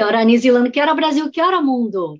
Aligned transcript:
Que 0.00 0.04
hora 0.04 0.24
New 0.24 0.38
Zealand, 0.38 0.70
que 0.70 0.80
hora 0.80 0.94
Brasil, 0.94 1.30
que 1.30 1.42
hora 1.42 1.60
mundo. 1.60 2.18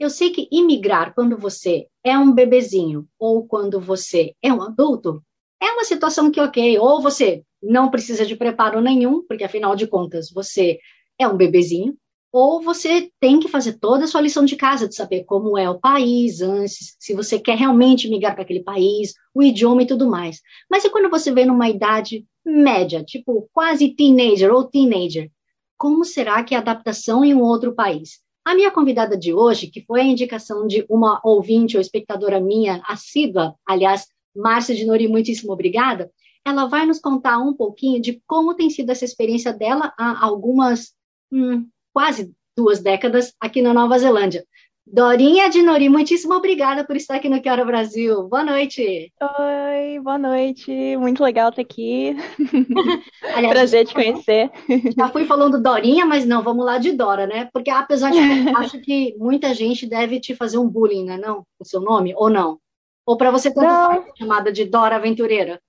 Eu 0.00 0.10
sei 0.10 0.30
que 0.30 0.48
imigrar 0.50 1.14
quando 1.14 1.38
você 1.38 1.86
é 2.02 2.18
um 2.18 2.32
bebezinho 2.32 3.06
ou 3.16 3.46
quando 3.46 3.78
você 3.78 4.34
é 4.42 4.52
um 4.52 4.60
adulto 4.60 5.22
é 5.62 5.66
uma 5.66 5.84
situação 5.84 6.28
que, 6.28 6.40
ok, 6.40 6.76
ou 6.80 7.00
você 7.00 7.44
não 7.62 7.88
precisa 7.88 8.26
de 8.26 8.34
preparo 8.34 8.80
nenhum, 8.80 9.24
porque 9.28 9.44
afinal 9.44 9.76
de 9.76 9.86
contas 9.86 10.28
você 10.28 10.80
é 11.16 11.28
um 11.28 11.36
bebezinho, 11.36 11.96
ou 12.32 12.60
você 12.60 13.08
tem 13.20 13.38
que 13.38 13.46
fazer 13.46 13.74
toda 13.74 14.06
a 14.06 14.08
sua 14.08 14.22
lição 14.22 14.44
de 14.44 14.56
casa, 14.56 14.88
de 14.88 14.96
saber 14.96 15.22
como 15.22 15.56
é 15.56 15.70
o 15.70 15.78
país 15.78 16.40
antes, 16.40 16.96
se 16.98 17.14
você 17.14 17.38
quer 17.38 17.56
realmente 17.56 18.10
migrar 18.10 18.34
para 18.34 18.42
aquele 18.42 18.64
país, 18.64 19.14
o 19.32 19.40
idioma 19.40 19.84
e 19.84 19.86
tudo 19.86 20.10
mais. 20.10 20.40
Mas 20.68 20.84
e 20.84 20.90
quando 20.90 21.08
você 21.08 21.30
vem 21.30 21.46
numa 21.46 21.68
idade 21.68 22.26
média, 22.44 23.04
tipo 23.04 23.48
quase 23.52 23.94
teenager 23.94 24.52
ou 24.52 24.64
teenager, 24.64 25.30
como 25.80 26.04
será 26.04 26.44
que 26.44 26.54
é 26.54 26.58
a 26.58 26.60
adaptação 26.60 27.24
em 27.24 27.34
um 27.34 27.40
outro 27.40 27.74
país? 27.74 28.20
A 28.44 28.54
minha 28.54 28.70
convidada 28.70 29.16
de 29.16 29.32
hoje, 29.32 29.68
que 29.68 29.80
foi 29.80 30.02
a 30.02 30.04
indicação 30.04 30.66
de 30.66 30.84
uma 30.90 31.18
ouvinte 31.24 31.74
ou 31.74 31.80
espectadora 31.80 32.38
minha 32.38 32.82
assídua, 32.86 33.54
aliás, 33.66 34.06
Márcia 34.36 34.74
de 34.74 34.84
Nori, 34.84 35.08
muitíssimo 35.08 35.54
obrigada, 35.54 36.10
ela 36.46 36.66
vai 36.66 36.84
nos 36.84 37.00
contar 37.00 37.38
um 37.38 37.54
pouquinho 37.54 37.98
de 37.98 38.22
como 38.26 38.54
tem 38.54 38.68
sido 38.68 38.90
essa 38.90 39.06
experiência 39.06 39.54
dela 39.54 39.90
há 39.98 40.22
algumas 40.22 40.92
hum, 41.32 41.66
quase 41.94 42.30
duas 42.54 42.80
décadas 42.80 43.32
aqui 43.40 43.62
na 43.62 43.72
Nova 43.72 43.98
Zelândia. 43.98 44.44
Dorinha 44.92 45.48
de 45.48 45.62
Nori, 45.62 45.88
muitíssimo 45.88 46.34
obrigada 46.34 46.84
por 46.84 46.96
estar 46.96 47.14
aqui 47.14 47.28
no 47.28 47.40
Quero 47.40 47.64
Brasil. 47.64 48.24
Boa 48.24 48.42
noite. 48.42 49.12
Oi, 49.22 50.00
boa 50.00 50.18
noite. 50.18 50.96
Muito 50.96 51.22
legal 51.22 51.50
estar 51.50 51.62
aqui. 51.62 52.16
Aliás, 53.36 53.54
Prazer 53.54 53.86
te 53.86 53.94
conhecer. 53.94 54.50
Já 54.96 55.08
fui 55.08 55.26
falando 55.26 55.62
Dorinha, 55.62 56.04
mas 56.04 56.26
não, 56.26 56.42
vamos 56.42 56.66
lá 56.66 56.76
de 56.76 56.90
Dora, 56.90 57.24
né? 57.24 57.48
Porque 57.52 57.70
apesar 57.70 58.10
de 58.10 58.18
que 58.18 58.56
acho 58.56 58.80
que 58.80 59.14
muita 59.16 59.54
gente 59.54 59.86
deve 59.86 60.18
te 60.18 60.34
fazer 60.34 60.58
um 60.58 60.68
bullying, 60.68 61.04
né? 61.04 61.16
Não, 61.16 61.44
o 61.60 61.64
seu 61.64 61.80
nome, 61.80 62.12
ou 62.16 62.28
não? 62.28 62.58
Ou 63.06 63.16
para 63.16 63.30
você 63.30 63.54
tanto 63.54 63.68
faz 63.68 64.04
chamada 64.18 64.50
de 64.50 64.64
Dora 64.64 64.96
Aventureira? 64.96 65.60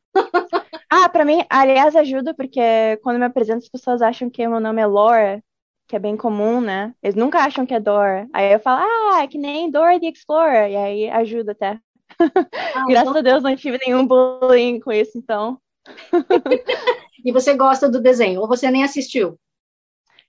ah, 0.90 1.08
para 1.10 1.24
mim, 1.24 1.46
aliás, 1.48 1.96
ajuda, 1.96 2.34
porque 2.34 2.60
quando 3.04 3.20
me 3.20 3.26
apresento, 3.26 3.60
as 3.60 3.70
pessoas 3.70 4.02
acham 4.02 4.32
que 4.32 4.48
meu 4.48 4.60
nome 4.60 4.82
é 4.82 4.88
Laura, 4.88 5.44
que 5.92 5.96
é 5.98 6.00
bem 6.00 6.16
comum, 6.16 6.62
né? 6.62 6.96
Eles 7.04 7.16
nunca 7.16 7.40
acham 7.40 7.66
que 7.66 7.74
é 7.74 7.80
Dora. 7.80 8.26
Aí 8.32 8.54
eu 8.54 8.62
falo, 8.62 8.82
ah, 8.82 9.24
é 9.24 9.28
que 9.28 9.38
nem 9.38 9.70
Dora 9.70 10.00
the 10.00 10.08
Explorer. 10.08 10.72
E 10.72 10.76
aí 10.78 11.10
ajuda 11.10 11.52
até. 11.52 11.78
Ah, 12.18 12.86
Graças 12.88 13.14
a 13.14 13.22
Deus 13.22 13.44
não 13.44 13.54
tive 13.58 13.78
nenhum 13.86 14.08
bullying 14.08 14.80
com 14.80 14.90
isso, 14.90 15.18
então. 15.18 15.60
e 17.26 17.30
você 17.34 17.54
gosta 17.58 17.90
do 17.90 18.02
desenho? 18.02 18.40
Ou 18.40 18.48
você 18.48 18.72
nem 18.72 18.86
assistiu? 18.86 19.38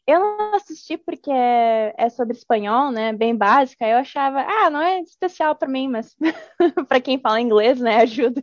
Eu 0.04 0.18
não 0.18 0.54
assisti 0.56 0.98
porque 0.98 1.30
é 1.30 2.08
sobre 2.10 2.36
espanhol, 2.36 2.90
né? 2.90 3.12
Bem 3.12 3.36
básica. 3.36 3.86
Eu 3.86 3.98
achava, 3.98 4.40
ah, 4.40 4.68
não 4.68 4.80
é 4.82 4.98
especial 4.98 5.54
para 5.54 5.68
mim, 5.68 5.86
mas 5.86 6.16
para 6.88 7.00
quem 7.00 7.20
fala 7.20 7.40
inglês, 7.40 7.78
né? 7.78 7.98
Ajuda. 7.98 8.42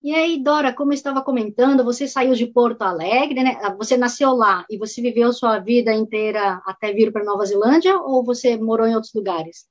E 0.00 0.14
aí, 0.14 0.40
Dora, 0.40 0.72
como 0.72 0.92
eu 0.92 0.94
estava 0.94 1.22
comentando, 1.22 1.84
você 1.84 2.06
saiu 2.06 2.32
de 2.32 2.46
Porto 2.46 2.82
Alegre, 2.82 3.42
né? 3.42 3.56
Você 3.76 3.96
nasceu 3.96 4.32
lá 4.32 4.64
e 4.70 4.78
você 4.78 5.02
viveu 5.02 5.32
sua 5.32 5.58
vida 5.58 5.92
inteira 5.92 6.62
até 6.64 6.92
vir 6.92 7.12
para 7.12 7.24
Nova 7.24 7.44
Zelândia 7.44 7.98
ou 7.98 8.24
você 8.24 8.56
morou 8.56 8.86
em 8.86 8.94
outros 8.94 9.12
lugares? 9.12 9.66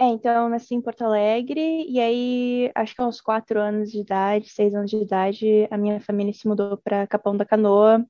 É, 0.00 0.06
então 0.06 0.44
eu 0.44 0.48
nasci 0.48 0.74
em 0.74 0.80
Porto 0.80 1.02
Alegre 1.02 1.86
e 1.88 2.00
aí, 2.00 2.70
acho 2.74 2.94
que 2.94 3.00
aos 3.00 3.20
quatro 3.20 3.60
anos 3.60 3.90
de 3.90 4.00
idade, 4.00 4.50
seis 4.50 4.74
anos 4.74 4.90
de 4.90 4.96
idade, 4.96 5.68
a 5.70 5.78
minha 5.78 6.00
família 6.00 6.32
se 6.34 6.46
mudou 6.46 6.76
para 6.76 7.06
Capão 7.06 7.36
da 7.36 7.46
Canoa, 7.46 8.04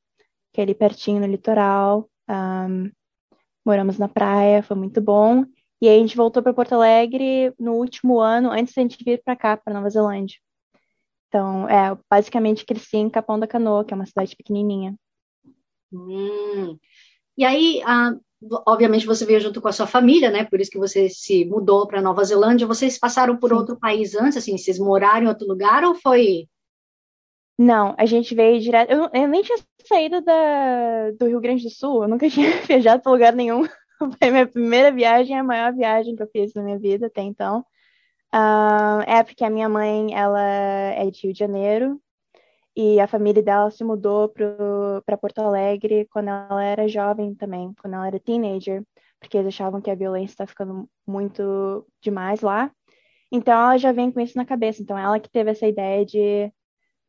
que 0.52 0.60
é 0.60 0.64
ali 0.64 0.74
pertinho 0.74 1.20
no 1.20 1.26
litoral. 1.26 2.08
Um, 2.28 2.90
moramos 3.64 3.98
na 3.98 4.08
praia, 4.08 4.62
foi 4.62 4.76
muito 4.76 5.00
bom. 5.02 5.44
E 5.80 5.88
aí 5.88 5.98
a 5.98 6.00
gente 6.00 6.16
voltou 6.16 6.42
para 6.42 6.54
Porto 6.54 6.74
Alegre 6.74 7.52
no 7.58 7.74
último 7.74 8.20
ano, 8.20 8.50
antes 8.50 8.74
da 8.74 8.82
gente 8.82 9.04
vir 9.04 9.22
para 9.22 9.36
cá, 9.36 9.56
para 9.56 9.74
Nova 9.74 9.90
Zelândia. 9.90 10.38
Então, 11.28 11.68
é, 11.68 11.96
basicamente 12.10 12.64
cresci 12.64 12.96
em 12.98 13.10
Capão 13.10 13.38
da 13.38 13.46
Canoa, 13.46 13.84
que 13.84 13.92
é 13.92 13.96
uma 13.96 14.06
cidade 14.06 14.36
pequenininha. 14.36 14.94
Hum. 15.92 16.78
E 17.36 17.44
aí, 17.44 17.82
ah, 17.84 18.14
obviamente, 18.66 19.06
você 19.06 19.24
veio 19.24 19.40
junto 19.40 19.60
com 19.60 19.68
a 19.68 19.72
sua 19.72 19.86
família, 19.86 20.30
né? 20.30 20.44
Por 20.44 20.60
isso 20.60 20.70
que 20.70 20.78
você 20.78 21.08
se 21.08 21.44
mudou 21.44 21.86
para 21.86 22.02
Nova 22.02 22.24
Zelândia. 22.24 22.66
Vocês 22.66 22.98
passaram 22.98 23.36
por 23.36 23.50
Sim. 23.50 23.56
outro 23.56 23.78
país 23.78 24.14
antes, 24.14 24.38
assim? 24.38 24.56
Vocês 24.56 24.78
moraram 24.78 25.24
em 25.24 25.28
outro 25.28 25.46
lugar 25.46 25.84
ou 25.84 25.94
foi? 25.94 26.48
Não, 27.58 27.94
a 27.98 28.04
gente 28.04 28.34
veio 28.34 28.60
direto. 28.60 28.90
Eu, 28.90 29.08
eu 29.12 29.28
nem 29.28 29.42
tinha 29.42 29.58
saído 29.86 30.20
da, 30.20 31.10
do 31.18 31.26
Rio 31.26 31.40
Grande 31.40 31.64
do 31.64 31.70
Sul, 31.70 32.02
eu 32.02 32.08
nunca 32.08 32.28
tinha 32.30 32.50
viajado 32.62 33.02
para 33.02 33.12
lugar 33.12 33.32
nenhum. 33.32 33.64
Foi 34.18 34.30
minha 34.30 34.46
primeira 34.46 34.92
viagem, 34.92 35.38
a 35.38 35.42
maior 35.42 35.72
viagem 35.72 36.14
que 36.14 36.22
eu 36.22 36.28
fiz 36.28 36.52
na 36.52 36.62
minha 36.62 36.78
vida 36.78 37.06
até 37.06 37.22
então. 37.22 37.64
Uh, 38.34 39.02
é 39.06 39.22
porque 39.22 39.44
a 39.44 39.50
minha 39.50 39.68
mãe, 39.68 40.14
ela 40.14 40.42
é 40.42 41.10
de 41.10 41.22
Rio 41.22 41.32
de 41.32 41.38
Janeiro 41.38 42.00
e 42.76 43.00
a 43.00 43.06
família 43.06 43.42
dela 43.42 43.70
se 43.70 43.82
mudou 43.82 44.28
para 44.28 45.16
Porto 45.16 45.38
Alegre 45.38 46.06
quando 46.10 46.28
ela 46.28 46.62
era 46.62 46.88
jovem 46.88 47.34
também, 47.34 47.72
quando 47.80 47.94
ela 47.94 48.06
era 48.06 48.20
teenager, 48.20 48.84
porque 49.18 49.38
eles 49.38 49.54
achavam 49.54 49.80
que 49.80 49.90
a 49.90 49.94
violência 49.94 50.34
está 50.34 50.46
ficando 50.46 50.88
muito 51.06 51.86
demais 52.02 52.42
lá. 52.42 52.70
Então 53.32 53.54
ela 53.54 53.78
já 53.78 53.92
vem 53.92 54.10
com 54.12 54.20
isso 54.20 54.36
na 54.36 54.44
cabeça. 54.44 54.82
Então 54.82 54.98
ela 54.98 55.18
que 55.18 55.30
teve 55.30 55.50
essa 55.50 55.66
ideia 55.66 56.04
de 56.04 56.52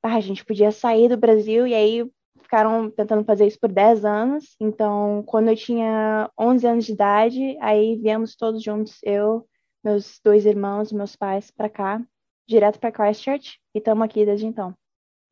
ah, 0.02 0.16
a 0.16 0.22
gente 0.22 0.46
podia 0.46 0.72
sair 0.72 1.10
do 1.10 1.18
Brasil 1.18 1.68
e 1.68 1.74
aí 1.74 2.10
ficaram 2.42 2.90
tentando 2.90 3.26
fazer 3.26 3.46
isso 3.46 3.60
por 3.60 3.72
10 3.72 4.06
anos. 4.06 4.56
Então, 4.60 5.24
quando 5.28 5.50
eu 5.50 5.56
tinha 5.56 6.30
11 6.40 6.68
anos 6.68 6.86
de 6.86 6.94
idade, 6.94 7.58
aí 7.60 7.98
viemos 7.98 8.36
todos 8.36 8.64
juntos, 8.64 9.00
eu, 9.04 9.46
meus 9.84 10.20
dois 10.24 10.46
irmãos, 10.46 10.92
meus 10.92 11.16
pais 11.16 11.52
para 11.52 11.70
cá, 11.70 12.02
direto 12.48 12.80
para 12.80 12.92
Christchurch, 12.92 13.60
e 13.74 13.80
estamos 13.80 14.04
aqui 14.06 14.26
desde 14.26 14.46
então. 14.46 14.74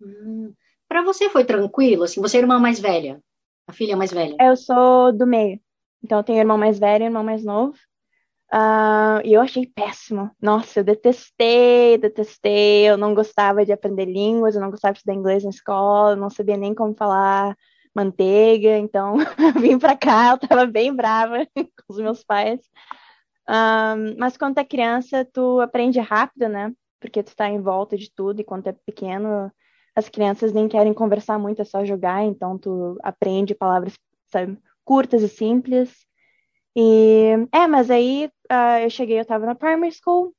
Hum. 0.01 0.53
Para 0.87 1.03
você 1.03 1.29
foi 1.29 1.43
tranquilo? 1.43 2.03
Assim, 2.03 2.21
você 2.21 2.37
é 2.37 2.41
irmã 2.41 2.59
mais 2.59 2.79
velha? 2.79 3.19
A 3.67 3.73
filha 3.73 3.97
mais 3.97 4.11
velha? 4.11 4.35
Eu 4.39 4.55
sou 4.55 5.11
do 5.11 5.25
meio. 5.25 5.59
Então, 6.03 6.19
eu 6.19 6.23
tenho 6.23 6.39
irmão 6.39 6.57
mais 6.57 6.77
velho 6.77 7.03
e 7.03 7.05
irmão 7.05 7.23
mais 7.23 7.43
novo. 7.43 7.75
Uh, 8.53 9.19
e 9.23 9.33
eu 9.33 9.41
achei 9.41 9.65
péssimo. 9.65 10.29
Nossa, 10.39 10.79
eu 10.79 10.83
detestei, 10.83 11.97
detestei. 11.97 12.87
Eu 12.87 12.97
não 12.97 13.15
gostava 13.15 13.65
de 13.65 13.71
aprender 13.71 14.05
línguas, 14.05 14.55
eu 14.55 14.61
não 14.61 14.69
gostava 14.69 14.93
de 14.93 14.99
estudar 14.99 15.15
inglês 15.15 15.43
na 15.43 15.49
escola, 15.49 16.11
eu 16.11 16.17
não 16.17 16.29
sabia 16.29 16.55
nem 16.55 16.73
como 16.73 16.93
falar 16.93 17.57
manteiga. 17.93 18.77
Então, 18.77 19.15
eu 19.55 19.61
vim 19.61 19.79
para 19.79 19.97
cá, 19.97 20.31
eu 20.31 20.35
estava 20.35 20.65
bem 20.65 20.93
brava 20.93 21.45
com 21.55 21.93
os 21.93 21.97
meus 21.97 22.23
pais. 22.23 22.59
Um, 23.49 24.17
mas 24.17 24.37
quando 24.37 24.57
é 24.57 24.65
criança, 24.65 25.25
tu 25.25 25.59
aprende 25.61 25.99
rápido, 25.99 26.49
né? 26.49 26.73
Porque 26.99 27.23
tu 27.23 27.35
tá 27.35 27.49
em 27.49 27.61
volta 27.61 27.97
de 27.97 28.11
tudo, 28.11 28.41
e 28.41 28.43
quando 28.43 28.67
é 28.67 28.73
pequeno, 28.73 29.51
as 29.95 30.09
crianças 30.09 30.51
nem 30.53 30.67
querem 30.67 30.93
conversar 30.93 31.39
muito, 31.39 31.61
é 31.61 31.65
só 31.65 31.85
jogar, 31.85 32.23
então 32.23 32.57
tu 32.57 32.97
aprende 33.03 33.55
palavras, 33.55 33.97
sabe, 34.27 34.57
curtas 34.83 35.21
e 35.21 35.29
simples. 35.29 35.93
E 36.75 37.47
é, 37.53 37.67
mas 37.67 37.89
aí 37.91 38.29
uh, 38.51 38.79
eu 38.83 38.89
cheguei, 38.89 39.19
eu 39.19 39.25
tava 39.25 39.45
na 39.45 39.55
primary 39.55 39.91
school, 39.93 40.33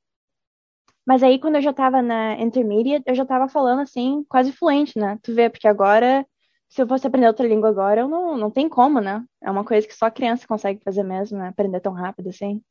mas 1.05 1.23
aí 1.23 1.39
quando 1.39 1.55
eu 1.55 1.61
já 1.61 1.73
tava 1.73 2.01
na 2.01 2.33
intermediate, 2.39 3.03
eu 3.07 3.15
já 3.15 3.25
tava 3.25 3.47
falando 3.47 3.81
assim, 3.81 4.25
quase 4.29 4.51
fluente, 4.51 4.99
né? 4.99 5.17
Tu 5.23 5.33
vê, 5.33 5.49
porque 5.49 5.67
agora, 5.67 6.27
se 6.69 6.81
eu 6.81 6.87
fosse 6.87 7.07
aprender 7.07 7.27
outra 7.27 7.47
língua 7.47 7.69
agora, 7.69 8.01
eu 8.01 8.09
não, 8.09 8.37
não 8.37 8.51
tem 8.51 8.67
como, 8.67 8.99
né? 8.99 9.23
É 9.41 9.49
uma 9.49 9.63
coisa 9.63 9.87
que 9.87 9.95
só 9.95 10.11
criança 10.11 10.45
consegue 10.45 10.81
fazer 10.83 11.03
mesmo, 11.03 11.37
né? 11.37 11.47
Aprender 11.47 11.79
tão 11.79 11.93
rápido 11.93 12.29
assim. 12.29 12.61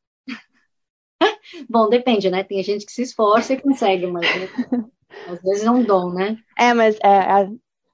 Bom, 1.69 1.89
depende, 1.89 2.29
né? 2.29 2.43
Tem 2.43 2.61
gente 2.63 2.85
que 2.85 2.91
se 2.91 3.01
esforça 3.01 3.53
e 3.53 3.61
consegue, 3.61 4.07
mas 4.07 4.25
às 5.27 5.41
vezes 5.41 5.63
é 5.63 5.71
um 5.71 5.83
dom, 5.83 6.13
né? 6.13 6.37
É, 6.57 6.73
mas, 6.73 6.95
é, 7.03 7.07
é, 7.07 7.49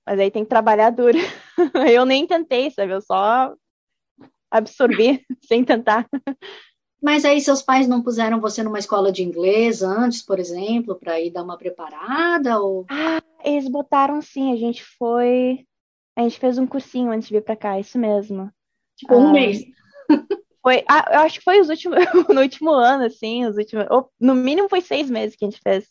mas 0.05 0.19
aí 0.19 0.31
tem 0.31 0.43
que 0.43 0.49
trabalhar 0.49 0.89
duro. 0.89 1.17
Eu 1.91 2.05
nem 2.05 2.27
tentei, 2.27 2.69
sabe? 2.71 2.93
Eu 2.93 3.01
só 3.01 3.53
absorvi 4.51 5.25
sem 5.47 5.63
tentar. 5.63 6.07
Mas 7.01 7.25
aí 7.25 7.41
seus 7.41 7.61
pais 7.61 7.87
não 7.87 8.01
puseram 8.01 8.39
você 8.39 8.63
numa 8.63 8.79
escola 8.79 9.11
de 9.11 9.23
inglês 9.23 9.81
antes, 9.83 10.23
por 10.23 10.39
exemplo, 10.39 10.95
para 10.95 11.19
ir 11.19 11.31
dar 11.31 11.43
uma 11.43 11.57
preparada? 11.57 12.59
Ou... 12.59 12.85
Ah, 12.89 13.21
eles 13.43 13.67
botaram 13.67 14.21
sim, 14.21 14.53
a 14.53 14.55
gente 14.55 14.83
foi. 14.97 15.65
A 16.15 16.21
gente 16.21 16.39
fez 16.39 16.57
um 16.57 16.67
cursinho 16.67 17.11
antes 17.11 17.27
de 17.27 17.33
vir 17.33 17.43
pra 17.43 17.55
cá, 17.55 17.79
isso 17.79 17.97
mesmo. 17.97 18.49
Tipo, 18.95 19.15
um 19.15 19.31
mês. 19.31 19.63
Foi, 20.63 20.83
ah, 20.89 21.05
eu 21.13 21.19
acho 21.21 21.39
que 21.39 21.43
foi 21.43 21.59
os 21.59 21.69
últimos, 21.69 21.97
no 22.33 22.41
último 22.41 22.71
ano, 22.71 23.05
assim, 23.05 23.45
os 23.45 23.57
últimos, 23.57 23.85
ou, 23.91 24.09
no 24.19 24.33
mínimo 24.33 24.69
foi 24.69 24.81
seis 24.81 25.09
meses 25.09 25.35
que 25.35 25.45
a 25.45 25.49
gente 25.49 25.61
fez. 25.61 25.85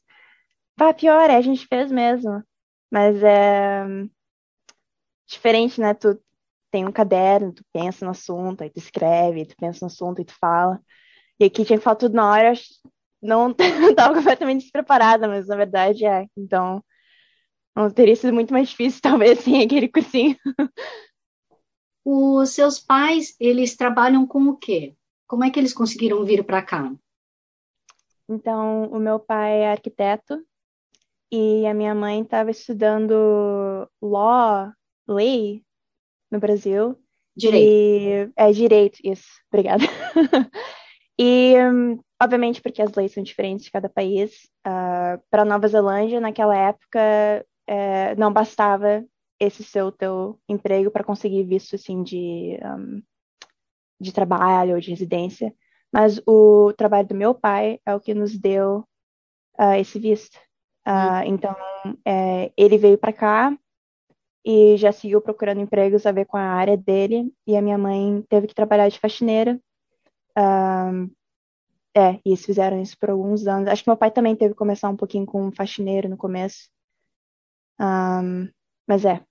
Pá, 0.77 0.95
pior, 0.95 1.31
é, 1.31 1.37
a 1.37 1.43
gente 1.43 1.67
fez 1.67 1.93
mesmo. 1.93 2.43
Mas 2.91 3.23
é 3.23 3.85
diferente, 5.27 5.81
né? 5.81 5.95
Tu 5.95 6.19
tem 6.71 6.87
um 6.87 6.93
caderno, 6.93 7.53
tu 7.53 7.65
pensa 7.73 8.05
no 8.05 8.11
assunto, 8.13 8.63
aí 8.63 8.71
tu 8.71 8.79
escreve, 8.79 9.47
tu 9.47 9.55
pensa 9.59 9.81
no 9.83 9.87
assunto 9.89 10.21
e 10.23 10.25
tu 10.25 10.35
fala. 10.41 10.81
E 11.41 11.45
aqui 11.45 11.65
tinha 11.65 11.79
que 11.79 11.85
falar 11.85 11.97
tudo 11.97 12.15
na 12.15 12.31
hora, 12.31 12.53
não 13.23 13.55
estava 13.91 14.15
completamente 14.15 14.63
despreparada, 14.63 15.29
mas 15.29 15.47
na 15.49 15.57
verdade 15.57 16.07
é. 16.07 16.27
Então, 16.37 16.83
não 17.77 17.91
teria 17.91 18.17
sido 18.17 18.33
muito 18.33 18.53
mais 18.53 18.69
difícil, 18.71 19.01
talvez, 19.03 19.41
sem 19.41 19.63
aquele 19.63 19.89
cursinho. 19.89 20.37
Os 22.05 22.51
seus 22.51 22.81
pais, 22.81 23.37
eles 23.39 23.77
trabalham 23.77 24.27
com 24.27 24.49
o 24.49 24.57
quê? 24.57 24.97
Como 25.27 25.45
é 25.45 25.51
que 25.51 25.59
eles 25.59 25.73
conseguiram 25.73 26.25
vir 26.25 26.45
para 26.45 26.63
cá? 26.63 26.93
Então, 28.29 28.85
o 28.87 28.99
meu 28.99 29.21
pai 29.21 29.63
é 29.63 29.71
arquiteto 29.71 30.45
e 31.31 31.67
a 31.67 31.75
minha 31.75 31.95
mãe 31.95 32.21
estava 32.21 32.51
estudando 32.51 33.89
law, 34.01 34.73
lei 35.07 35.63
no 36.31 36.39
Brasil. 36.39 36.99
Direito. 37.37 37.67
E, 37.67 38.33
é 38.37 38.53
direito, 38.53 38.99
isso. 39.03 39.29
Obrigada. 39.51 39.85
e, 41.19 41.55
obviamente, 42.23 42.61
porque 42.61 42.83
as 42.83 42.93
leis 42.95 43.13
são 43.13 43.23
diferentes 43.23 43.65
de 43.65 43.71
cada 43.71 43.89
país. 43.89 44.45
Uh, 44.67 45.17
ah, 45.17 45.21
para 45.31 45.45
Nova 45.45 45.67
Zelândia, 45.69 46.21
naquela 46.21 46.57
época, 46.57 47.47
uh, 47.71 48.19
não 48.21 48.33
bastava 48.33 49.05
esse 49.43 49.65
ser 49.65 49.83
o 49.83 49.93
teu 49.93 50.39
emprego 50.49 50.91
para 50.91 51.05
conseguir 51.05 51.43
visto 51.45 51.75
assim 51.75 52.03
de 52.03 52.59
um, 52.65 53.03
de 54.01 54.13
trabalho 54.13 54.75
ou 54.75 54.81
de 54.81 54.91
residência, 54.91 55.55
mas 55.93 56.21
o 56.27 56.73
trabalho 56.75 57.09
do 57.09 57.15
meu 57.15 57.35
pai 57.35 57.81
é 57.85 57.95
o 57.95 58.01
que 58.01 58.15
nos 58.15 58.39
deu 58.39 58.87
uh, 59.59 59.75
esse 59.79 59.99
visto. 59.99 60.37
Uh, 60.87 61.23
então 61.27 61.55
é, 62.05 62.53
ele 62.57 62.79
veio 62.79 62.99
para 62.99 63.13
cá 63.13 63.57
e 64.45 64.77
já 64.77 64.91
seguiu 64.91 65.21
procurando 65.21 65.61
empregos 65.61 66.07
a 66.07 66.13
ver 66.13 66.25
com 66.27 66.37
a 66.37 66.43
área 66.43 66.77
dele 66.77 67.33
e 67.47 67.57
a 67.57 67.63
minha 67.63 67.79
mãe 67.79 68.23
teve 68.29 68.47
que 68.47 68.55
trabalhar 68.55 68.89
de 68.89 68.99
faxineira. 68.99 69.61
Um, 70.37 71.11
é, 71.95 72.15
e 72.25 72.31
eles 72.31 72.45
fizeram 72.45 72.81
isso 72.81 72.97
por 72.99 73.11
alguns 73.11 73.47
anos. 73.47 73.69
Acho 73.69 73.85
que 73.85 73.91
meu 73.91 73.97
pai 73.97 74.11
também 74.11 74.35
teve 74.35 74.55
que 74.55 74.59
começar 74.59 74.89
um 74.89 74.97
pouquinho 74.97 75.27
com 75.27 75.53
faxineiro 75.53 76.09
no 76.09 76.17
começo. 76.17 76.71
Um, 77.79 78.49
mas 78.87 79.05
é, 79.05 79.25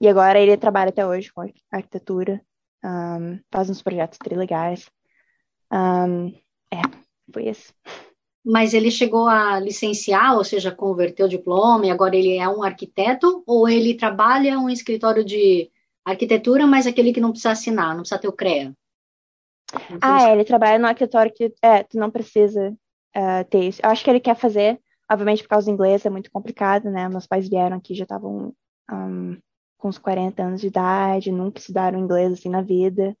e 0.00 0.08
agora 0.08 0.38
ele 0.38 0.56
trabalha 0.56 0.90
até 0.90 1.06
hoje 1.06 1.32
com 1.32 1.48
arquitetura, 1.70 2.40
um, 2.84 3.38
faz 3.50 3.70
uns 3.70 3.82
projetos 3.82 4.18
trilegais. 4.18 4.88
Um, 5.72 6.28
é, 6.72 6.82
foi 7.32 7.48
isso. 7.48 7.72
Mas 8.44 8.74
ele 8.74 8.90
chegou 8.90 9.26
a 9.26 9.58
licenciar, 9.58 10.36
ou 10.36 10.44
seja, 10.44 10.70
converteu 10.70 11.26
o 11.26 11.28
diploma 11.28 11.86
e 11.86 11.90
agora 11.90 12.14
ele 12.14 12.36
é 12.36 12.48
um 12.48 12.62
arquiteto? 12.62 13.42
Ou 13.46 13.68
ele 13.68 13.96
trabalha 13.96 14.58
um 14.58 14.70
escritório 14.70 15.24
de 15.24 15.70
arquitetura, 16.04 16.66
mas 16.66 16.86
aquele 16.86 17.12
que 17.12 17.20
não 17.20 17.30
precisa 17.30 17.50
assinar, 17.50 17.88
não 17.88 18.02
precisa 18.02 18.20
ter 18.20 18.28
o 18.28 18.32
CREA? 18.32 18.72
Ah, 20.00 20.28
é, 20.28 20.32
ele 20.32 20.44
trabalha 20.44 20.78
no 20.78 20.86
arquitetório 20.86 21.32
que 21.34 21.52
é, 21.60 21.82
tu 21.82 21.98
não 21.98 22.08
precisa 22.08 22.70
uh, 23.16 23.44
ter 23.50 23.64
isso. 23.64 23.80
Eu 23.82 23.90
acho 23.90 24.04
que 24.04 24.10
ele 24.10 24.20
quer 24.20 24.36
fazer, 24.36 24.78
obviamente 25.10 25.42
por 25.42 25.48
causa 25.48 25.66
do 25.66 25.72
inglês 25.72 26.06
é 26.06 26.10
muito 26.10 26.30
complicado, 26.30 26.88
né? 26.88 27.08
Meus 27.08 27.26
pais 27.26 27.48
vieram 27.48 27.76
aqui 27.76 27.94
já 27.94 28.04
estavam 28.04 28.54
um, 28.92 29.36
com 29.76 29.88
uns 29.88 29.98
40 29.98 30.42
anos 30.42 30.60
de 30.60 30.68
idade, 30.68 31.32
nunca 31.32 31.58
estudaram 31.58 31.98
inglês 31.98 32.32
assim 32.32 32.48
na 32.48 32.62
vida. 32.62 33.16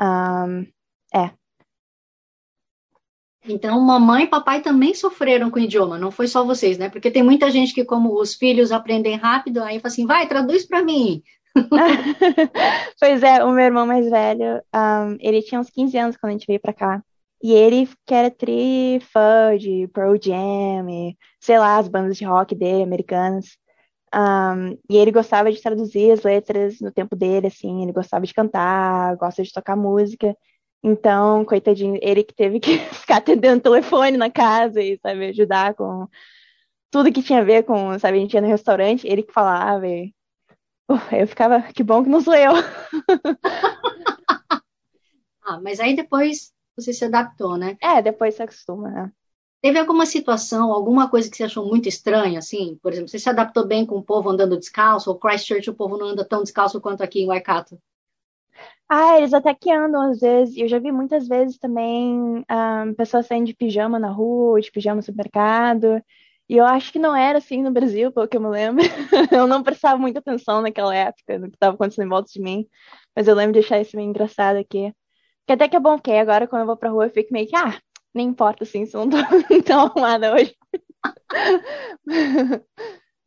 Um, 0.00 0.66
é. 1.14 1.30
Então, 3.46 3.78
mamãe 3.80 4.24
e 4.24 4.28
papai 4.28 4.62
também 4.62 4.94
sofreram 4.94 5.50
com 5.50 5.58
o 5.58 5.62
idioma, 5.62 5.98
não 5.98 6.10
foi 6.10 6.26
só 6.26 6.44
vocês, 6.44 6.78
né? 6.78 6.88
Porque 6.88 7.10
tem 7.10 7.22
muita 7.22 7.50
gente 7.50 7.74
que, 7.74 7.84
como 7.84 8.18
os 8.18 8.34
filhos 8.34 8.72
aprendem 8.72 9.16
rápido, 9.16 9.62
aí 9.62 9.78
fala 9.78 9.92
assim, 9.92 10.06
vai, 10.06 10.26
traduz 10.26 10.66
para 10.66 10.82
mim. 10.82 11.22
pois 12.98 13.22
é, 13.22 13.44
o 13.44 13.50
meu 13.50 13.64
irmão 13.64 13.86
mais 13.86 14.08
velho, 14.08 14.62
um, 14.74 15.16
ele 15.20 15.42
tinha 15.42 15.60
uns 15.60 15.70
15 15.70 15.98
anos 15.98 16.16
quando 16.16 16.30
a 16.30 16.32
gente 16.32 16.46
veio 16.46 16.60
para 16.60 16.72
cá. 16.72 17.02
E 17.42 17.52
ele 17.52 17.86
que 18.06 18.14
era 18.14 18.30
tri 18.30 18.98
fã 19.12 19.54
de 19.58 19.86
Pearl 19.92 20.16
Jam, 20.18 20.88
e, 20.88 21.14
sei 21.38 21.58
lá, 21.58 21.76
as 21.76 21.88
bandas 21.88 22.16
de 22.16 22.24
rock 22.24 22.54
dele, 22.54 22.82
americanas. 22.82 23.58
Um, 24.14 24.78
e 24.88 24.96
ele 24.96 25.10
gostava 25.10 25.50
de 25.50 25.60
traduzir 25.60 26.12
as 26.12 26.22
letras 26.22 26.78
no 26.80 26.92
tempo 26.92 27.16
dele, 27.16 27.48
assim, 27.48 27.82
ele 27.82 27.92
gostava 27.92 28.24
de 28.24 28.32
cantar, 28.32 29.16
gosta 29.16 29.42
de 29.42 29.52
tocar 29.52 29.74
música. 29.74 30.36
Então, 30.82 31.44
coitadinho, 31.44 31.98
ele 32.00 32.22
que 32.22 32.34
teve 32.34 32.60
que 32.60 32.78
ficar 32.94 33.16
atendendo 33.16 33.58
o 33.58 33.62
telefone 33.62 34.16
na 34.16 34.30
casa 34.30 34.80
e, 34.80 34.98
sabe, 35.02 35.30
ajudar 35.30 35.74
com 35.74 36.06
tudo 36.90 37.12
que 37.12 37.22
tinha 37.22 37.40
a 37.40 37.44
ver 37.44 37.64
com, 37.64 37.98
sabe, 37.98 38.18
a 38.18 38.20
gente 38.20 38.34
ia 38.34 38.40
no 38.40 38.46
restaurante, 38.46 39.06
ele 39.08 39.24
que 39.24 39.32
falava. 39.32 39.86
E... 39.88 40.14
Uh, 40.88 41.00
eu 41.12 41.26
ficava, 41.26 41.60
que 41.62 41.82
bom 41.82 42.04
que 42.04 42.10
não 42.10 42.20
sou 42.20 42.34
eu. 42.34 42.52
ah, 45.42 45.60
mas 45.60 45.80
aí 45.80 45.96
depois 45.96 46.52
você 46.76 46.92
se 46.92 47.04
adaptou, 47.04 47.56
né? 47.56 47.76
É, 47.80 48.00
depois 48.00 48.36
se 48.36 48.42
acostuma, 48.42 48.90
né? 48.90 49.12
Teve 49.64 49.78
alguma 49.78 50.04
situação, 50.04 50.74
alguma 50.74 51.08
coisa 51.08 51.30
que 51.30 51.38
você 51.38 51.44
achou 51.44 51.66
muito 51.66 51.88
estranha, 51.88 52.38
assim? 52.38 52.78
Por 52.82 52.92
exemplo, 52.92 53.08
você 53.08 53.18
se 53.18 53.30
adaptou 53.30 53.66
bem 53.66 53.86
com 53.86 53.96
o 53.96 54.02
povo 54.02 54.28
andando 54.28 54.58
descalço, 54.58 55.08
ou 55.08 55.18
Christchurch 55.18 55.70
o 55.70 55.74
povo 55.74 55.96
não 55.96 56.08
anda 56.08 56.22
tão 56.22 56.42
descalço 56.42 56.78
quanto 56.82 57.02
aqui 57.02 57.22
em 57.22 57.28
Waikato? 57.28 57.80
Ah, 58.86 59.16
eles 59.16 59.32
até 59.32 59.54
que 59.54 59.72
andam 59.72 60.02
às 60.02 60.20
vezes. 60.20 60.54
Eu 60.58 60.68
já 60.68 60.78
vi 60.78 60.92
muitas 60.92 61.26
vezes 61.26 61.56
também 61.56 62.14
um, 62.14 62.94
pessoas 62.94 63.26
saindo 63.26 63.46
de 63.46 63.54
pijama 63.54 63.98
na 63.98 64.10
rua, 64.10 64.60
de 64.60 64.70
pijama 64.70 64.96
no 64.96 65.02
supermercado. 65.02 65.98
E 66.46 66.58
eu 66.58 66.66
acho 66.66 66.92
que 66.92 66.98
não 66.98 67.16
era 67.16 67.38
assim 67.38 67.62
no 67.62 67.70
Brasil, 67.70 68.12
pelo 68.12 68.28
que 68.28 68.36
eu 68.36 68.42
me 68.42 68.50
lembro. 68.50 68.84
eu 69.32 69.46
não 69.46 69.62
prestava 69.62 69.96
muita 69.96 70.18
atenção 70.18 70.60
naquela 70.60 70.94
época, 70.94 71.38
no 71.38 71.48
que 71.48 71.56
estava 71.56 71.74
acontecendo 71.74 72.04
em 72.04 72.10
volta 72.10 72.30
de 72.30 72.38
mim. 72.38 72.68
Mas 73.16 73.26
eu 73.26 73.34
lembro 73.34 73.54
de 73.54 73.60
achar 73.60 73.80
isso 73.80 73.96
meio 73.96 74.10
engraçado 74.10 74.58
aqui. 74.58 74.92
Que 75.46 75.54
até 75.54 75.68
que 75.68 75.76
é 75.76 75.80
bom, 75.80 75.96
porque 75.96 76.12
agora 76.12 76.46
quando 76.46 76.60
eu 76.60 76.66
vou 76.66 76.76
pra 76.76 76.90
rua 76.90 77.06
eu 77.06 77.10
fico 77.10 77.32
meio 77.32 77.46
que, 77.48 77.56
ah, 77.56 77.80
nem 78.14 78.28
importa, 78.28 78.64
assim, 78.64 78.86
se 78.86 78.96
eu 78.96 79.04
não 79.04 79.10
tô 79.10 79.16
tão 79.64 79.80
arrumada 79.80 80.32
hoje. 80.34 80.56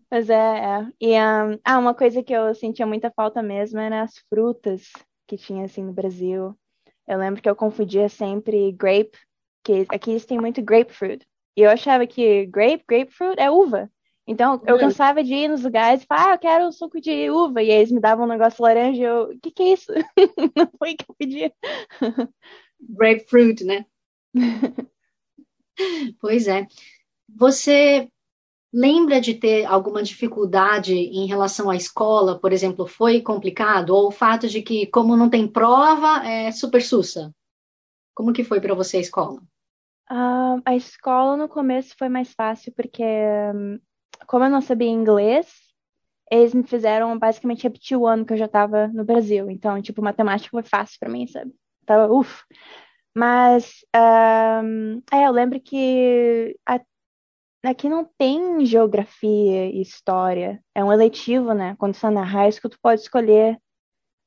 Mas 0.09 0.29
é, 0.29 0.35
é. 0.35 0.87
E 1.01 1.11
um, 1.13 1.59
ah, 1.63 1.77
uma 1.77 1.93
coisa 1.93 2.23
que 2.23 2.33
eu 2.33 2.55
sentia 2.55 2.85
muita 2.85 3.11
falta 3.11 3.43
mesmo 3.43 3.79
era 3.79 4.03
as 4.03 4.17
frutas 4.29 4.91
que 5.27 5.37
tinha, 5.37 5.65
assim, 5.65 5.83
no 5.83 5.91
Brasil. 5.91 6.57
Eu 7.05 7.17
lembro 7.17 7.41
que 7.41 7.49
eu 7.49 7.55
confundia 7.55 8.07
sempre 8.07 8.71
grape, 8.71 9.17
que 9.63 9.85
aqui 9.89 10.11
eles 10.11 10.25
têm 10.25 10.39
muito 10.39 10.61
grapefruit. 10.61 11.25
E 11.57 11.61
eu 11.61 11.69
achava 11.69 12.07
que 12.07 12.45
grape, 12.45 12.83
grapefruit 12.87 13.39
é 13.39 13.51
uva. 13.51 13.91
Então, 14.25 14.61
eu 14.65 14.77
cansava 14.77 15.23
de 15.23 15.33
ir 15.33 15.47
nos 15.47 15.63
lugares 15.63 16.03
e 16.03 16.05
falar, 16.05 16.31
ah, 16.31 16.33
eu 16.33 16.39
quero 16.39 16.67
um 16.67 16.71
suco 16.71 16.99
de 16.99 17.29
uva. 17.29 17.63
E 17.63 17.71
eles 17.71 17.91
me 17.91 17.99
davam 18.01 18.25
um 18.25 18.29
negócio 18.29 18.61
laranja 18.61 19.01
e 19.01 19.03
eu, 19.03 19.23
o 19.29 19.39
que 19.39 19.51
que 19.51 19.63
é 19.63 19.73
isso? 19.73 19.91
Não 20.55 20.69
foi 20.77 20.93
o 20.93 20.97
que 20.97 21.05
eu 21.09 21.15
pedia. 21.17 21.53
Grapefruit, 22.79 23.63
né? 23.63 23.85
pois 26.19 26.47
é. 26.47 26.67
Você 27.35 28.09
lembra 28.73 29.19
de 29.19 29.33
ter 29.33 29.65
alguma 29.65 30.03
dificuldade 30.03 30.93
em 30.93 31.25
relação 31.25 31.69
à 31.69 31.75
escola, 31.75 32.39
por 32.39 32.51
exemplo, 32.51 32.85
foi 32.87 33.21
complicado? 33.21 33.91
Ou 33.91 34.07
o 34.07 34.11
fato 34.11 34.47
de 34.47 34.61
que, 34.61 34.87
como 34.87 35.17
não 35.17 35.29
tem 35.29 35.47
prova, 35.47 36.25
é 36.25 36.51
super 36.51 36.81
sussa? 36.81 37.33
Como 38.13 38.33
que 38.33 38.43
foi 38.43 38.59
para 38.59 38.75
você 38.75 38.97
a 38.97 39.01
escola? 39.01 39.41
Uh, 40.09 40.61
a 40.65 40.75
escola 40.75 41.35
no 41.35 41.49
começo 41.49 41.95
foi 41.97 42.07
mais 42.07 42.33
fácil, 42.33 42.73
porque 42.73 43.03
como 44.25 44.45
eu 44.45 44.49
não 44.49 44.61
sabia 44.61 44.89
inglês, 44.89 45.47
eles 46.31 46.53
me 46.53 46.63
fizeram 46.63 47.17
basicamente 47.17 47.63
repetir 47.63 47.97
o 47.97 48.07
ano 48.07 48.25
que 48.25 48.33
eu 48.33 48.37
já 48.37 48.45
estava 48.45 48.87
no 48.87 49.03
Brasil. 49.03 49.49
Então, 49.49 49.81
tipo, 49.81 50.01
matemática 50.01 50.49
foi 50.49 50.63
fácil 50.63 50.97
para 50.99 51.09
mim, 51.09 51.27
sabe? 51.27 51.53
Tava, 51.85 52.11
uff. 52.11 52.43
Mas 53.17 53.83
um, 53.95 55.01
é, 55.11 55.25
eu 55.25 55.31
lembro 55.31 55.59
que 55.59 56.55
a, 56.63 56.79
aqui 57.63 57.89
não 57.89 58.05
tem 58.15 58.63
geografia 58.63 59.71
e 59.71 59.81
história. 59.81 60.63
É 60.75 60.83
um 60.83 60.93
eletivo, 60.93 61.51
né? 61.51 61.75
Quando 61.79 61.95
você 61.95 61.97
está 61.97 62.11
na 62.11 62.23
high 62.23 62.51
school, 62.51 62.69
tu 62.69 62.77
pode 62.79 63.01
escolher 63.01 63.57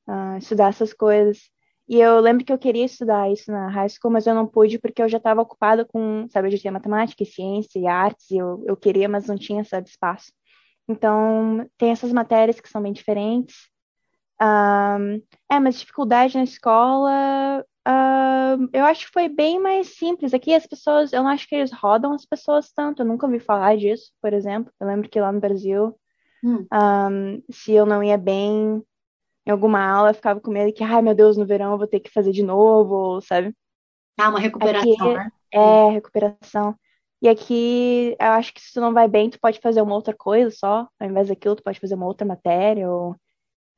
uh, 0.09 0.37
estudar 0.37 0.69
essas 0.69 0.93
coisas. 0.93 1.39
E 1.87 2.01
eu 2.01 2.19
lembro 2.19 2.43
que 2.43 2.51
eu 2.51 2.57
queria 2.59 2.83
estudar 2.83 3.31
isso 3.31 3.49
na 3.49 3.69
high 3.69 3.87
school, 3.87 4.11
mas 4.11 4.27
eu 4.27 4.35
não 4.35 4.45
pude 4.45 4.77
porque 4.77 5.01
eu 5.01 5.07
já 5.07 5.19
estava 5.19 5.41
ocupada 5.41 5.85
com, 5.85 6.27
sabe, 6.29 6.49
eu 6.49 6.51
já 6.51 6.57
tinha 6.57 6.73
matemática 6.73 7.23
e 7.23 7.25
ciência 7.25 7.79
e 7.79 7.87
artes, 7.87 8.29
e 8.29 8.37
eu, 8.37 8.61
eu 8.67 8.75
queria, 8.75 9.07
mas 9.07 9.27
não 9.27 9.37
tinha, 9.37 9.63
sabe, 9.63 9.87
espaço. 9.87 10.33
Então, 10.85 11.65
tem 11.77 11.91
essas 11.91 12.11
matérias 12.11 12.59
que 12.59 12.67
são 12.69 12.81
bem 12.81 12.91
diferentes. 12.91 13.69
Um, 14.41 15.21
é, 15.49 15.59
mas 15.61 15.79
dificuldade 15.79 16.35
na 16.37 16.43
escola, 16.43 17.63
Uh, 17.87 18.69
eu 18.71 18.85
acho 18.85 19.07
que 19.07 19.11
foi 19.11 19.27
bem 19.27 19.59
mais 19.59 19.95
simples. 19.95 20.33
Aqui 20.33 20.53
as 20.53 20.67
pessoas, 20.67 21.11
eu 21.13 21.23
não 21.23 21.29
acho 21.29 21.47
que 21.47 21.55
eles 21.55 21.71
rodam 21.71 22.13
as 22.13 22.25
pessoas 22.25 22.71
tanto. 22.71 23.01
Eu 23.01 23.05
nunca 23.07 23.25
ouvi 23.25 23.39
falar 23.39 23.77
disso, 23.77 24.11
por 24.21 24.33
exemplo. 24.33 24.71
Eu 24.79 24.87
lembro 24.87 25.09
que 25.09 25.19
lá 25.19 25.31
no 25.31 25.39
Brasil, 25.39 25.97
hum. 26.43 26.65
um, 26.71 27.43
se 27.51 27.71
eu 27.71 27.85
não 27.85 28.03
ia 28.03 28.17
bem, 28.17 28.83
em 29.45 29.51
alguma 29.51 29.83
aula, 29.83 30.11
eu 30.11 30.15
ficava 30.15 30.39
com 30.39 30.51
medo 30.51 30.73
que, 30.73 30.83
ai 30.83 31.01
meu 31.01 31.15
Deus, 31.15 31.37
no 31.37 31.45
verão 31.45 31.71
eu 31.71 31.77
vou 31.77 31.87
ter 31.87 31.99
que 31.99 32.11
fazer 32.11 32.31
de 32.31 32.43
novo, 32.43 33.19
sabe? 33.21 33.55
Ah, 34.19 34.29
uma 34.29 34.39
recuperação, 34.39 34.91
Aqui, 34.91 35.13
né? 35.13 35.31
é, 35.51 35.89
recuperação. 35.89 36.75
E 37.21 37.29
aqui, 37.29 38.15
eu 38.19 38.31
acho 38.31 38.53
que 38.53 38.61
se 38.61 38.73
tu 38.73 38.81
não 38.81 38.93
vai 38.93 39.07
bem, 39.07 39.29
tu 39.29 39.39
pode 39.39 39.59
fazer 39.59 39.81
uma 39.81 39.95
outra 39.95 40.13
coisa 40.13 40.49
só, 40.51 40.87
ao 40.99 41.07
invés 41.07 41.27
daquilo, 41.27 41.55
tu 41.55 41.63
pode 41.63 41.79
fazer 41.79 41.95
uma 41.95 42.05
outra 42.05 42.25
matéria, 42.25 42.89
ou... 42.89 43.15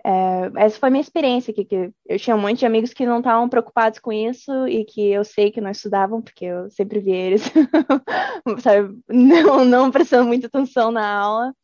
É, 0.06 0.52
essa 0.66 0.78
foi 0.78 0.90
minha 0.90 1.02
experiência 1.02 1.52
aqui, 1.52 1.64
que 1.64 1.94
eu 2.06 2.20
tinha 2.20 2.36
um 2.36 2.40
monte 2.40 2.60
de 2.60 2.66
amigos 2.66 2.94
que 2.94 3.06
não 3.06 3.20
estavam 3.20 3.48
preocupados 3.48 4.00
com 4.00 4.12
isso 4.12 4.68
e 4.68 4.84
que 4.84 5.12
eu 5.12 5.24
sei 5.24 5.50
que 5.50 5.62
não 5.62 5.72
estudavam, 5.72 6.22
porque 6.22 6.46
eu 6.46 6.70
sempre 6.70 7.00
vi 7.00 7.12
eles, 7.12 7.44
sabe, 8.60 9.02
não, 9.08 9.64
não 9.64 9.92
prestando 9.92 10.28
muita 10.28 10.48
atenção 10.48 10.92
na 10.92 11.08
aula. 11.08 11.56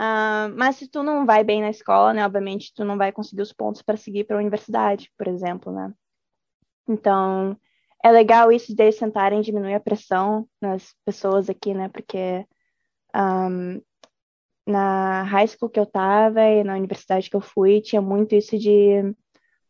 Uh, 0.00 0.50
mas 0.56 0.76
se 0.76 0.88
tu 0.88 1.02
não 1.02 1.26
vai 1.26 1.44
bem 1.44 1.60
na 1.60 1.70
escola, 1.70 2.12
né, 2.12 2.24
obviamente 2.24 2.72
tu 2.74 2.84
não 2.84 2.96
vai 2.96 3.12
conseguir 3.12 3.42
os 3.42 3.52
pontos 3.52 3.82
para 3.82 3.96
seguir 3.96 4.24
para 4.24 4.36
a 4.36 4.40
universidade, 4.40 5.10
por 5.16 5.28
exemplo, 5.28 5.72
né? 5.72 5.92
Então, 6.88 7.56
é 8.04 8.10
legal 8.10 8.52
isso 8.52 8.74
de 8.74 8.82
eles 8.82 8.98
tentarem 8.98 9.40
diminuir 9.40 9.74
a 9.74 9.80
pressão 9.80 10.48
nas 10.60 10.94
pessoas 11.04 11.48
aqui, 11.48 11.72
né? 11.72 11.88
Porque 11.88 12.46
um, 13.14 13.80
na 14.66 15.22
high 15.24 15.46
school 15.46 15.68
que 15.70 15.78
eu 15.78 15.86
tava 15.86 16.40
e 16.42 16.64
na 16.64 16.74
universidade 16.74 17.28
que 17.28 17.36
eu 17.36 17.40
fui, 17.40 17.80
tinha 17.80 18.00
muito 18.00 18.34
isso 18.34 18.58
de 18.58 19.14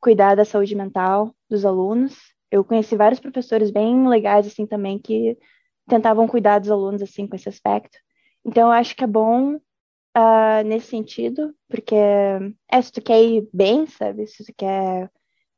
cuidar 0.01 0.35
da 0.35 0.45
saúde 0.45 0.75
mental 0.75 1.35
dos 1.49 1.65
alunos. 1.65 2.17
Eu 2.51 2.65
conheci 2.65 2.97
vários 2.97 3.21
professores 3.21 3.71
bem 3.71 4.07
legais, 4.09 4.47
assim, 4.47 4.67
também, 4.67 4.99
que 4.99 5.37
tentavam 5.89 6.29
cuidar 6.29 6.59
dos 6.59 6.71
alunos, 6.71 7.03
assim, 7.03 7.27
com 7.27 7.37
esse 7.37 7.49
aspecto. 7.49 7.99
Então, 8.45 8.69
eu 8.69 8.73
acho 8.73 8.95
que 8.95 9.05
é 9.05 9.07
bom 9.07 9.55
uh, 9.55 10.63
nesse 10.65 10.89
sentido, 10.89 11.55
porque 11.69 11.95
é, 11.95 12.83
se 12.83 12.93
tu 12.93 13.03
quer 13.03 13.23
ir 13.23 13.49
bem, 13.53 13.87
sabe? 13.87 14.27
Se 14.27 14.45
tu 14.45 14.53
quer 14.57 15.11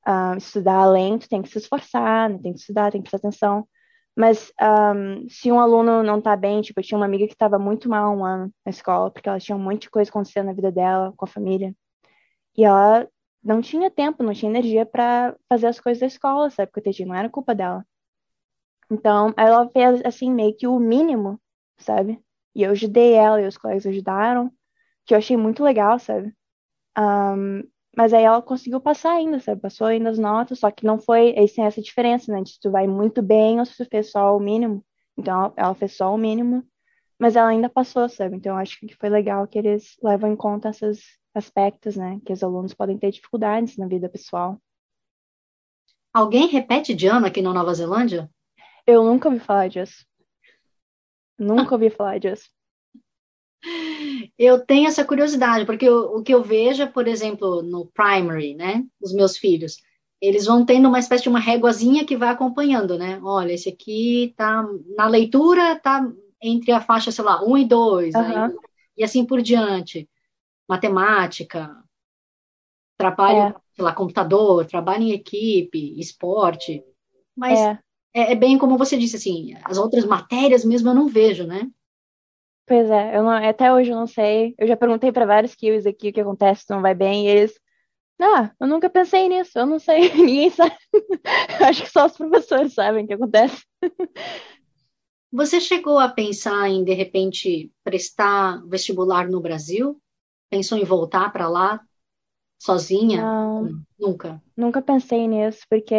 uh, 0.06 0.36
estudar 0.36 0.76
além, 0.76 1.18
tu 1.18 1.28
tem 1.28 1.42
que 1.42 1.48
se 1.48 1.58
esforçar, 1.58 2.30
né? 2.30 2.38
tem 2.42 2.52
que 2.52 2.60
estudar, 2.60 2.90
tem 2.90 3.02
que 3.02 3.10
prestar 3.10 3.28
atenção. 3.28 3.68
Mas 4.16 4.52
um, 4.60 5.28
se 5.28 5.52
um 5.52 5.60
aluno 5.60 6.02
não 6.02 6.20
tá 6.22 6.36
bem, 6.36 6.62
tipo, 6.62 6.80
eu 6.80 6.84
tinha 6.84 6.98
uma 6.98 7.06
amiga 7.06 7.26
que 7.26 7.34
estava 7.34 7.58
muito 7.58 7.88
mal 7.88 8.16
um 8.16 8.24
ano 8.24 8.52
na 8.64 8.70
escola, 8.70 9.10
porque 9.10 9.28
ela 9.28 9.38
tinha 9.40 9.56
um 9.56 9.60
monte 9.62 9.82
de 9.82 9.90
coisa 9.90 10.10
acontecendo 10.10 10.46
na 10.46 10.54
vida 10.54 10.72
dela, 10.72 11.12
com 11.16 11.24
a 11.26 11.28
família. 11.28 11.74
E 12.56 12.64
ela 12.64 13.08
não 13.42 13.60
tinha 13.60 13.90
tempo, 13.90 14.22
não 14.22 14.32
tinha 14.34 14.50
energia 14.50 14.86
para 14.86 15.36
fazer 15.48 15.66
as 15.68 15.80
coisas 15.80 16.00
da 16.00 16.06
escola, 16.06 16.50
sabe? 16.50 16.72
Porque 16.72 17.04
não 17.04 17.14
era 17.14 17.30
culpa 17.30 17.54
dela. 17.54 17.84
Então, 18.90 19.34
ela 19.36 19.68
fez, 19.70 20.00
assim, 20.04 20.30
meio 20.32 20.56
que 20.56 20.66
o 20.66 20.78
mínimo, 20.78 21.40
sabe? 21.78 22.20
E 22.54 22.62
eu 22.62 22.70
ajudei 22.70 23.14
ela 23.14 23.40
e 23.40 23.46
os 23.46 23.58
colegas 23.58 23.86
ajudaram, 23.86 24.50
que 25.04 25.14
eu 25.14 25.18
achei 25.18 25.36
muito 25.36 25.62
legal, 25.62 25.98
sabe? 25.98 26.34
Um, 26.98 27.62
mas 27.96 28.12
aí 28.12 28.24
ela 28.24 28.42
conseguiu 28.42 28.78
passar 28.78 29.12
ainda, 29.12 29.40
sabe? 29.40 29.60
Passou 29.60 29.86
ainda 29.86 30.10
as 30.10 30.18
notas, 30.18 30.58
só 30.58 30.70
que 30.70 30.84
não 30.84 30.98
foi. 30.98 31.34
Aí 31.36 31.48
tem 31.48 31.64
essa 31.64 31.80
diferença, 31.80 32.30
né? 32.30 32.42
De 32.42 32.50
se 32.50 32.60
tu 32.60 32.70
vai 32.70 32.86
muito 32.86 33.22
bem 33.22 33.58
ou 33.58 33.64
se 33.64 33.74
tu 33.76 33.88
fez 33.88 34.10
só 34.10 34.36
o 34.36 34.40
mínimo. 34.40 34.84
Então 35.16 35.54
ela 35.56 35.74
fez 35.74 35.96
só 35.96 36.14
o 36.14 36.18
mínimo, 36.18 36.62
mas 37.18 37.36
ela 37.36 37.48
ainda 37.48 37.70
passou, 37.70 38.06
sabe? 38.06 38.36
Então 38.36 38.52
eu 38.52 38.58
acho 38.58 38.78
que 38.78 38.94
foi 38.94 39.08
legal 39.08 39.46
que 39.48 39.58
eles 39.58 39.96
levam 40.02 40.30
em 40.30 40.36
conta 40.36 40.68
esses 40.68 41.00
aspectos, 41.34 41.96
né? 41.96 42.20
Que 42.26 42.34
os 42.34 42.42
alunos 42.42 42.74
podem 42.74 42.98
ter 42.98 43.10
dificuldades 43.10 43.78
na 43.78 43.86
vida 43.86 44.10
pessoal. 44.10 44.60
Alguém 46.12 46.46
repete 46.48 46.94
de 46.94 47.06
ano 47.06 47.26
aqui 47.26 47.40
na 47.40 47.52
Nova 47.52 47.72
Zelândia? 47.72 48.30
Eu 48.86 49.02
nunca 49.04 49.28
ouvi 49.28 49.40
falar 49.40 49.68
disso. 49.68 50.06
Nunca 51.38 51.74
ouvi 51.74 51.88
falar 51.88 52.18
disso. 52.18 52.50
Eu 54.38 54.60
tenho 54.60 54.86
essa 54.86 55.04
curiosidade, 55.04 55.64
porque 55.64 55.88
o, 55.88 56.18
o 56.18 56.22
que 56.22 56.32
eu 56.32 56.42
vejo, 56.42 56.86
por 56.88 57.08
exemplo, 57.08 57.62
no 57.62 57.86
primary, 57.86 58.54
né? 58.54 58.84
Os 59.00 59.12
meus 59.12 59.36
filhos, 59.36 59.82
eles 60.20 60.46
vão 60.46 60.64
tendo 60.64 60.88
uma 60.88 60.98
espécie 60.98 61.24
de 61.24 61.28
uma 61.28 61.40
réguazinha 61.40 62.04
que 62.04 62.16
vai 62.16 62.28
acompanhando, 62.28 62.98
né? 62.98 63.20
Olha, 63.22 63.52
esse 63.52 63.68
aqui 63.68 64.34
tá 64.36 64.64
na 64.96 65.06
leitura, 65.06 65.78
tá 65.78 66.06
entre 66.40 66.72
a 66.72 66.80
faixa, 66.80 67.10
sei 67.10 67.24
lá, 67.24 67.42
1 67.44 67.58
e 67.58 67.64
2, 67.64 68.14
uhum. 68.14 68.20
aí, 68.20 68.52
e 68.98 69.04
assim 69.04 69.24
por 69.24 69.42
diante. 69.42 70.08
Matemática, 70.68 71.76
trabalho, 72.96 73.38
é. 73.38 73.54
sei 73.74 73.84
lá, 73.84 73.92
computador, 73.92 74.66
trabalho 74.66 75.04
em 75.04 75.12
equipe, 75.12 75.98
esporte. 75.98 76.82
Mas 77.36 77.58
é. 77.58 77.78
É, 78.16 78.32
é 78.32 78.34
bem 78.34 78.56
como 78.56 78.78
você 78.78 78.96
disse, 78.96 79.16
assim, 79.16 79.54
as 79.62 79.76
outras 79.76 80.06
matérias 80.06 80.64
mesmo 80.64 80.88
eu 80.88 80.94
não 80.94 81.06
vejo, 81.06 81.46
né? 81.46 81.70
Pois 82.66 82.90
é, 82.90 83.16
eu 83.16 83.22
não, 83.22 83.30
até 83.30 83.72
hoje 83.72 83.90
eu 83.90 83.96
não 83.96 84.06
sei. 84.08 84.54
Eu 84.58 84.66
já 84.66 84.76
perguntei 84.76 85.12
para 85.12 85.24
vários 85.24 85.54
kills 85.54 85.88
aqui 85.88 86.08
o 86.08 86.12
que 86.12 86.20
acontece 86.20 86.64
se 86.64 86.70
não 86.70 86.82
vai 86.82 86.94
bem, 86.94 87.26
e 87.26 87.28
eles. 87.28 87.60
Ah, 88.20 88.50
eu 88.58 88.66
nunca 88.66 88.90
pensei 88.90 89.28
nisso, 89.28 89.58
eu 89.58 89.66
não 89.66 89.78
sei, 89.78 90.10
ninguém 90.14 90.50
sabe. 90.50 90.74
Acho 91.68 91.82
que 91.84 91.90
só 91.90 92.06
os 92.06 92.16
professores 92.16 92.74
sabem 92.74 93.04
o 93.04 93.06
que 93.06 93.14
acontece. 93.14 93.64
Você 95.30 95.60
chegou 95.60 95.98
a 95.98 96.08
pensar 96.08 96.68
em, 96.68 96.82
de 96.82 96.94
repente, 96.94 97.70
prestar 97.84 98.62
vestibular 98.66 99.28
no 99.28 99.40
Brasil? 99.40 100.00
Pensou 100.50 100.78
em 100.78 100.84
voltar 100.84 101.30
para 101.30 101.48
lá 101.48 101.80
sozinha? 102.58 103.22
Não, 103.22 103.82
Nunca. 103.98 104.42
Nunca 104.56 104.80
pensei 104.82 105.28
nisso, 105.28 105.60
porque 105.68 105.94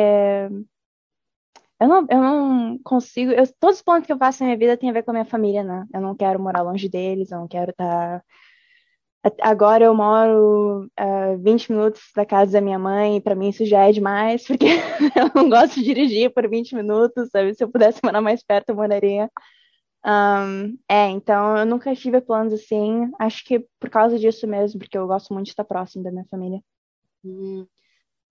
eu 1.79 1.87
não, 1.87 2.07
eu 2.09 2.21
não 2.21 2.79
consigo. 2.83 3.31
Eu, 3.31 3.45
todos 3.59 3.77
os 3.77 3.81
planos 3.83 4.05
que 4.05 4.13
eu 4.13 4.17
faço 4.17 4.41
na 4.41 4.47
minha 4.47 4.57
vida 4.57 4.77
tem 4.77 4.89
a 4.89 4.93
ver 4.93 5.03
com 5.03 5.11
a 5.11 5.13
minha 5.13 5.25
família, 5.25 5.63
né? 5.63 5.85
Eu 5.93 6.01
não 6.01 6.15
quero 6.15 6.39
morar 6.39 6.61
longe 6.63 6.89
deles, 6.89 7.31
eu 7.31 7.39
não 7.39 7.47
quero 7.47 7.71
estar. 7.71 8.19
Tá, 8.19 9.31
agora 9.41 9.85
eu 9.85 9.93
moro 9.93 10.85
uh, 10.85 10.89
ah, 10.97 11.35
20 11.39 11.71
minutos 11.71 12.01
da 12.15 12.25
casa 12.25 12.53
da 12.53 12.61
minha 12.61 12.79
mãe, 12.79 13.21
pra 13.21 13.35
mim 13.35 13.49
isso 13.49 13.65
já 13.65 13.87
é 13.87 13.91
demais, 13.91 14.45
porque 14.47 14.65
eu 15.15 15.31
não 15.35 15.49
gosto 15.49 15.75
de 15.75 15.83
dirigir 15.83 16.33
por 16.33 16.47
20 16.49 16.75
minutos, 16.75 17.29
sabe? 17.29 17.53
Se 17.53 17.63
eu 17.63 17.69
pudesse 17.69 17.99
morar 18.03 18.21
mais 18.21 18.43
perto, 18.43 18.69
eu 18.69 18.75
moraria. 18.75 19.29
Um, 20.05 20.77
é, 20.89 21.09
então 21.09 21.57
eu 21.57 21.65
nunca 21.65 21.93
tive 21.95 22.21
planos 22.21 22.53
assim. 22.53 23.11
Acho 23.19 23.43
que 23.45 23.65
por 23.79 23.89
causa 23.89 24.17
disso 24.17 24.47
mesmo, 24.47 24.79
porque 24.79 24.97
eu 24.97 25.05
gosto 25.05 25.33
muito 25.33 25.45
de 25.45 25.51
estar 25.51 25.63
próximo 25.63 26.03
da 26.03 26.11
minha 26.11 26.25
família. 26.29 26.61
Hum. 27.23 27.67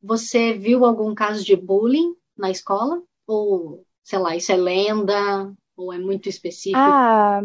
Você 0.03 0.55
viu 0.55 0.85
algum 0.85 1.15
caso 1.15 1.45
de 1.45 1.55
bullying 1.55 2.15
na 2.37 2.51
escola? 2.51 3.03
Ou, 3.27 3.85
sei 4.03 4.19
lá, 4.19 4.37
isso 4.37 4.53
é 4.53 4.57
lenda? 4.57 5.55
Ou 5.77 5.93
é 5.93 5.99
muito 5.99 6.29
específico? 6.29 7.03
Ah, 7.03 7.43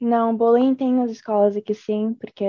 não, 0.00 0.36
bullying 0.36 0.74
tem 0.74 0.94
nas 0.94 1.10
escolas 1.10 1.56
aqui 1.56 1.74
sim, 1.74 2.14
porque 2.14 2.44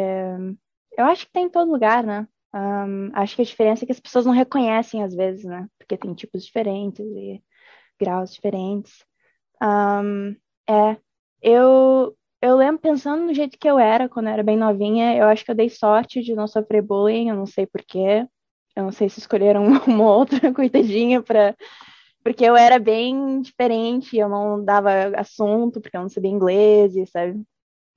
eu 0.98 1.06
acho 1.06 1.26
que 1.26 1.32
tem 1.34 1.46
em 1.46 1.50
todo 1.50 1.72
lugar, 1.72 2.04
né? 2.04 2.28
Um, 2.54 3.12
acho 3.14 3.36
que 3.36 3.42
a 3.42 3.46
diferença 3.46 3.84
é 3.84 3.86
que 3.86 3.92
as 3.92 4.00
pessoas 4.00 4.26
não 4.26 4.34
reconhecem 4.34 5.04
às 5.04 5.14
vezes, 5.14 5.44
né? 5.46 5.68
Porque 5.78 5.98
tem 5.98 6.14
tipos 6.14 6.46
diferentes 6.46 7.00
e 7.06 7.44
graus 8.00 8.34
diferentes. 8.34 9.06
Um, 9.64 10.32
é, 10.70 10.98
eu, 11.42 12.18
eu 12.42 12.58
lembro 12.58 12.82
pensando 12.82 13.26
no 13.26 13.34
jeito 13.34 13.58
que 13.60 13.70
eu 13.70 13.80
era 13.80 14.10
quando 14.10 14.28
eu 14.28 14.34
era 14.34 14.44
bem 14.44 14.58
novinha, 14.58 15.16
eu 15.18 15.28
acho 15.28 15.46
que 15.46 15.52
eu 15.52 15.56
dei 15.56 15.70
sorte 15.70 16.22
de 16.24 16.36
não 16.36 16.48
sofrer 16.48 16.82
bullying, 16.84 17.30
eu 17.30 17.36
não 17.36 17.46
sei 17.48 17.68
porquê. 17.68 18.28
Eu 18.76 18.84
não 18.86 18.92
sei 18.92 19.10
se 19.10 19.20
escolheram 19.20 19.66
uma 19.88 20.06
outra 20.16 20.54
coitadinha 20.54 21.22
para 21.24 21.56
porque 22.26 22.44
eu 22.44 22.58
era 22.58 22.80
bem 22.80 23.40
diferente, 23.40 24.18
eu 24.18 24.28
não 24.28 24.66
dava 24.66 24.90
assunto, 25.16 25.80
porque 25.80 25.96
eu 25.96 26.02
não 26.02 26.10
sabia 26.10 26.32
inglês, 26.32 26.94
sabe? 27.12 27.34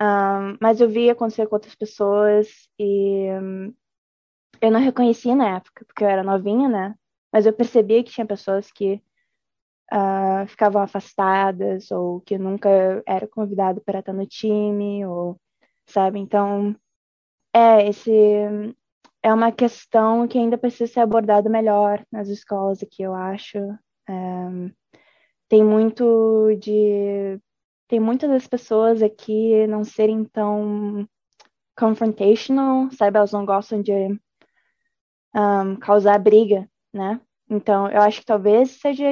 Um, 0.02 0.58
mas 0.60 0.82
eu 0.82 0.88
via 0.88 1.12
acontecer 1.12 1.46
com 1.46 1.56
outras 1.56 1.74
pessoas 1.74 2.68
e 2.78 3.30
um, 3.32 3.74
eu 4.60 4.70
não 4.70 4.80
reconhecia 4.80 5.34
na 5.34 5.56
época, 5.56 5.82
porque 5.86 6.04
eu 6.04 6.08
era 6.08 6.22
novinha, 6.22 6.68
né? 6.68 6.94
Mas 7.32 7.46
eu 7.46 7.54
percebia 7.54 8.04
que 8.04 8.10
tinha 8.10 8.26
pessoas 8.26 8.70
que 8.70 9.02
uh, 9.92 10.46
ficavam 10.46 10.82
afastadas 10.82 11.90
ou 11.90 12.20
que 12.20 12.36
nunca 12.36 12.68
era 13.06 13.26
convidado 13.26 13.80
para 13.80 14.00
estar 14.00 14.12
no 14.12 14.26
time, 14.26 15.06
ou 15.06 15.40
sabe? 15.86 16.18
Então, 16.18 16.76
é 17.54 17.88
esse 17.88 18.12
é 19.22 19.32
uma 19.32 19.52
questão 19.52 20.28
que 20.28 20.38
ainda 20.38 20.58
precisa 20.58 20.92
ser 20.92 21.00
abordada 21.00 21.48
melhor 21.48 22.04
nas 22.12 22.28
escolas 22.28 22.82
aqui, 22.82 23.02
eu 23.02 23.14
acho. 23.14 23.58
Um, 24.08 24.72
tem 25.48 25.64
muito 25.64 26.54
de. 26.60 27.40
Tem 27.88 28.00
muitas 28.00 28.30
das 28.30 28.46
pessoas 28.46 29.02
aqui 29.02 29.66
não 29.66 29.84
serem 29.84 30.24
tão 30.24 31.08
confrontational, 31.76 32.90
sabe? 32.92 33.16
Elas 33.16 33.32
não 33.32 33.46
gostam 33.46 33.80
de 33.80 33.92
um, 35.34 35.76
causar 35.76 36.18
briga, 36.18 36.68
né? 36.92 37.20
Então, 37.48 37.90
eu 37.90 38.02
acho 38.02 38.20
que 38.20 38.26
talvez 38.26 38.72
seja 38.80 39.04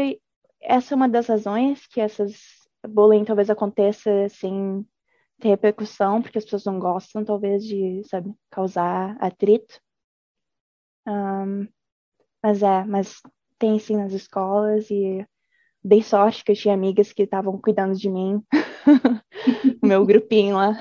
essa 0.61 0.95
uma 0.95 1.09
das 1.09 1.27
razões 1.29 1.87
que 1.87 2.01
essas 2.01 2.67
bullying 2.87 3.25
talvez 3.25 3.51
aconteça 3.51 4.29
sem 4.29 4.87
ter 5.39 5.49
repercussão, 5.49 6.23
porque 6.23 6.39
as 6.39 6.45
pessoas 6.45 6.65
não 6.65 6.79
gostam, 6.79 7.25
talvez, 7.25 7.65
de, 7.65 8.03
sabe, 8.05 8.35
causar 8.51 9.17
atrito. 9.21 9.81
Um, 11.07 11.69
mas 12.43 12.63
é, 12.63 12.85
mas 12.85 13.21
tem 13.59 13.79
sim 13.79 13.97
nas 13.97 14.13
escolas 14.13 14.91
e 14.91 15.27
dei 15.83 16.03
sorte 16.03 16.45
que 16.45 16.53
eu 16.53 16.57
tinha 16.57 16.75
amigas 16.75 17.13
que 17.13 17.23
estavam 17.23 17.59
cuidando 17.61 17.95
de 17.95 18.11
mim, 18.11 18.43
o 19.83 19.87
meu 19.87 20.05
grupinho 20.05 20.57
lá. 20.57 20.77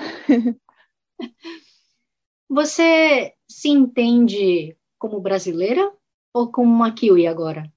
Você 2.48 3.34
se 3.48 3.68
entende 3.68 4.76
como 4.98 5.20
brasileira 5.20 5.92
ou 6.32 6.50
como 6.50 6.72
uma 6.72 6.92
kiwi 6.92 7.26
agora? 7.26 7.70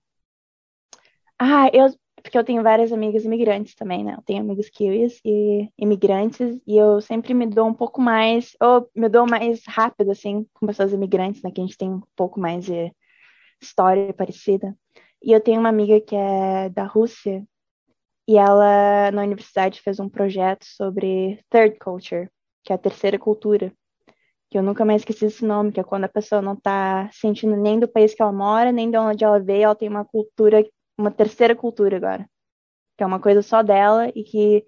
Ah, 1.37 1.69
eu, 1.73 1.87
porque 2.21 2.37
eu 2.37 2.43
tenho 2.43 2.61
várias 2.61 2.91
amigas 2.91 3.23
imigrantes 3.25 3.75
também, 3.75 4.03
né? 4.03 4.15
Eu 4.17 4.21
tenho 4.23 4.41
amigos 4.41 4.69
kiwis 4.69 5.21
e 5.23 5.69
imigrantes, 5.77 6.61
e 6.67 6.77
eu 6.77 6.99
sempre 7.01 7.33
me 7.33 7.45
dou 7.45 7.67
um 7.67 7.73
pouco 7.73 8.01
mais, 8.01 8.55
ou 8.61 8.89
me 8.95 9.07
dou 9.07 9.25
mais 9.27 9.63
rápido, 9.65 10.11
assim, 10.11 10.45
com 10.53 10.67
pessoas 10.67 10.93
imigrantes, 10.93 11.41
né? 11.41 11.51
Que 11.51 11.61
a 11.61 11.63
gente 11.63 11.77
tem 11.77 11.89
um 11.89 12.01
pouco 12.15 12.39
mais 12.39 12.65
de 12.65 12.91
história 13.61 14.13
parecida. 14.13 14.75
E 15.23 15.31
eu 15.31 15.41
tenho 15.41 15.59
uma 15.59 15.69
amiga 15.69 15.99
que 15.99 16.15
é 16.15 16.69
da 16.69 16.85
Rússia, 16.85 17.45
e 18.27 18.37
ela, 18.37 19.11
na 19.11 19.23
universidade, 19.23 19.81
fez 19.81 19.99
um 19.99 20.07
projeto 20.07 20.63
sobre 20.63 21.39
third 21.49 21.77
culture, 21.79 22.29
que 22.63 22.71
é 22.71 22.75
a 22.75 22.79
terceira 22.79 23.17
cultura. 23.17 23.73
Que 24.49 24.57
eu 24.57 24.63
nunca 24.63 24.85
mais 24.85 25.01
esqueci 25.01 25.25
esse 25.25 25.45
nome, 25.45 25.71
que 25.71 25.79
é 25.79 25.83
quando 25.83 26.05
a 26.05 26.09
pessoa 26.09 26.41
não 26.41 26.55
tá 26.55 27.09
sentindo 27.11 27.55
nem 27.55 27.79
do 27.79 27.87
país 27.87 28.13
que 28.13 28.21
ela 28.21 28.31
mora, 28.31 28.71
nem 28.71 28.89
de 28.89 28.97
onde 28.97 29.23
ela 29.23 29.39
veio, 29.39 29.63
ela 29.63 29.75
tem 29.75 29.89
uma 29.89 30.05
cultura 30.05 30.63
uma 30.99 31.09
terceira 31.09 31.55
cultura 31.55 31.97
agora. 31.97 32.29
Que 32.97 33.03
é 33.03 33.07
uma 33.07 33.19
coisa 33.19 33.41
só 33.41 33.63
dela 33.63 34.09
e 34.13 34.23
que, 34.23 34.65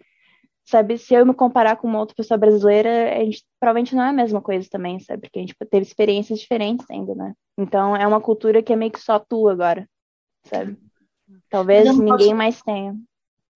sabe, 0.63 0.97
se 0.97 1.13
eu 1.13 1.25
me 1.25 1.33
comparar 1.33 1.75
com 1.75 1.87
uma 1.87 1.99
outra 1.99 2.15
pessoa 2.15 2.37
brasileira, 2.37 3.13
a 3.15 3.23
gente 3.23 3.43
provavelmente 3.59 3.95
não 3.95 4.03
é 4.03 4.09
a 4.09 4.13
mesma 4.13 4.41
coisa 4.41 4.67
também, 4.69 4.99
sabe? 4.99 5.21
Porque 5.21 5.39
a 5.39 5.41
gente 5.41 5.55
teve 5.69 5.85
experiências 5.85 6.39
diferentes 6.39 6.85
ainda, 6.89 7.15
né? 7.15 7.33
Então 7.57 7.95
é 7.95 8.05
uma 8.07 8.21
cultura 8.21 8.61
que 8.61 8.73
é 8.73 8.75
meio 8.75 8.91
que 8.91 8.99
só 8.99 9.19
tua 9.19 9.51
agora, 9.51 9.87
sabe? 10.45 10.77
Talvez 11.49 11.85
ninguém 11.97 12.17
posso, 12.17 12.35
mais 12.35 12.61
tenha. 12.61 12.95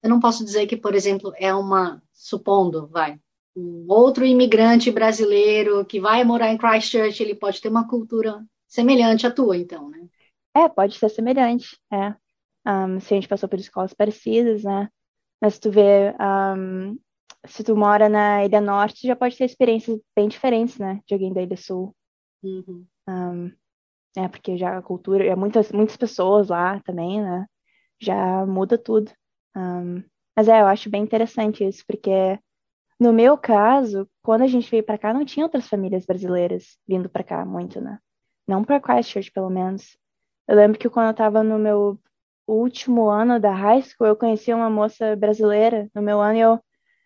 Eu 0.04 0.10
não 0.10 0.20
posso 0.20 0.44
dizer 0.44 0.66
que, 0.68 0.78
por 0.78 0.94
exemplo, 0.94 1.34
é 1.38 1.54
uma, 1.54 2.02
supondo, 2.14 2.88
vai, 2.88 3.20
um 3.56 3.86
outro 3.88 4.26
imigrante 4.26 4.92
brasileiro 4.92 5.86
que 5.86 6.00
vai 6.00 6.24
morar 6.24 6.52
em 6.52 6.58
Christchurch, 6.58 7.22
ele 7.22 7.36
pode 7.36 7.62
ter 7.62 7.70
uma 7.70 7.88
cultura 7.88 8.44
semelhante 8.68 9.26
à 9.26 9.32
tua, 9.32 9.58
então, 9.58 9.90
né? 9.90 10.08
É, 10.56 10.70
pode 10.70 10.98
ser 10.98 11.10
semelhante, 11.10 11.78
é 11.92 12.16
um, 12.68 13.00
se 13.00 13.14
a 13.14 13.16
gente 13.16 13.28
passou 13.28 13.48
por 13.48 13.60
escolas 13.60 13.94
parecidas, 13.94 14.64
né? 14.64 14.90
Mas 15.46 15.60
tu 15.60 15.70
vê, 15.70 16.12
um, 16.58 16.98
se 17.46 17.64
tu 17.64 17.78
mora 17.78 18.10
na 18.10 18.44
Ilha 18.44 18.60
Norte, 18.60 19.06
já 19.06 19.16
pode 19.16 19.38
ter 19.38 19.46
experiências 19.46 20.02
bem 20.16 20.28
diferentes, 20.28 20.80
né? 20.80 21.02
De 21.06 21.14
alguém 21.14 21.32
da 21.32 21.40
Ilha 21.40 21.56
Sul. 21.56 21.96
Uhum. 22.42 22.84
Um, 23.08 23.52
é, 24.18 24.28
porque 24.28 24.58
já 24.58 24.76
a 24.76 24.82
cultura, 24.82 25.24
é 25.24 25.36
muitas, 25.36 25.72
muitas 25.72 25.96
pessoas 25.98 26.48
lá 26.48 26.80
também, 26.80 27.22
né? 27.22 27.46
Já 28.02 28.44
muda 28.48 28.76
tudo. 28.76 29.12
Um, 29.56 30.02
mas 30.36 30.48
é, 30.48 30.62
eu 30.62 30.66
acho 30.66 30.90
bem 30.90 31.04
interessante 31.04 31.64
isso, 31.64 31.84
porque 31.88 32.40
no 33.00 33.14
meu 33.14 33.38
caso, 33.38 34.10
quando 34.24 34.42
a 34.42 34.48
gente 34.48 34.72
veio 34.72 34.84
para 34.84 34.98
cá, 34.98 35.14
não 35.14 35.24
tinha 35.24 35.46
outras 35.46 35.68
famílias 35.68 36.08
brasileiras 36.08 36.76
vindo 36.88 37.08
para 37.08 37.24
cá 37.24 37.46
muito, 37.46 37.80
né? 37.80 38.00
Não 38.48 38.64
para 38.64 38.82
Christchurch, 38.82 39.32
pelo 39.32 39.52
menos. 39.52 39.96
Eu 40.48 40.56
lembro 40.56 40.80
que 40.80 40.90
quando 40.90 41.06
eu 41.06 41.12
estava 41.12 41.44
no 41.44 41.60
meu 41.60 42.00
último 42.54 43.10
ano 43.10 43.40
da 43.40 43.52
high 43.52 43.82
school, 43.82 44.08
eu 44.08 44.16
conheci 44.16 44.54
uma 44.54 44.70
moça 44.70 45.16
brasileira 45.16 45.90
no 45.94 46.02
meu 46.02 46.22
ano 46.22 46.38
e 46.38 46.42
eu, 46.42 46.60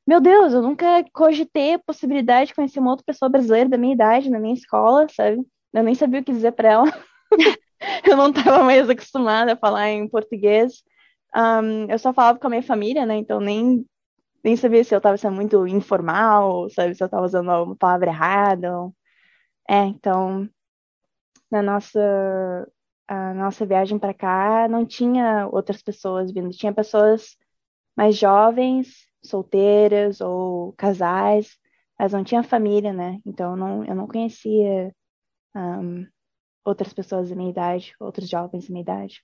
meu 0.06 0.20
Deus, 0.22 0.54
eu 0.54 0.62
nunca 0.62 1.04
cogitei 1.14 1.76
a 1.76 1.80
possibilidade 1.80 2.50
de 2.50 2.56
conhecer 2.56 2.80
uma 2.80 2.92
outra 2.92 3.06
pessoa 3.06 3.30
brasileira 3.30 3.70
da 3.70 3.78
minha 3.78 3.94
idade, 3.94 4.30
na 4.30 4.40
minha 4.40 4.54
escola, 4.54 5.08
sabe? 5.10 5.42
Eu 5.74 5.84
nem 5.84 5.96
sabia 5.96 6.22
o 6.22 6.24
que 6.24 6.32
dizer 6.32 6.52
para 6.54 6.70
ela. 6.70 6.86
eu 8.06 8.18
não 8.18 8.30
estava 8.30 8.64
mais 8.64 8.90
acostumada 8.90 9.54
a 9.54 9.58
falar 9.58 9.90
em 9.90 10.08
português. 10.08 10.84
Um, 11.36 11.86
eu 11.90 12.00
só 12.00 12.14
falava 12.14 12.40
com 12.40 12.48
a 12.48 12.50
minha 12.50 12.64
família, 12.64 13.06
né? 13.06 13.18
Então 13.18 13.40
nem, 13.40 13.86
nem 14.44 14.56
sabia 14.56 14.84
se 14.84 14.94
eu 14.96 14.98
estava 14.98 15.18
sendo 15.18 15.36
muito 15.36 15.68
informal, 15.68 16.70
sabe? 16.72 16.96
Se 16.96 17.04
eu 17.04 17.06
estava 17.06 17.26
usando 17.26 17.50
uma 17.50 17.76
palavra 17.76 18.10
errada. 18.10 18.70
É, 19.70 19.84
então, 19.86 20.50
na 21.52 21.62
nossa 21.62 22.00
a 23.10 23.34
nossa 23.34 23.66
viagem 23.66 23.98
para 23.98 24.14
cá 24.14 24.68
não 24.70 24.86
tinha 24.86 25.48
outras 25.52 25.82
pessoas 25.82 26.32
vindo, 26.32 26.52
tinha 26.52 26.72
pessoas 26.72 27.36
mais 27.98 28.16
jovens, 28.16 29.08
solteiras 29.24 30.22
ou 30.22 30.74
casais, 30.74 31.58
mas 31.98 32.14
não 32.14 32.24
tinha 32.24 32.44
família, 32.44 32.94
né? 32.94 33.20
Então 33.26 33.52
eu 33.52 33.58
não, 33.58 33.84
eu 33.84 33.96
não 33.96 34.06
conhecia 34.06 34.94
um, 35.56 36.06
outras 36.64 36.94
pessoas 36.94 37.30
da 37.30 37.36
minha 37.36 37.50
idade, 37.50 37.96
outros 38.00 38.30
jovens 38.30 38.68
da 38.68 38.72
minha 38.72 38.84
idade. 38.84 39.24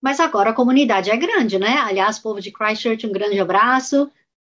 Mas 0.00 0.20
agora 0.20 0.50
a 0.50 0.54
comunidade 0.54 1.10
é 1.10 1.16
grande, 1.16 1.58
né? 1.58 1.76
Aliás, 1.78 2.20
povo 2.20 2.40
de 2.40 2.52
Christchurch, 2.52 3.04
um 3.04 3.12
grande 3.12 3.40
abraço. 3.40 4.08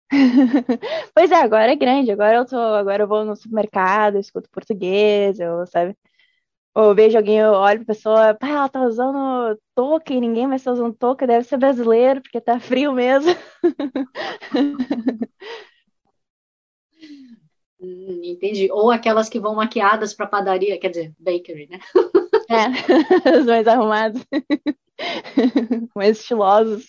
pois 1.13 1.29
é, 1.29 1.35
agora 1.35 1.71
é 1.71 1.75
grande. 1.75 2.11
Agora 2.11 2.37
eu 2.37 2.45
tô, 2.47 2.57
agora 2.57 3.03
eu 3.03 3.07
vou 3.07 3.23
no 3.23 3.35
supermercado, 3.35 4.17
escuto 4.17 4.49
português, 4.49 5.39
eu, 5.39 5.67
sabe? 5.67 5.95
Ou 6.75 6.89
eu 6.89 6.95
vejo 6.95 7.17
alguém, 7.17 7.39
eu 7.39 7.53
olho 7.53 7.85
pra 7.85 7.95
pessoa, 7.95 8.33
pá, 8.33 8.49
ela 8.49 8.67
tá 8.67 8.81
usando 8.81 9.57
touca 9.73 10.13
e 10.13 10.19
ninguém 10.19 10.45
mais 10.45 10.61
tá 10.61 10.73
usando 10.73 10.93
touca, 10.93 11.25
deve 11.25 11.45
ser 11.45 11.55
brasileiro, 11.55 12.21
porque 12.21 12.41
tá 12.41 12.59
frio 12.59 12.91
mesmo. 12.91 13.31
Hum, 17.79 18.21
entendi. 18.23 18.69
Ou 18.71 18.91
aquelas 18.91 19.29
que 19.29 19.39
vão 19.39 19.55
maquiadas 19.55 20.13
para 20.13 20.27
padaria, 20.27 20.77
quer 20.79 20.89
dizer, 20.89 21.13
bakery, 21.17 21.67
né? 21.67 21.79
É, 22.49 22.67
os 23.39 23.45
mais 23.45 23.67
arrumados, 23.67 24.21
mais 25.95 26.19
estilosos. 26.19 26.87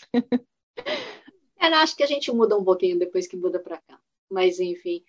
É, 1.60 1.66
acho 1.66 1.96
que 1.96 2.02
a 2.02 2.06
gente 2.06 2.32
muda 2.32 2.56
um 2.56 2.64
pouquinho 2.64 2.98
depois 2.98 3.26
que 3.26 3.36
muda 3.36 3.60
para 3.60 3.78
cá. 3.78 3.98
Mas, 4.30 4.58
enfim. 4.58 5.02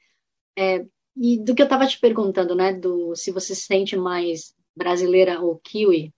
É, 0.57 0.85
e 1.15 1.39
do 1.43 1.55
que 1.55 1.61
eu 1.61 1.65
estava 1.65 1.87
te 1.87 1.99
perguntando, 1.99 2.53
né, 2.53 2.73
do 2.73 3.15
se 3.15 3.31
você 3.31 3.55
se 3.55 3.61
sente 3.61 3.95
mais 3.95 4.55
brasileira 4.77 5.41
ou 5.41 5.57
kiwi, 5.57 6.13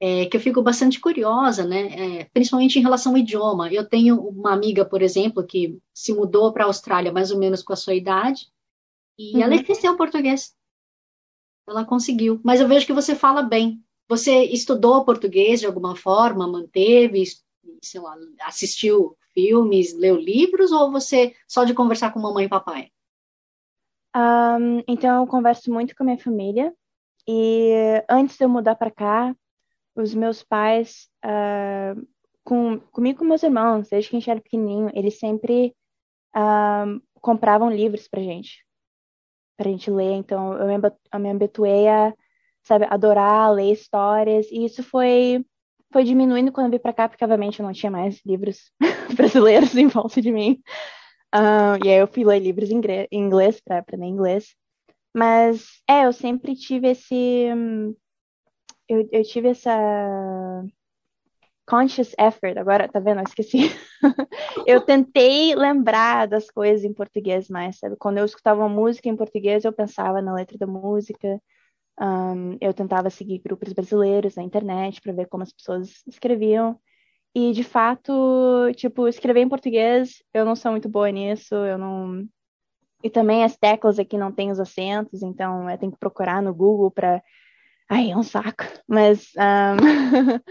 é, 0.00 0.24
que 0.26 0.36
eu 0.36 0.40
fico 0.40 0.62
bastante 0.62 0.98
curiosa, 0.98 1.64
né? 1.66 2.20
É, 2.20 2.24
principalmente 2.32 2.78
em 2.78 2.82
relação 2.82 3.12
ao 3.12 3.18
idioma. 3.18 3.70
Eu 3.70 3.86
tenho 3.86 4.18
uma 4.18 4.52
amiga, 4.52 4.84
por 4.84 5.02
exemplo, 5.02 5.46
que 5.46 5.78
se 5.92 6.14
mudou 6.14 6.52
para 6.52 6.64
a 6.64 6.66
Austrália 6.66 7.12
mais 7.12 7.30
ou 7.30 7.38
menos 7.38 7.62
com 7.62 7.74
a 7.74 7.76
sua 7.76 7.94
idade 7.94 8.46
e 9.18 9.36
uhum. 9.36 9.42
ela 9.42 9.54
esqueceu 9.54 9.92
o 9.92 9.96
português. 9.96 10.56
Ela 11.68 11.84
conseguiu. 11.84 12.40
Mas 12.42 12.60
eu 12.60 12.66
vejo 12.66 12.86
que 12.86 12.92
você 12.92 13.14
fala 13.14 13.42
bem. 13.42 13.84
Você 14.08 14.44
estudou 14.44 15.04
português 15.04 15.60
de 15.60 15.66
alguma 15.66 15.94
forma, 15.94 16.48
manteve, 16.48 17.22
sei 17.82 18.00
lá, 18.00 18.16
assistiu 18.40 19.16
filmes, 19.34 19.94
leu 19.94 20.16
livros, 20.16 20.72
ou 20.72 20.90
você 20.90 21.34
só 21.46 21.64
de 21.64 21.74
conversar 21.74 22.12
com 22.12 22.18
mamãe 22.18 22.46
e 22.46 22.48
papai? 22.48 22.90
Um, 24.16 24.82
então, 24.88 25.22
eu 25.22 25.26
converso 25.26 25.72
muito 25.72 25.94
com 25.94 26.02
a 26.02 26.06
minha 26.06 26.18
família. 26.18 26.74
E 27.28 28.02
antes 28.08 28.36
de 28.36 28.44
eu 28.44 28.48
mudar 28.48 28.74
para 28.74 28.90
cá, 28.90 29.34
os 29.94 30.14
meus 30.14 30.42
pais, 30.42 31.08
uh, 31.24 32.06
com, 32.44 32.80
comigo 32.92 33.16
e 33.16 33.18
com 33.18 33.24
meus 33.24 33.42
irmãos, 33.42 33.88
desde 33.88 34.10
que 34.10 34.16
a 34.16 34.18
gente 34.18 34.30
era 34.30 34.40
pequenininho, 34.40 34.90
eles 34.94 35.18
sempre 35.18 35.74
uh, 36.36 37.00
compravam 37.20 37.70
livros 37.70 38.08
pra 38.08 38.22
gente, 38.22 38.64
pra 39.56 39.70
gente 39.70 39.90
ler. 39.90 40.12
Então, 40.12 40.54
eu 40.54 40.66
me, 40.66 40.90
eu 41.12 41.20
me 41.20 41.30
habituei 41.30 41.88
a, 41.88 42.14
sabe, 42.62 42.86
adorar 42.88 43.52
ler 43.52 43.72
histórias. 43.72 44.46
E 44.50 44.64
isso 44.64 44.82
foi, 44.82 45.44
foi 45.92 46.04
diminuindo 46.04 46.52
quando 46.52 46.66
eu 46.66 46.72
vim 46.72 46.78
pra 46.78 46.92
cá, 46.92 47.08
porque, 47.08 47.24
obviamente, 47.24 47.60
eu 47.60 47.66
não 47.66 47.72
tinha 47.72 47.90
mais 47.90 48.20
livros 48.24 48.72
brasileiros 49.16 49.76
em 49.76 49.86
volta 49.88 50.20
de 50.20 50.32
mim. 50.32 50.60
Uh, 51.34 51.78
e 51.84 51.88
aí 51.88 51.98
eu 51.98 52.08
fui 52.08 52.24
ler 52.24 52.40
livros 52.40 52.70
em 52.70 52.80
inglês 53.12 53.60
para 53.60 53.78
aprender 53.78 54.06
inglês. 54.06 54.56
Mas, 55.14 55.82
é, 55.88 56.06
eu 56.06 56.12
sempre 56.12 56.54
tive 56.54 56.88
esse. 56.88 57.46
Eu, 58.88 59.08
eu 59.12 59.22
tive 59.22 59.48
essa 59.48 59.70
conscious 61.66 62.12
effort, 62.18 62.58
agora, 62.58 62.88
tá 62.88 62.98
vendo? 62.98 63.18
Eu 63.20 63.24
esqueci. 63.24 63.58
eu 64.66 64.80
tentei 64.80 65.54
lembrar 65.54 66.26
das 66.26 66.50
coisas 66.50 66.84
em 66.84 66.92
português 66.92 67.48
mais, 67.48 67.78
sabe? 67.78 67.96
Quando 67.96 68.18
eu 68.18 68.24
escutava 68.24 68.68
música 68.68 69.08
em 69.08 69.16
português, 69.16 69.64
eu 69.64 69.72
pensava 69.72 70.20
na 70.20 70.34
letra 70.34 70.58
da 70.58 70.66
música. 70.66 71.40
Um, 72.00 72.56
eu 72.60 72.74
tentava 72.74 73.10
seguir 73.10 73.38
grupos 73.40 73.72
brasileiros 73.72 74.36
na 74.36 74.42
internet 74.42 75.00
para 75.00 75.12
ver 75.12 75.28
como 75.28 75.44
as 75.44 75.52
pessoas 75.52 76.02
escreviam. 76.08 76.78
E, 77.34 77.52
de 77.52 77.64
fato, 77.64 78.12
tipo, 78.76 79.06
escrever 79.08 79.40
em 79.42 79.48
português, 79.48 80.22
eu 80.34 80.44
não 80.44 80.56
sou 80.56 80.72
muito 80.72 80.88
boa 80.88 81.10
nisso, 81.10 81.54
eu 81.54 81.78
não, 81.78 82.26
e 83.02 83.08
também 83.10 83.44
as 83.44 83.56
teclas 83.56 83.98
aqui 83.98 84.18
não 84.18 84.30
tem 84.30 84.50
os 84.50 84.60
acentos, 84.60 85.22
então 85.22 85.68
eu 85.70 85.78
tenho 85.78 85.92
que 85.92 85.98
procurar 85.98 86.42
no 86.42 86.54
Google 86.54 86.90
para. 86.90 87.22
Ai, 87.88 88.10
é 88.10 88.16
um 88.16 88.22
saco. 88.22 88.64
Mas, 88.86 89.32
um... 89.36 89.76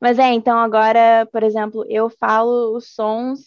mas 0.00 0.18
é, 0.18 0.32
então 0.32 0.58
agora, 0.58 1.26
por 1.30 1.42
exemplo, 1.42 1.84
eu 1.88 2.10
falo 2.10 2.76
os 2.76 2.94
sons 2.94 3.40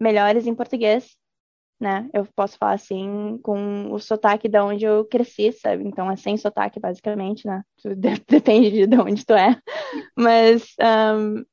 melhores 0.00 0.46
em 0.46 0.54
português, 0.54 1.16
né? 1.80 2.08
Eu 2.12 2.26
posso 2.34 2.58
falar 2.58 2.74
assim 2.74 3.38
com 3.42 3.92
o 3.92 3.98
sotaque 3.98 4.48
de 4.48 4.58
onde 4.58 4.84
eu 4.84 5.04
cresci, 5.04 5.52
sabe? 5.52 5.84
Então 5.84 6.10
é 6.10 6.16
sem 6.16 6.36
sotaque, 6.36 6.80
basicamente, 6.80 7.46
né? 7.46 7.62
Depende 8.28 8.86
de 8.86 8.98
onde 8.98 9.24
tu 9.24 9.34
é. 9.34 9.58
Mas, 10.16 10.74
um... 10.80 11.44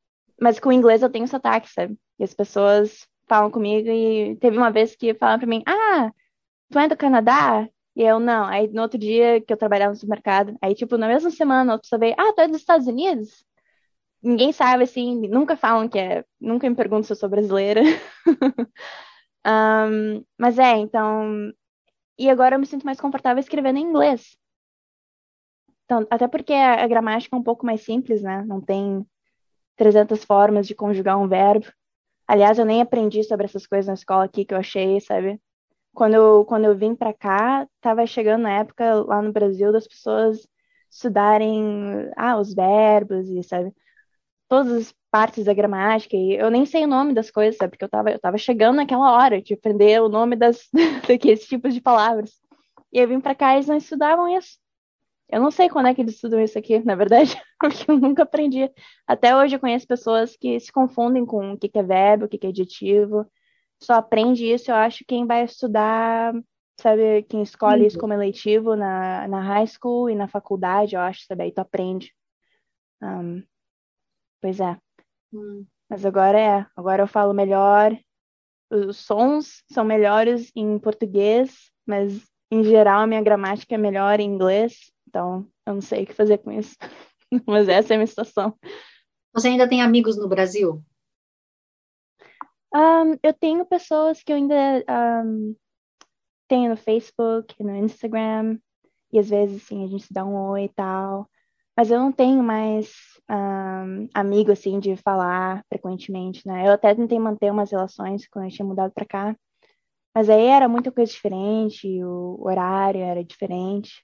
mas 0.41 0.59
com 0.59 0.69
o 0.69 0.73
inglês 0.73 1.03
eu 1.03 1.09
tenho 1.09 1.27
sotaque, 1.27 1.69
sabe? 1.69 1.97
E 2.19 2.23
as 2.23 2.33
pessoas 2.33 3.07
falam 3.27 3.49
comigo 3.49 3.89
e 3.89 4.35
teve 4.37 4.57
uma 4.57 4.71
vez 4.71 4.95
que 4.95 5.13
falaram 5.13 5.39
para 5.39 5.47
mim, 5.47 5.63
ah, 5.65 6.11
tu 6.73 6.79
é 6.79 6.87
do 6.87 6.97
Canadá? 6.97 7.69
E 7.95 8.03
eu, 8.03 8.19
não. 8.19 8.45
Aí 8.45 8.67
no 8.67 8.81
outro 8.81 8.97
dia 8.99 9.41
que 9.41 9.53
eu 9.53 9.57
trabalhava 9.57 9.91
no 9.91 9.95
supermercado, 9.95 10.57
aí, 10.61 10.75
tipo, 10.75 10.97
na 10.97 11.07
mesma 11.07 11.29
semana, 11.31 11.75
a 11.75 11.79
pessoa 11.79 11.99
veio, 11.99 12.15
ah, 12.17 12.33
tu 12.33 12.41
é 12.41 12.47
dos 12.47 12.57
Estados 12.57 12.87
Unidos? 12.87 13.45
Ninguém 14.21 14.51
sabe, 14.53 14.83
assim, 14.83 15.27
nunca 15.27 15.57
falam 15.57 15.89
que 15.89 15.99
é, 15.99 16.25
nunca 16.41 16.69
me 16.69 16.75
perguntam 16.75 17.03
se 17.03 17.13
eu 17.13 17.17
sou 17.17 17.29
brasileira. 17.29 17.81
um, 19.45 20.25
mas 20.37 20.57
é, 20.59 20.77
então. 20.77 21.53
E 22.17 22.29
agora 22.29 22.55
eu 22.55 22.59
me 22.59 22.65
sinto 22.65 22.85
mais 22.85 22.99
confortável 23.01 23.39
escrevendo 23.39 23.77
em 23.79 23.83
inglês. 23.83 24.37
Então, 25.85 26.07
até 26.09 26.27
porque 26.27 26.53
a 26.53 26.87
gramática 26.87 27.35
é 27.35 27.39
um 27.39 27.43
pouco 27.43 27.65
mais 27.65 27.81
simples, 27.83 28.21
né? 28.23 28.43
Não 28.45 28.61
tem 28.61 29.05
300 29.75 30.23
formas 30.23 30.67
de 30.67 30.75
conjugar 30.75 31.19
um 31.19 31.27
verbo. 31.27 31.67
Aliás, 32.27 32.57
eu 32.59 32.65
nem 32.65 32.81
aprendi 32.81 33.23
sobre 33.23 33.45
essas 33.45 33.67
coisas 33.67 33.87
na 33.87 33.93
escola 33.95 34.25
aqui 34.25 34.45
que 34.45 34.53
eu 34.53 34.57
achei, 34.59 34.99
sabe? 35.01 35.39
Quando 35.93 36.15
eu, 36.15 36.45
quando 36.45 36.65
eu 36.65 36.75
vim 36.77 36.95
para 36.95 37.13
cá, 37.13 37.67
tava 37.81 38.05
chegando 38.07 38.43
na 38.43 38.51
época 38.59 38.95
lá 39.05 39.21
no 39.21 39.31
Brasil 39.31 39.71
das 39.71 39.87
pessoas 39.87 40.47
estudarem 40.91 42.09
ah, 42.17 42.37
os 42.39 42.53
verbos 42.53 43.29
e, 43.29 43.43
sabe? 43.43 43.71
Todas 44.49 44.73
as 44.73 44.95
partes 45.11 45.45
da 45.45 45.53
gramática. 45.53 46.15
E 46.17 46.35
eu 46.35 46.51
nem 46.51 46.65
sei 46.65 46.85
o 46.85 46.87
nome 46.87 47.13
das 47.13 47.31
coisas, 47.31 47.57
sabe? 47.57 47.71
Porque 47.71 47.85
eu 47.85 47.89
tava, 47.89 48.11
eu 48.11 48.19
tava 48.19 48.37
chegando 48.37 48.77
naquela 48.77 49.11
hora 49.13 49.41
de 49.41 49.53
aprender 49.55 50.01
o 50.01 50.09
nome 50.09 50.35
das, 50.35 50.69
daqueles 51.07 51.45
tipos 51.47 51.73
de 51.73 51.81
palavras. 51.81 52.31
E 52.93 52.99
eu 52.99 53.07
vim 53.07 53.19
para 53.21 53.35
cá 53.35 53.53
e 53.53 53.57
eles 53.57 53.67
não 53.67 53.77
estudavam 53.77 54.27
isso. 54.29 54.57
Eu 55.29 55.41
não 55.41 55.51
sei 55.51 55.69
quando 55.69 55.87
é 55.87 55.95
que 55.95 56.01
eles 56.01 56.15
estudam 56.15 56.41
isso 56.41 56.57
aqui, 56.59 56.79
na 56.85 56.95
verdade, 56.95 57.35
porque 57.59 57.89
eu 57.89 57.97
nunca 57.99 58.23
aprendi. 58.23 58.69
Até 59.07 59.35
hoje 59.35 59.55
eu 59.55 59.59
conheço 59.59 59.87
pessoas 59.87 60.37
que 60.37 60.59
se 60.59 60.71
confundem 60.71 61.25
com 61.25 61.53
o 61.53 61.57
que 61.57 61.71
é 61.77 61.83
verbo, 61.83 62.25
o 62.25 62.29
que 62.29 62.45
é 62.45 62.49
adjetivo. 62.49 63.25
Só 63.83 63.95
aprende 63.95 64.45
isso, 64.45 64.71
eu 64.71 64.75
acho, 64.75 65.03
quem 65.05 65.27
vai 65.27 65.43
estudar, 65.43 66.33
sabe, 66.79 67.23
quem 67.23 67.41
escolhe 67.41 67.85
isso 67.85 67.99
como 67.99 68.13
eletivo 68.13 68.77
na, 68.77 69.27
na 69.27 69.41
high 69.41 69.67
school 69.67 70.09
e 70.09 70.15
na 70.15 70.25
faculdade, 70.25 70.95
eu 70.95 71.01
acho, 71.01 71.25
sabe? 71.25 71.43
Aí 71.43 71.51
tu 71.51 71.59
aprende. 71.59 72.13
Um, 73.01 73.43
pois 74.41 74.61
é. 74.61 74.77
Hum. 75.33 75.65
Mas 75.89 76.05
agora 76.05 76.39
é, 76.39 76.65
agora 76.77 77.03
eu 77.03 77.07
falo 77.07 77.33
melhor. 77.33 77.93
Os 78.71 78.97
sons 78.97 79.63
são 79.69 79.83
melhores 79.83 80.49
em 80.55 80.79
português, 80.79 81.69
mas 81.85 82.25
em 82.49 82.63
geral 82.63 83.01
a 83.01 83.07
minha 83.07 83.21
gramática 83.21 83.75
é 83.75 83.77
melhor 83.77 84.17
em 84.21 84.29
inglês. 84.29 84.93
Então, 85.09 85.45
eu 85.67 85.73
não 85.73 85.81
sei 85.81 86.03
o 86.03 86.07
que 86.07 86.13
fazer 86.13 86.37
com 86.37 86.51
isso. 86.51 86.75
Mas 87.45 87.67
essa 87.67 87.93
é 87.93 87.95
a 87.95 87.97
minha 87.97 88.07
situação. 88.07 88.57
Você 89.33 89.47
ainda 89.47 89.67
tem 89.67 89.81
amigos 89.81 90.17
no 90.17 90.27
Brasil? 90.27 90.83
Um, 92.75 93.17
eu 93.21 93.33
tenho 93.33 93.65
pessoas 93.65 94.23
que 94.23 94.31
eu 94.31 94.37
ainda 94.37 94.55
um, 95.25 95.55
tenho 96.47 96.69
no 96.69 96.77
Facebook, 96.77 97.61
no 97.63 97.75
Instagram, 97.75 98.57
e 99.11 99.19
às 99.19 99.29
vezes, 99.29 99.63
assim, 99.63 99.83
a 99.83 99.87
gente 99.87 100.05
se 100.05 100.13
dá 100.13 100.25
um 100.25 100.35
oi 100.51 100.65
e 100.65 100.69
tal. 100.69 101.29
Mas 101.77 101.91
eu 101.91 101.99
não 101.99 102.11
tenho 102.11 102.43
mais 102.43 102.91
um, 103.29 104.07
amigo, 104.13 104.51
assim, 104.51 104.79
de 104.79 104.95
falar 104.97 105.63
frequentemente, 105.69 106.45
né? 106.47 106.67
Eu 106.67 106.71
até 106.71 106.93
tentei 106.95 107.19
manter 107.19 107.51
umas 107.51 107.71
relações 107.71 108.27
quando 108.27 108.45
eu 108.45 108.51
tinha 108.51 108.65
mudado 108.65 108.91
pra 108.91 109.05
cá. 109.05 109.35
Mas 110.15 110.29
aí 110.29 110.45
era 110.45 110.67
muita 110.69 110.91
coisa 110.91 111.11
diferente, 111.11 111.87
o 112.03 112.37
horário 112.43 113.01
era 113.01 113.23
diferente. 113.23 114.03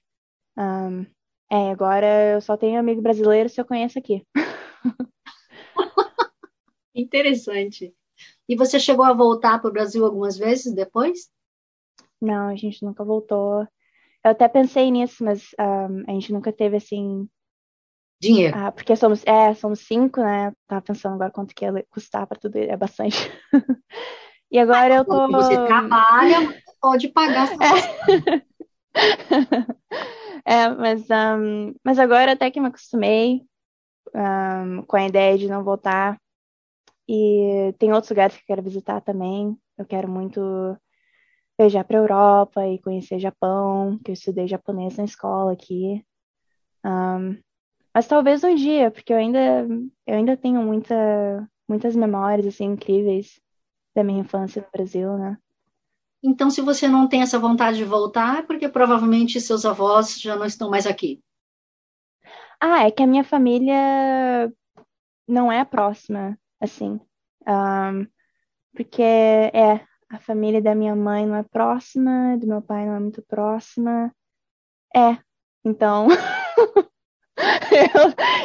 Um, 0.58 1.06
é, 1.50 1.70
agora 1.70 2.32
eu 2.34 2.40
só 2.40 2.56
tenho 2.56 2.78
amigo 2.78 3.02
brasileiro 3.02 3.48
se 3.48 3.60
eu 3.60 3.64
conheço 3.64 3.98
aqui. 3.98 4.24
Interessante. 6.94 7.94
E 8.50 8.56
você 8.56 8.80
chegou 8.80 9.04
a 9.04 9.12
voltar 9.12 9.60
para 9.60 9.70
o 9.70 9.72
Brasil 9.72 10.04
algumas 10.04 10.36
vezes 10.36 10.74
depois? 10.74 11.30
Não, 12.20 12.48
a 12.48 12.56
gente 12.56 12.84
nunca 12.84 13.04
voltou. 13.04 13.60
Eu 14.24 14.32
até 14.32 14.48
pensei 14.48 14.90
nisso, 14.90 15.22
mas 15.22 15.50
um, 15.56 16.02
a 16.08 16.10
gente 16.10 16.32
nunca 16.32 16.52
teve 16.52 16.76
assim. 16.76 17.28
Dinheiro. 18.20 18.58
Ah, 18.58 18.72
porque 18.72 18.96
somos, 18.96 19.24
é, 19.24 19.54
somos 19.54 19.86
cinco, 19.86 20.20
né? 20.20 20.52
Tava 20.66 20.82
pensando 20.82 21.14
agora 21.14 21.30
quanto 21.30 21.54
que 21.54 21.64
ia 21.64 21.86
custar 21.88 22.26
para 22.26 22.40
tudo, 22.40 22.56
é 22.56 22.76
bastante. 22.76 23.16
e 24.50 24.58
agora 24.58 24.94
ah, 24.94 24.96
eu 24.96 25.04
tô. 25.04 25.28
Você 25.28 25.54
trabalha, 25.54 26.60
pode 26.80 27.06
pagar. 27.06 27.48
É. 30.44 30.64
É, 30.64 30.68
mas, 30.70 31.02
um, 31.08 31.72
mas 31.84 32.00
agora 32.00 32.32
até 32.32 32.50
que 32.50 32.60
me 32.60 32.66
acostumei 32.66 33.42
um, 34.12 34.82
com 34.82 34.96
a 34.96 35.06
ideia 35.06 35.38
de 35.38 35.46
não 35.46 35.62
voltar. 35.62 36.18
E 37.12 37.74
tem 37.76 37.92
outros 37.92 38.10
lugares 38.10 38.36
que 38.36 38.42
eu 38.42 38.46
quero 38.46 38.62
visitar 38.62 39.00
também. 39.00 39.58
Eu 39.76 39.84
quero 39.84 40.08
muito 40.08 40.40
viajar 41.58 41.82
para 41.82 41.98
a 41.98 42.02
Europa 42.02 42.68
e 42.68 42.78
conhecer 42.78 43.18
Japão, 43.18 43.98
que 44.04 44.12
eu 44.12 44.14
estudei 44.14 44.46
japonês 44.46 44.96
na 44.96 45.02
escola 45.02 45.52
aqui. 45.52 46.06
Um, 46.84 47.36
mas 47.92 48.06
talvez 48.06 48.44
um 48.44 48.54
dia, 48.54 48.92
porque 48.92 49.12
eu 49.12 49.16
ainda, 49.16 49.66
eu 50.06 50.14
ainda 50.14 50.36
tenho 50.36 50.62
muita, 50.62 50.94
muitas 51.68 51.96
memórias 51.96 52.46
assim 52.46 52.66
incríveis 52.66 53.40
da 53.92 54.04
minha 54.04 54.20
infância 54.20 54.62
no 54.62 54.70
Brasil, 54.70 55.18
né? 55.18 55.36
Então, 56.22 56.48
se 56.48 56.60
você 56.60 56.86
não 56.86 57.08
tem 57.08 57.22
essa 57.22 57.40
vontade 57.40 57.78
de 57.78 57.84
voltar, 57.84 58.38
é 58.38 58.42
porque 58.42 58.68
provavelmente 58.68 59.40
seus 59.40 59.64
avós 59.64 60.20
já 60.20 60.36
não 60.36 60.46
estão 60.46 60.70
mais 60.70 60.86
aqui. 60.86 61.20
Ah, 62.60 62.86
é 62.86 62.90
que 62.92 63.02
a 63.02 63.06
minha 63.06 63.24
família 63.24 64.52
não 65.26 65.50
é 65.50 65.64
próxima, 65.64 66.38
assim. 66.60 67.00
Um, 67.46 68.06
porque 68.74 69.02
é, 69.02 69.84
a 70.10 70.18
família 70.18 70.60
da 70.60 70.74
minha 70.74 70.94
mãe 70.94 71.26
não 71.26 71.36
é 71.36 71.42
próxima, 71.42 72.36
do 72.38 72.46
meu 72.46 72.62
pai 72.62 72.86
não 72.86 72.96
é 72.96 73.00
muito 73.00 73.22
próxima. 73.22 74.14
É, 74.94 75.18
então. 75.64 76.08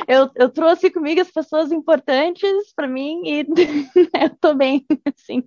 eu, 0.08 0.24
eu, 0.24 0.32
eu 0.36 0.50
trouxe 0.50 0.92
comigo 0.92 1.22
as 1.22 1.32
pessoas 1.32 1.72
importantes 1.72 2.74
para 2.76 2.88
mim 2.88 3.22
e 3.26 3.46
eu 4.22 4.38
tô 4.40 4.54
bem, 4.54 4.86
assim. 5.06 5.44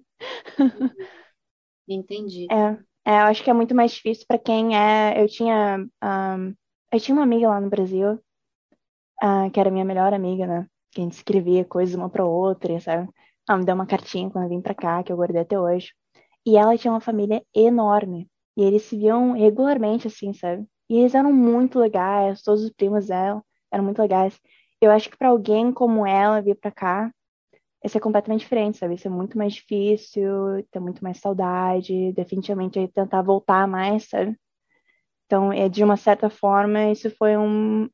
Entendi. 1.87 2.47
É, 2.51 3.13
é, 3.13 3.21
eu 3.23 3.27
acho 3.27 3.43
que 3.43 3.51
é 3.51 3.55
muito 3.55 3.75
mais 3.75 3.93
difícil 3.93 4.27
para 4.29 4.39
quem 4.39 4.77
é. 4.77 5.23
Eu 5.23 5.29
tinha. 5.29 5.79
Um, 6.03 6.55
eu 6.93 7.01
tinha 7.01 7.15
uma 7.15 7.23
amiga 7.23 7.49
lá 7.49 7.61
no 7.61 7.71
Brasil, 7.71 8.15
uh, 9.23 9.51
que 9.53 9.61
era 9.61 9.71
minha 9.71 9.85
melhor 9.85 10.13
amiga, 10.13 10.47
né? 10.47 10.67
Que 10.93 11.01
a 11.01 11.05
gente 11.05 11.15
escrevia 11.15 11.65
coisas 11.65 11.95
uma 11.95 12.09
pra 12.11 12.25
outra, 12.25 12.81
sabe? 12.81 13.09
Ela 13.49 13.59
me 13.59 13.65
deu 13.65 13.75
uma 13.75 13.87
cartinha 13.87 14.31
quando 14.31 14.45
eu 14.45 14.51
vim 14.51 14.61
pra 14.61 14.75
cá, 14.75 15.03
que 15.03 15.13
eu 15.13 15.17
guardei 15.17 15.43
até 15.43 15.59
hoje. 15.59 15.93
E 16.47 16.57
ela 16.57 16.77
tinha 16.77 16.93
uma 16.93 17.01
família 17.01 17.43
enorme. 17.55 18.29
E 18.57 18.63
eles 18.63 18.83
se 18.83 18.97
viam 18.97 19.33
regularmente, 19.33 20.07
assim, 20.09 20.33
sabe? 20.33 20.67
E 20.89 20.99
eles 20.99 21.15
eram 21.15 21.33
muito 21.33 21.79
legais, 21.79 22.43
todos 22.43 22.63
os 22.65 22.71
primos 22.73 23.07
dela 23.07 23.43
eram 23.71 23.85
muito 23.85 24.01
legais. 24.01 24.39
Eu 24.81 24.91
acho 24.91 25.11
que 25.11 25.17
para 25.19 25.29
alguém 25.29 25.73
como 25.73 26.07
ela 26.07 26.41
vir 26.41 26.57
pra 26.57 26.71
cá, 26.71 27.13
esse 27.83 27.97
é 27.97 28.01
completamente 28.01 28.41
diferente, 28.41 28.79
sabe? 28.79 28.95
Isso 28.95 29.07
é 29.09 29.11
muito 29.11 29.39
mais 29.39 29.55
difícil, 29.55 30.25
tem 30.71 30.83
muito 30.83 31.03
mais 31.03 31.19
saudade, 31.19 32.13
definitivamente 32.13 32.79
é 32.79 32.89
tentar 32.89 33.23
voltar 33.23 33.69
mais, 33.69 34.09
sabe? 34.09 34.37
Então, 35.27 35.53
é, 35.53 35.69
de 35.69 35.85
uma 35.85 35.97
certa 35.97 36.31
forma, 36.31 36.91
isso 36.91 37.11
foi 37.17 37.37
um, 37.37 37.89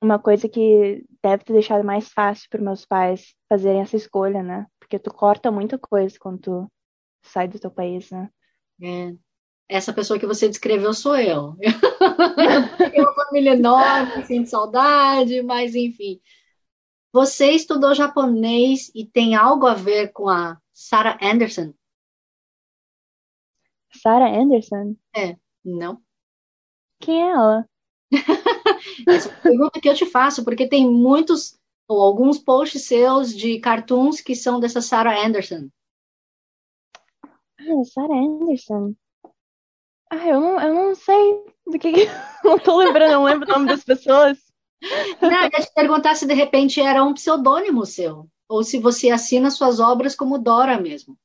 uma 0.00 0.18
coisa 0.18 0.48
que 0.48 1.04
deve 1.22 1.44
ter 1.44 1.52
deixado 1.52 1.84
mais 1.84 2.08
fácil 2.08 2.48
para 2.48 2.62
meus 2.62 2.84
pais 2.84 3.34
fazerem 3.48 3.80
essa 3.80 3.96
escolha, 3.96 4.42
né? 4.42 4.66
Porque 4.78 4.98
tu 4.98 5.12
corta 5.12 5.50
muita 5.50 5.78
coisa 5.78 6.16
quando 6.18 6.40
tu 6.40 6.72
sai 7.22 7.48
do 7.48 7.58
teu 7.58 7.70
país, 7.70 8.10
né? 8.10 8.30
É. 8.82 9.14
Essa 9.68 9.92
pessoa 9.92 10.18
que 10.18 10.26
você 10.26 10.48
descreveu 10.48 10.94
sou 10.94 11.16
eu. 11.16 11.54
eu 11.60 11.60
tenho 12.90 13.02
uma 13.02 13.24
família 13.24 13.52
enorme, 13.52 14.24
sinto 14.24 14.48
saudade, 14.48 15.42
mas 15.42 15.74
enfim. 15.74 16.20
Você 17.12 17.50
estudou 17.52 17.94
japonês 17.94 18.90
e 18.94 19.04
tem 19.04 19.34
algo 19.34 19.66
a 19.66 19.74
ver 19.74 20.12
com 20.12 20.28
a 20.28 20.58
Sarah 20.72 21.18
Anderson? 21.22 21.74
Sarah 23.92 24.30
Anderson? 24.30 24.96
É, 25.14 25.36
não. 25.64 26.00
Quem 27.00 27.22
é 27.22 27.30
ela? 27.30 27.68
Essa 29.06 29.28
é 29.28 29.32
pergunta 29.40 29.80
que 29.80 29.88
eu 29.88 29.94
te 29.94 30.06
faço, 30.06 30.44
porque 30.44 30.68
tem 30.68 30.88
muitos 30.88 31.58
ou 31.88 32.00
alguns 32.00 32.38
posts 32.38 32.82
seus 32.82 33.34
de 33.34 33.58
cartoons 33.58 34.20
que 34.20 34.34
são 34.34 34.60
dessa 34.60 34.80
Sarah 34.80 35.24
Anderson. 35.24 35.68
Ah, 37.58 37.84
Sarah 37.84 38.14
Anderson. 38.14 38.94
Ah, 40.10 40.28
eu 40.28 40.40
não, 40.40 40.60
eu 40.60 40.74
não 40.74 40.94
sei 40.94 41.44
do 41.66 41.78
que. 41.78 41.92
não 42.44 42.58
tô 42.58 42.76
lembrando, 42.76 43.12
não 43.12 43.24
lembro 43.24 43.48
o 43.48 43.52
nome 43.52 43.66
das 43.66 43.84
pessoas. 43.84 44.38
Não, 45.20 45.30
eu 45.30 45.50
ia 45.50 45.50
te 45.50 45.72
perguntar 45.74 46.14
se 46.14 46.26
de 46.26 46.34
repente 46.34 46.80
era 46.80 47.02
um 47.02 47.14
pseudônimo 47.14 47.84
seu, 47.84 48.28
ou 48.48 48.62
se 48.62 48.78
você 48.78 49.10
assina 49.10 49.50
suas 49.50 49.80
obras 49.80 50.14
como 50.14 50.38
Dora 50.38 50.80
mesmo. 50.80 51.16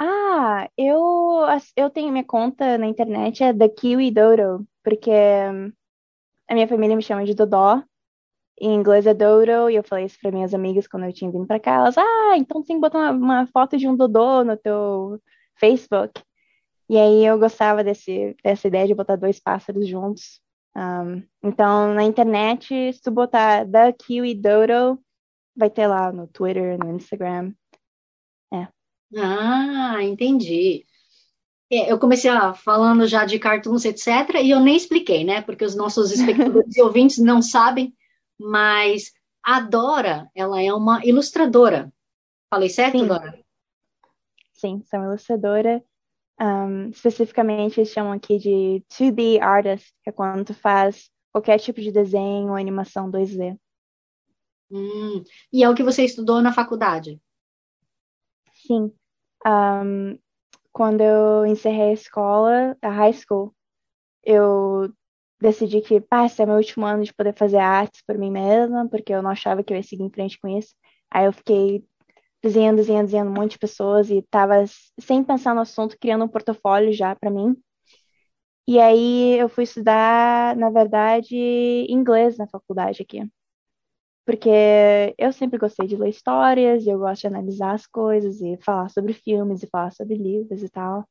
Ah, 0.00 0.70
eu, 0.76 1.44
eu 1.76 1.90
tenho 1.90 2.12
minha 2.12 2.24
conta 2.24 2.78
na 2.78 2.86
internet, 2.86 3.42
é 3.42 3.52
The 3.52 3.68
Kiwi 3.68 4.12
Dodo, 4.12 4.66
porque 4.82 5.10
a 6.48 6.54
minha 6.54 6.66
família 6.66 6.96
me 6.96 7.02
chama 7.02 7.24
de 7.24 7.34
Dodó. 7.34 7.82
Em 8.60 8.74
inglês 8.74 9.06
é 9.06 9.14
Dodo, 9.14 9.70
e 9.70 9.76
eu 9.76 9.84
falei 9.84 10.06
isso 10.06 10.18
para 10.20 10.32
minhas 10.32 10.52
amigas 10.52 10.88
quando 10.88 11.04
eu 11.04 11.12
tinha 11.12 11.30
vindo 11.30 11.46
para 11.46 11.60
cá. 11.60 11.76
Elas, 11.76 11.96
ah, 11.96 12.36
então 12.36 12.62
tem 12.62 12.76
que 12.76 12.80
botar 12.80 12.98
uma, 12.98 13.10
uma, 13.12 13.46
foto 13.46 13.76
de 13.76 13.86
um 13.86 13.96
Dodô 13.96 14.42
no 14.42 14.56
teu 14.56 15.20
Facebook. 15.54 16.20
E 16.88 16.96
aí 16.96 17.24
eu 17.24 17.38
gostava 17.38 17.84
desse, 17.84 18.36
dessa 18.42 18.66
ideia 18.66 18.86
de 18.86 18.94
botar 18.94 19.16
dois 19.16 19.38
pássaros 19.38 19.86
juntos. 19.86 20.40
Um, 20.76 21.22
então, 21.42 21.94
na 21.94 22.02
internet, 22.02 22.92
se 22.92 23.02
tu 23.02 23.10
botar 23.10 23.66
The 23.66 23.92
Kiwi 23.92 24.34
Dodo, 24.34 24.98
vai 25.54 25.70
ter 25.70 25.86
lá 25.86 26.10
no 26.10 26.26
Twitter, 26.26 26.78
no 26.78 26.96
Instagram. 26.96 27.52
É. 28.52 28.68
Ah, 29.16 30.02
entendi. 30.02 30.84
É, 31.70 31.92
eu 31.92 31.98
comecei 31.98 32.30
a, 32.30 32.54
falando 32.54 33.06
já 33.06 33.24
de 33.24 33.38
cartoons, 33.38 33.84
etc., 33.84 34.40
e 34.42 34.50
eu 34.50 34.60
nem 34.60 34.76
expliquei, 34.76 35.24
né? 35.24 35.42
Porque 35.42 35.64
os 35.64 35.76
nossos 35.76 36.10
espectadores 36.10 36.76
e 36.76 36.80
ouvintes 36.82 37.18
não 37.18 37.42
sabem, 37.42 37.94
mas 38.38 39.12
a 39.42 39.60
Dora, 39.60 40.30
ela 40.34 40.62
é 40.62 40.72
uma 40.72 41.04
ilustradora. 41.04 41.92
Falei 42.50 42.68
certo, 42.70 42.98
Sim. 42.98 43.06
Dora? 43.06 43.38
Sim, 44.52 44.82
sou 44.88 44.98
uma 44.98 45.08
ilustradora. 45.08 45.84
Um, 46.40 46.88
especificamente, 46.88 47.80
eles 47.80 47.90
chamam 47.90 48.12
aqui 48.12 48.38
de 48.38 48.82
2D 48.90 49.40
artist, 49.40 49.92
que 50.02 50.10
é 50.10 50.12
quando 50.12 50.46
tu 50.46 50.54
faz 50.54 51.10
qualquer 51.32 51.58
tipo 51.58 51.80
de 51.80 51.92
desenho 51.92 52.48
ou 52.48 52.56
animação 52.56 53.10
2D. 53.10 53.58
Hum, 54.70 55.24
e 55.52 55.62
é 55.62 55.68
o 55.68 55.74
que 55.74 55.82
você 55.82 56.04
estudou 56.04 56.40
na 56.40 56.52
faculdade? 56.52 57.20
Sim. 58.52 58.92
Um, 59.46 60.18
quando 60.72 61.00
eu 61.02 61.46
encerrei 61.46 61.90
a 61.90 61.92
escola, 61.92 62.76
a 62.82 62.90
high 62.90 63.12
school, 63.12 63.54
eu 64.24 64.92
decidi 65.40 65.80
que, 65.82 66.00
pá, 66.00 66.26
esse 66.26 66.42
é 66.42 66.46
meu 66.46 66.56
último 66.56 66.86
ano 66.86 67.04
de 67.04 67.14
poder 67.14 67.34
fazer 67.34 67.58
artes 67.58 68.02
por 68.06 68.18
mim 68.18 68.30
mesma, 68.30 68.88
porque 68.88 69.12
eu 69.12 69.22
não 69.22 69.30
achava 69.30 69.62
que 69.64 69.72
eu 69.72 69.76
ia 69.76 69.82
seguir 69.82 70.04
em 70.04 70.10
frente 70.10 70.38
com 70.40 70.48
isso. 70.48 70.74
Aí 71.10 71.26
eu 71.26 71.32
fiquei 71.32 71.84
desenhando, 72.42 72.76
desenhando, 72.76 73.06
desenhando 73.06 73.30
um 73.30 73.34
monte 73.34 73.52
de 73.52 73.58
pessoas 73.58 74.10
e 74.10 74.22
tava 74.22 74.64
sem 75.00 75.24
pensar 75.24 75.54
no 75.54 75.62
assunto, 75.62 75.98
criando 76.00 76.24
um 76.24 76.28
portfólio 76.28 76.92
já 76.92 77.14
para 77.16 77.30
mim. 77.30 77.56
E 78.68 78.78
aí 78.78 79.38
eu 79.38 79.48
fui 79.48 79.64
estudar, 79.64 80.54
na 80.56 80.70
verdade, 80.70 81.34
inglês 81.88 82.36
na 82.36 82.46
faculdade 82.46 83.02
aqui. 83.02 83.22
Porque 84.28 84.50
eu 85.16 85.32
sempre 85.32 85.58
gostei 85.58 85.86
de 85.86 85.96
ler 85.96 86.10
histórias, 86.10 86.86
eu 86.86 86.98
gosto 86.98 87.22
de 87.22 87.28
analisar 87.28 87.72
as 87.72 87.86
coisas 87.86 88.42
e 88.42 88.58
falar 88.58 88.90
sobre 88.90 89.14
filmes 89.14 89.62
e 89.62 89.66
falar 89.66 89.90
sobre 89.90 90.16
livros 90.16 90.62
e 90.62 90.68
tal. 90.68 91.08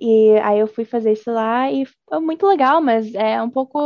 E 0.00 0.38
aí 0.38 0.58
eu 0.58 0.66
fui 0.66 0.86
fazer 0.86 1.12
isso 1.12 1.30
lá 1.30 1.70
e 1.70 1.84
foi 2.08 2.18
muito 2.20 2.46
legal, 2.46 2.80
mas 2.80 3.14
é 3.14 3.42
um 3.42 3.50
pouco 3.50 3.78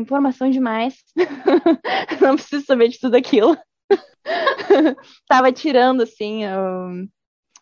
informação 0.00 0.48
demais. 0.48 0.94
Não 2.22 2.36
preciso 2.36 2.64
saber 2.64 2.88
de 2.88 2.98
tudo 2.98 3.14
aquilo. 3.14 3.54
Tava 5.28 5.52
tirando, 5.52 6.00
assim, 6.00 6.46
o, 6.46 7.06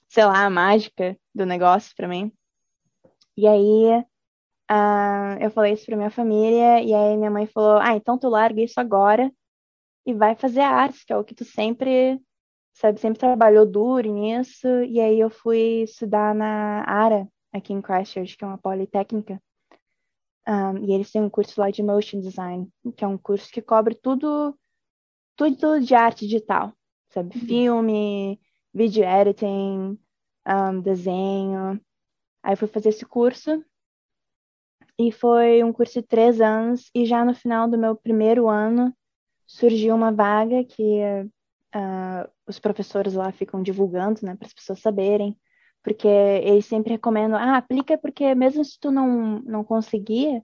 sei 0.08 0.26
lá, 0.26 0.44
a 0.44 0.50
mágica 0.50 1.16
do 1.34 1.44
negócio 1.44 1.92
pra 1.96 2.06
mim. 2.06 2.30
E 3.36 3.48
aí 3.48 3.98
uh, 4.70 5.38
eu 5.40 5.50
falei 5.50 5.72
isso 5.72 5.86
pra 5.86 5.96
minha 5.96 6.10
família, 6.10 6.80
e 6.84 6.94
aí 6.94 7.16
minha 7.16 7.32
mãe 7.32 7.48
falou: 7.48 7.80
Ah, 7.80 7.96
então 7.96 8.16
tu 8.16 8.28
larga 8.28 8.62
isso 8.62 8.78
agora 8.78 9.28
e 10.06 10.14
vai 10.14 10.36
fazer 10.36 10.60
arte, 10.60 11.04
que 11.04 11.12
é 11.12 11.16
o 11.16 11.24
que 11.24 11.34
tu 11.34 11.44
sempre, 11.44 12.22
sabe, 12.72 13.00
sempre 13.00 13.18
trabalhou 13.18 13.66
duro 13.66 14.08
nisso. 14.08 14.68
E 14.84 15.00
aí 15.00 15.18
eu 15.18 15.28
fui 15.28 15.82
estudar 15.82 16.32
na 16.32 16.84
ARA, 16.88 17.28
aqui 17.52 17.72
em 17.72 17.82
Christchurch, 17.82 18.38
que 18.38 18.44
é 18.44 18.46
uma 18.46 18.56
politécnica. 18.56 19.42
Um, 20.48 20.84
e 20.84 20.92
eles 20.92 21.10
têm 21.10 21.22
um 21.22 21.28
curso 21.28 21.60
lá 21.60 21.72
de 21.72 21.82
motion 21.82 22.20
design, 22.20 22.70
que 22.96 23.04
é 23.04 23.08
um 23.08 23.18
curso 23.18 23.50
que 23.50 23.60
cobre 23.60 23.96
tudo, 23.96 24.56
tudo 25.34 25.80
de 25.80 25.92
arte 25.92 26.24
digital, 26.24 26.72
sabe? 27.08 27.36
Uhum. 27.36 27.46
Filme, 27.46 28.40
vídeo 28.72 29.02
editing, 29.02 29.98
um, 30.46 30.80
desenho. 30.80 31.80
Aí 32.44 32.54
fui 32.54 32.68
fazer 32.68 32.90
esse 32.90 33.04
curso 33.04 33.64
e 34.96 35.10
foi 35.10 35.64
um 35.64 35.72
curso 35.72 36.00
de 36.00 36.06
três 36.06 36.40
anos 36.40 36.90
e 36.94 37.04
já 37.04 37.24
no 37.24 37.34
final 37.34 37.68
do 37.68 37.76
meu 37.76 37.96
primeiro 37.96 38.48
ano 38.48 38.94
surgiu 39.46 39.94
uma 39.94 40.12
vaga 40.12 40.64
que 40.64 41.00
uh, 41.74 42.30
os 42.46 42.58
professores 42.58 43.14
lá 43.14 43.30
ficam 43.32 43.62
divulgando, 43.62 44.20
né, 44.22 44.34
para 44.36 44.46
as 44.46 44.54
pessoas 44.54 44.80
saberem, 44.80 45.36
porque 45.82 46.08
eles 46.08 46.66
sempre 46.66 46.92
recomendam, 46.92 47.38
ah, 47.38 47.56
aplica 47.56 47.96
porque 47.96 48.34
mesmo 48.34 48.64
se 48.64 48.78
tu 48.80 48.90
não, 48.90 49.40
não 49.40 49.62
conseguir, 49.62 50.42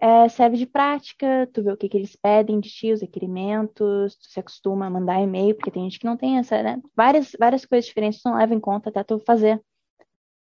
é, 0.00 0.28
serve 0.28 0.56
de 0.56 0.66
prática, 0.66 1.48
tu 1.52 1.62
vê 1.62 1.70
o 1.70 1.76
que, 1.76 1.88
que 1.88 1.96
eles 1.96 2.16
pedem 2.16 2.58
de 2.58 2.68
ti, 2.68 2.90
os 2.90 3.02
requerimentos, 3.02 4.16
tu 4.16 4.24
se 4.28 4.40
acostuma 4.40 4.86
a 4.86 4.90
mandar 4.90 5.20
e-mail, 5.20 5.54
porque 5.54 5.70
tem 5.70 5.84
gente 5.84 6.00
que 6.00 6.06
não 6.06 6.16
tem 6.16 6.38
essa, 6.38 6.60
né? 6.60 6.80
Várias, 6.96 7.30
várias 7.38 7.64
coisas 7.64 7.86
diferentes 7.86 8.20
tu 8.20 8.28
não 8.28 8.36
leva 8.36 8.52
em 8.52 8.58
conta 8.58 8.90
até 8.90 9.04
tu 9.04 9.20
fazer. 9.20 9.62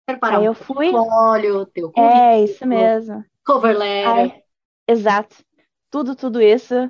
Preparar 0.05 0.39
Aí 0.39 0.45
eu 0.45 0.53
fui. 0.53 0.93
Óleo, 0.93 1.65
teu 1.65 1.91
É, 1.97 2.41
isso 2.41 2.65
mesmo. 2.65 3.23
Cover 3.45 3.77
letter. 3.77 4.13
Aí, 4.13 4.43
exato. 4.87 5.35
Tudo, 5.91 6.15
tudo 6.15 6.41
isso 6.41 6.89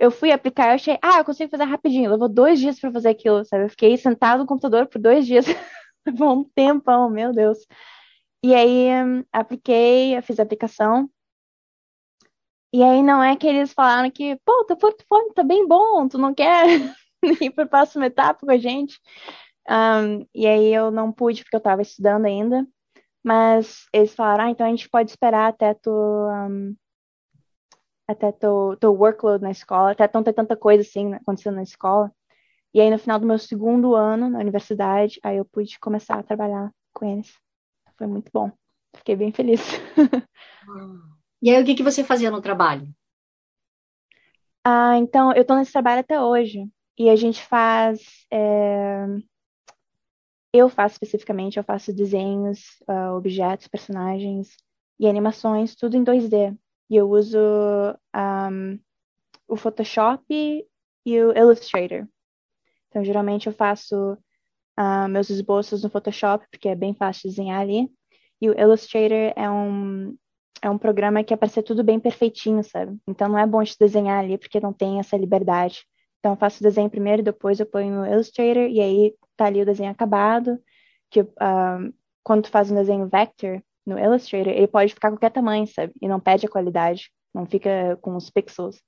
eu 0.00 0.10
fui 0.10 0.32
aplicar, 0.32 0.68
eu 0.68 0.74
achei, 0.76 0.98
ah, 1.02 1.18
eu 1.18 1.24
consigo 1.26 1.50
fazer 1.50 1.64
rapidinho. 1.64 2.10
Levou 2.10 2.28
dois 2.28 2.58
dias 2.58 2.80
para 2.80 2.90
fazer 2.90 3.10
aquilo, 3.10 3.44
sabe? 3.44 3.64
Eu 3.64 3.68
fiquei 3.68 3.96
sentado 3.98 4.40
no 4.40 4.46
computador 4.46 4.86
por 4.86 4.98
dois 5.00 5.26
dias. 5.26 5.44
Levou 6.06 6.40
um 6.40 6.44
tempão, 6.44 7.10
meu 7.10 7.32
Deus. 7.34 7.58
E 8.42 8.54
aí, 8.54 8.88
apliquei, 9.32 10.16
eu 10.16 10.22
fiz 10.22 10.40
a 10.40 10.42
aplicação. 10.42 11.10
E 12.72 12.82
aí, 12.82 13.02
não 13.02 13.22
é 13.22 13.36
que 13.36 13.46
eles 13.46 13.72
falaram 13.74 14.10
que, 14.10 14.36
pô, 14.44 14.64
teu 14.64 14.76
portfólio 14.76 15.34
tá 15.34 15.42
bem 15.42 15.66
bom, 15.68 16.08
tu 16.08 16.16
não 16.16 16.32
quer 16.34 16.64
ir 17.42 17.50
para 17.50 17.64
a 17.64 17.68
próxima 17.68 18.06
etapa 18.06 18.46
com 18.46 18.50
a 18.50 18.56
gente? 18.58 18.98
Um, 19.68 20.26
e 20.34 20.46
aí, 20.46 20.72
eu 20.72 20.90
não 20.90 21.12
pude, 21.12 21.42
porque 21.44 21.56
eu 21.56 21.58
estava 21.58 21.82
estudando 21.82 22.24
ainda. 22.26 22.66
Mas 23.22 23.86
eles 23.92 24.14
falaram, 24.14 24.44
ah, 24.46 24.50
então 24.50 24.66
a 24.66 24.70
gente 24.70 24.88
pode 24.88 25.10
esperar 25.10 25.48
até 25.48 25.74
tu 25.74 25.90
um, 25.90 26.74
até 28.10 28.32
teu, 28.32 28.76
teu 28.78 28.92
workload 28.92 29.42
na 29.42 29.50
escola, 29.50 29.92
até 29.92 30.10
não 30.12 30.22
ter 30.22 30.32
tanta 30.32 30.56
coisa 30.56 30.82
assim 30.82 31.14
acontecendo 31.14 31.56
na 31.56 31.62
escola. 31.62 32.12
E 32.72 32.80
aí, 32.80 32.90
no 32.90 32.98
final 32.98 33.18
do 33.18 33.26
meu 33.26 33.38
segundo 33.38 33.94
ano 33.94 34.28
na 34.30 34.38
universidade, 34.38 35.18
aí 35.22 35.36
eu 35.36 35.44
pude 35.44 35.78
começar 35.78 36.18
a 36.18 36.22
trabalhar 36.22 36.72
com 36.92 37.04
eles. 37.04 37.32
Foi 37.96 38.06
muito 38.06 38.30
bom. 38.32 38.50
Fiquei 38.96 39.16
bem 39.16 39.32
feliz. 39.32 39.60
e 41.42 41.50
aí, 41.50 41.62
o 41.62 41.66
que, 41.66 41.74
que 41.74 41.82
você 41.82 42.04
fazia 42.04 42.30
no 42.30 42.40
trabalho? 42.40 42.88
Ah, 44.64 44.96
então, 44.98 45.32
eu 45.34 45.44
tô 45.44 45.54
nesse 45.56 45.72
trabalho 45.72 46.00
até 46.00 46.20
hoje. 46.20 46.68
E 46.98 47.08
a 47.08 47.16
gente 47.16 47.42
faz. 47.42 48.26
É... 48.30 49.06
Eu 50.52 50.68
faço 50.68 50.94
especificamente, 50.94 51.56
eu 51.56 51.64
faço 51.64 51.92
desenhos, 51.92 52.60
uh, 52.88 53.16
objetos, 53.16 53.68
personagens 53.68 54.56
e 54.98 55.06
animações, 55.06 55.76
tudo 55.76 55.96
em 55.96 56.04
2D. 56.04 56.56
E 56.90 56.96
eu 56.96 57.08
uso 57.08 57.38
um, 58.14 58.78
o 59.46 59.56
Photoshop 59.56 60.24
e 60.28 61.22
o 61.22 61.32
Illustrator. 61.32 62.06
Então, 62.88 63.04
geralmente 63.04 63.46
eu 63.46 63.52
faço 63.52 64.18
uh, 64.78 65.08
meus 65.08 65.30
esboços 65.30 65.84
no 65.84 65.90
Photoshop, 65.90 66.44
porque 66.50 66.68
é 66.68 66.74
bem 66.74 66.92
fácil 66.92 67.22
de 67.22 67.36
desenhar 67.36 67.60
ali. 67.60 67.88
E 68.40 68.50
o 68.50 68.58
Illustrator 68.58 69.32
é 69.36 69.48
um, 69.48 70.16
é 70.62 70.68
um 70.68 70.78
programa 70.78 71.22
que 71.22 71.32
é 71.32 71.36
para 71.36 71.48
ser 71.48 71.62
tudo 71.62 71.84
bem 71.84 72.00
perfeitinho, 72.00 72.64
sabe? 72.64 72.98
Então 73.06 73.28
não 73.28 73.38
é 73.38 73.46
bom 73.46 73.62
de 73.62 73.76
desenhar 73.78 74.18
ali, 74.24 74.36
porque 74.36 74.58
não 74.58 74.72
tem 74.72 74.98
essa 74.98 75.16
liberdade. 75.16 75.84
Então 76.18 76.32
eu 76.32 76.36
faço 76.36 76.60
o 76.60 76.62
desenho 76.62 76.90
primeiro, 76.90 77.22
depois 77.22 77.60
eu 77.60 77.66
ponho 77.66 77.94
no 77.94 78.06
Illustrator, 78.06 78.64
e 78.64 78.80
aí 78.80 79.14
tá 79.36 79.46
ali 79.46 79.62
o 79.62 79.66
desenho 79.66 79.90
acabado. 79.90 80.58
Que 81.10 81.20
uh, 81.22 81.94
quando 82.22 82.44
tu 82.44 82.50
faz 82.50 82.70
um 82.70 82.74
desenho 82.74 83.08
vector, 83.08 83.62
no 83.86 83.98
Illustrator, 83.98 84.52
ele 84.52 84.68
pode 84.68 84.94
ficar 84.94 85.10
qualquer 85.10 85.30
tamanho, 85.30 85.66
sabe? 85.66 85.92
E 86.00 86.08
não 86.08 86.20
perde 86.20 86.46
a 86.46 86.50
qualidade, 86.50 87.10
não 87.34 87.46
fica 87.46 87.98
com 88.00 88.16
os 88.16 88.30
pixels. 88.30 88.80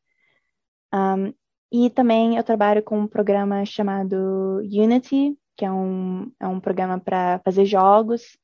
Um, 0.93 1.33
e 1.73 1.89
também 1.89 2.37
eu 2.37 2.45
trabalho 2.45 2.83
com 2.83 2.99
um 2.99 3.07
programa 3.07 3.65
chamado 3.65 4.59
Unity, 4.59 5.37
que 5.57 5.65
é 5.65 5.73
um, 5.73 6.31
é 6.39 6.47
um 6.47 6.61
programa 6.61 7.01
para 7.01 7.41
fazer 7.45 7.65
jogos. 7.65 8.37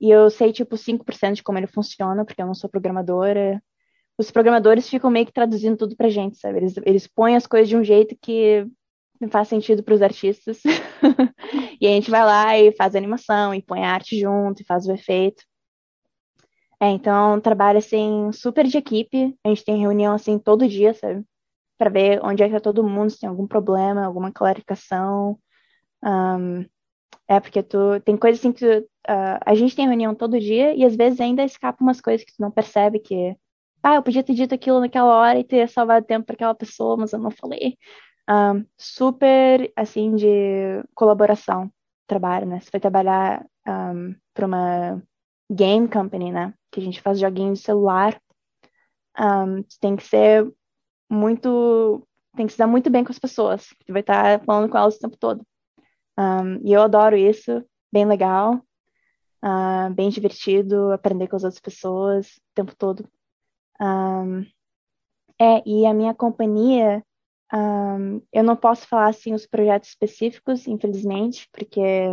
E 0.00 0.10
eu 0.10 0.30
sei, 0.30 0.52
tipo, 0.52 0.76
5% 0.76 1.34
de 1.34 1.42
como 1.42 1.58
ele 1.58 1.66
funciona, 1.66 2.24
porque 2.24 2.40
eu 2.40 2.46
não 2.46 2.54
sou 2.54 2.68
programadora. 2.70 3.62
Os 4.18 4.30
programadores 4.30 4.88
ficam 4.88 5.10
meio 5.10 5.26
que 5.26 5.32
traduzindo 5.32 5.76
tudo 5.76 5.96
pra 5.96 6.08
gente, 6.08 6.38
sabe? 6.38 6.58
Eles, 6.58 6.74
eles 6.84 7.06
põem 7.06 7.36
as 7.36 7.46
coisas 7.46 7.68
de 7.68 7.76
um 7.76 7.82
jeito 7.82 8.16
que 8.20 8.66
não 9.20 9.28
faz 9.28 9.48
sentido 9.48 9.82
para 9.82 9.94
os 9.94 10.02
artistas. 10.02 10.60
e 11.80 11.86
a 11.86 11.90
gente 11.90 12.10
vai 12.10 12.24
lá 12.24 12.58
e 12.58 12.72
faz 12.72 12.94
a 12.94 12.98
animação, 12.98 13.54
e 13.54 13.62
põe 13.62 13.84
a 13.84 13.92
arte 13.92 14.18
junto, 14.18 14.62
e 14.62 14.64
faz 14.64 14.86
o 14.86 14.92
efeito. 14.92 15.42
É, 16.80 16.90
então 16.90 17.40
trabalho 17.40 17.78
assim 17.78 18.30
super 18.32 18.66
de 18.66 18.78
equipe. 18.78 19.36
A 19.44 19.48
gente 19.48 19.64
tem 19.64 19.78
reunião 19.80 20.14
assim 20.14 20.38
todo 20.38 20.68
dia, 20.68 20.94
sabe? 20.94 21.24
Para 21.78 21.90
ver 21.90 22.20
onde 22.24 22.42
é 22.42 22.48
que 22.48 22.54
tá 22.54 22.60
todo 22.60 22.84
mundo, 22.86 23.10
se 23.10 23.20
tem 23.20 23.28
algum 23.28 23.46
problema, 23.46 24.04
alguma 24.04 24.32
clarificação. 24.32 25.38
Um, 26.04 26.64
é 27.28 27.40
porque 27.40 27.62
tu 27.62 28.00
tem 28.04 28.16
coisas 28.16 28.40
assim 28.40 28.52
que 28.52 28.60
tu, 28.60 28.84
uh, 29.10 29.38
a 29.44 29.54
gente 29.54 29.76
tem 29.76 29.86
reunião 29.86 30.14
todo 30.14 30.40
dia 30.40 30.74
e 30.74 30.84
às 30.84 30.96
vezes 30.96 31.20
ainda 31.20 31.44
escapa 31.44 31.82
umas 31.82 32.00
coisas 32.00 32.24
que 32.24 32.32
tu 32.34 32.40
não 32.42 32.50
percebe 32.50 33.00
que 33.00 33.36
ah, 33.82 33.96
eu 33.96 34.02
podia 34.02 34.22
ter 34.24 34.34
dito 34.34 34.54
aquilo 34.54 34.80
naquela 34.80 35.14
hora 35.16 35.38
e 35.38 35.44
ter 35.44 35.68
salvado 35.68 36.06
tempo 36.06 36.26
para 36.26 36.34
aquela 36.34 36.54
pessoa, 36.54 36.96
mas 36.96 37.12
eu 37.12 37.18
não 37.18 37.30
falei. 37.30 37.78
Um, 38.28 38.64
super 38.76 39.72
assim 39.76 40.14
de 40.16 40.82
colaboração 40.94 41.70
trabalho, 42.06 42.46
né? 42.46 42.60
Você 42.60 42.70
vai 42.72 42.80
trabalhar 42.80 43.46
um, 43.66 44.14
para 44.34 44.46
uma 44.46 45.02
game 45.50 45.88
company, 45.88 46.30
né? 46.30 46.54
Que 46.70 46.80
a 46.80 46.82
gente 46.82 47.00
faz 47.00 47.18
joguinhos 47.18 47.60
de 47.60 47.64
celular. 47.64 48.20
Um, 49.18 49.62
tem 49.80 49.96
que 49.96 50.04
ser 50.04 50.50
muito. 51.10 52.06
Tem 52.36 52.46
que 52.46 52.52
se 52.52 52.58
dar 52.58 52.66
muito 52.66 52.90
bem 52.90 53.04
com 53.04 53.12
as 53.12 53.18
pessoas. 53.18 53.68
Tu 53.86 53.92
vai 53.92 54.00
estar 54.00 54.44
falando 54.44 54.70
com 54.70 54.78
elas 54.78 54.96
o 54.96 55.00
tempo 55.00 55.16
todo. 55.16 55.44
Um, 56.18 56.60
e 56.64 56.72
eu 56.72 56.82
adoro 56.82 57.16
isso. 57.16 57.64
Bem 57.92 58.06
legal. 58.06 58.60
Uh, 59.42 59.92
bem 59.94 60.10
divertido. 60.10 60.92
Aprender 60.92 61.26
com 61.28 61.36
as 61.36 61.44
outras 61.44 61.60
pessoas 61.60 62.28
o 62.36 62.40
tempo 62.54 62.76
todo. 62.76 63.08
Um, 63.80 64.42
é, 65.40 65.62
e 65.66 65.86
a 65.86 65.94
minha 65.94 66.14
companhia. 66.14 67.02
Eu 68.30 68.44
não 68.44 68.54
posso 68.54 68.86
falar 68.86 69.08
assim 69.08 69.32
os 69.32 69.46
projetos 69.46 69.88
específicos, 69.88 70.66
infelizmente, 70.68 71.48
porque 71.50 72.12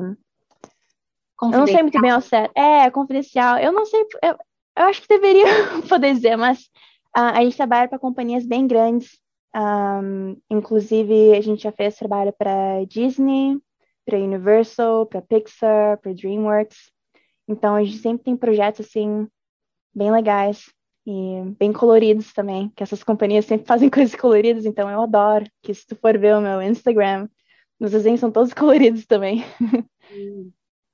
eu 1.42 1.50
não 1.50 1.68
sei 1.68 1.82
muito 1.82 2.00
bem 2.00 2.12
ao 2.12 2.22
certo. 2.22 2.58
É, 2.58 2.90
confidencial. 2.90 3.58
Eu 3.58 3.72
não 3.72 3.86
sei, 3.86 4.02
eu, 4.24 4.38
eu 4.78 4.84
acho 4.86 5.02
que 5.02 5.08
deveria 5.08 5.46
poder 5.90 6.14
dizer, 6.14 6.36
mas 6.36 6.62
uh, 7.16 7.34
a 7.34 7.44
gente 7.44 7.58
trabalha 7.58 7.88
para 7.88 8.00
companhias 8.00 8.46
bem 8.46 8.68
grandes. 8.68 9.20
Um, 9.56 10.38
inclusive, 10.50 11.34
a 11.34 11.42
gente 11.42 11.64
já 11.64 11.72
fez 11.72 11.96
trabalho 11.96 12.34
para 12.38 12.84
Disney, 12.88 13.58
para 14.06 14.20
Universal, 14.20 15.06
para 15.06 15.22
Pixar, 15.22 15.98
para 16.00 16.14
DreamWorks. 16.14 16.92
Então, 17.48 17.76
a 17.76 17.84
gente 17.84 17.98
sempre 17.98 18.24
tem 18.24 18.36
projetos 18.36 18.86
assim 18.86 19.28
bem 19.94 20.12
legais 20.12 20.66
e 21.08 21.42
bem 21.58 21.72
coloridos 21.72 22.34
também, 22.34 22.70
que 22.76 22.84
essas 22.84 23.04
companhias 23.04 23.46
sempre 23.46 23.68
fazem 23.68 23.90
coisas 23.92 24.16
coloridas, 24.16 24.66
então 24.66 24.90
eu 24.90 25.02
adoro. 25.02 25.46
Que 25.62 25.74
se 25.74 25.86
tu 25.86 25.96
for 25.96 26.18
ver 26.18 26.36
o 26.36 26.42
meu 26.42 26.62
Instagram, 26.62 27.30
os 27.80 27.92
desenhos 27.92 28.20
são 28.20 28.32
todos 28.32 28.52
coloridos 28.54 29.06
também. 29.06 29.44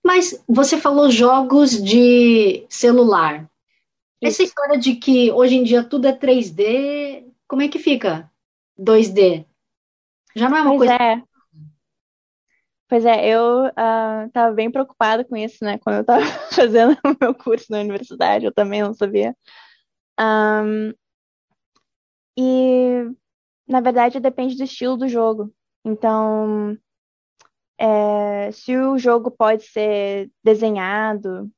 Mas 0.03 0.43
você 0.47 0.77
falou 0.77 1.11
jogos 1.11 1.71
de 1.81 2.65
celular. 2.69 3.49
Essa 4.21 4.43
história 4.43 4.77
de 4.77 4.95
que 4.95 5.31
hoje 5.31 5.55
em 5.55 5.63
dia 5.63 5.83
tudo 5.83 6.07
é 6.07 6.13
3D, 6.13 7.25
como 7.47 7.61
é 7.61 7.67
que 7.67 7.79
fica? 7.79 8.31
2D? 8.79 9.45
Já 10.35 10.49
não 10.49 10.57
é 10.57 10.61
uma 10.61 10.77
pois 10.77 10.89
coisa. 10.89 11.03
É. 11.03 11.23
Pois 12.87 13.05
é, 13.05 13.25
eu 13.29 13.67
estava 14.27 14.51
uh, 14.51 14.53
bem 14.53 14.69
preocupada 14.69 15.23
com 15.23 15.35
isso, 15.37 15.63
né? 15.63 15.77
Quando 15.77 15.95
eu 15.97 16.01
estava 16.01 16.21
fazendo 16.53 16.97
o 17.05 17.15
meu 17.21 17.33
curso 17.33 17.67
na 17.69 17.79
universidade, 17.79 18.45
eu 18.45 18.53
também 18.53 18.81
não 18.81 18.93
sabia. 18.93 19.35
Um, 20.19 20.93
e, 22.37 23.09
na 23.67 23.79
verdade, 23.79 24.19
depende 24.19 24.57
do 24.57 24.63
estilo 24.63 24.97
do 24.97 25.07
jogo. 25.07 25.53
Então, 25.85 26.77
é, 27.81 28.51
se 28.51 28.77
o 28.77 28.95
jogo 28.95 29.31
pode 29.31 29.63
ser 29.63 30.29
desenhado, 30.43 31.51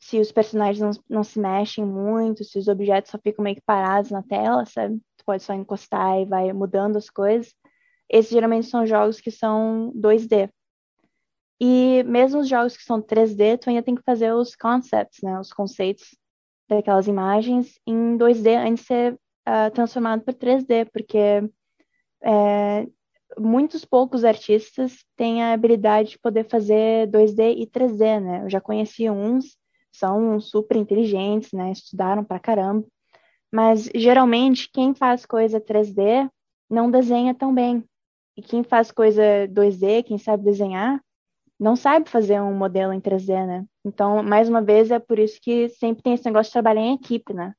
se 0.00 0.18
os 0.18 0.32
personagens 0.32 0.80
não, 0.80 1.04
não 1.08 1.22
se 1.22 1.38
mexem 1.38 1.86
muito, 1.86 2.42
se 2.42 2.58
os 2.58 2.66
objetos 2.66 3.12
só 3.12 3.18
ficam 3.18 3.44
meio 3.44 3.54
que 3.54 3.62
parados 3.62 4.10
na 4.10 4.24
tela, 4.24 4.66
sabe? 4.66 4.96
Tu 5.16 5.24
pode 5.24 5.44
só 5.44 5.54
encostar 5.54 6.20
e 6.20 6.24
vai 6.24 6.52
mudando 6.52 6.96
as 6.96 7.08
coisas. 7.08 7.54
Esses 8.10 8.32
geralmente 8.32 8.66
são 8.66 8.84
jogos 8.84 9.20
que 9.20 9.30
são 9.30 9.92
2D. 9.94 10.50
E 11.60 12.02
mesmo 12.08 12.40
os 12.40 12.48
jogos 12.48 12.76
que 12.76 12.82
são 12.82 13.00
3D, 13.00 13.56
tu 13.58 13.70
ainda 13.70 13.84
tem 13.84 13.94
que 13.94 14.02
fazer 14.02 14.32
os 14.34 14.56
concepts, 14.56 15.20
né? 15.22 15.38
Os 15.38 15.52
conceitos 15.52 16.16
daquelas 16.68 17.06
imagens 17.06 17.78
em 17.86 18.18
2D 18.18 18.56
antes 18.56 18.82
de 18.82 18.88
ser 18.88 19.12
uh, 19.14 19.70
transformado 19.72 20.22
para 20.22 20.34
3D, 20.34 20.90
porque 20.92 21.48
é, 22.24 22.88
muitos 23.38 23.84
poucos 23.84 24.24
artistas 24.24 25.04
têm 25.16 25.42
a 25.42 25.52
habilidade 25.52 26.10
de 26.10 26.18
poder 26.18 26.48
fazer 26.48 27.08
2D 27.08 27.54
e 27.58 27.66
3D, 27.66 28.20
né? 28.20 28.42
Eu 28.44 28.50
já 28.50 28.60
conheci 28.60 29.08
uns, 29.10 29.56
são 29.92 30.40
super 30.40 30.76
inteligentes, 30.76 31.52
né? 31.52 31.72
Estudaram 31.72 32.24
pra 32.24 32.38
caramba, 32.38 32.86
mas 33.52 33.90
geralmente 33.94 34.70
quem 34.72 34.94
faz 34.94 35.26
coisa 35.26 35.60
3D 35.60 36.30
não 36.70 36.90
desenha 36.90 37.34
tão 37.34 37.54
bem. 37.54 37.84
E 38.36 38.42
quem 38.42 38.62
faz 38.62 38.90
coisa 38.90 39.22
2D, 39.48 40.04
quem 40.04 40.16
sabe 40.16 40.44
desenhar, 40.44 41.02
não 41.60 41.76
sabe 41.76 42.08
fazer 42.08 42.40
um 42.40 42.54
modelo 42.54 42.92
em 42.92 43.00
3D, 43.00 43.46
né? 43.46 43.64
Então, 43.84 44.22
mais 44.22 44.48
uma 44.48 44.62
vez, 44.62 44.90
é 44.90 44.98
por 44.98 45.18
isso 45.18 45.38
que 45.40 45.68
sempre 45.68 46.02
tem 46.02 46.14
esse 46.14 46.24
negócio 46.24 46.48
de 46.48 46.54
trabalhar 46.54 46.80
em 46.80 46.94
equipe, 46.94 47.32
né? 47.34 47.54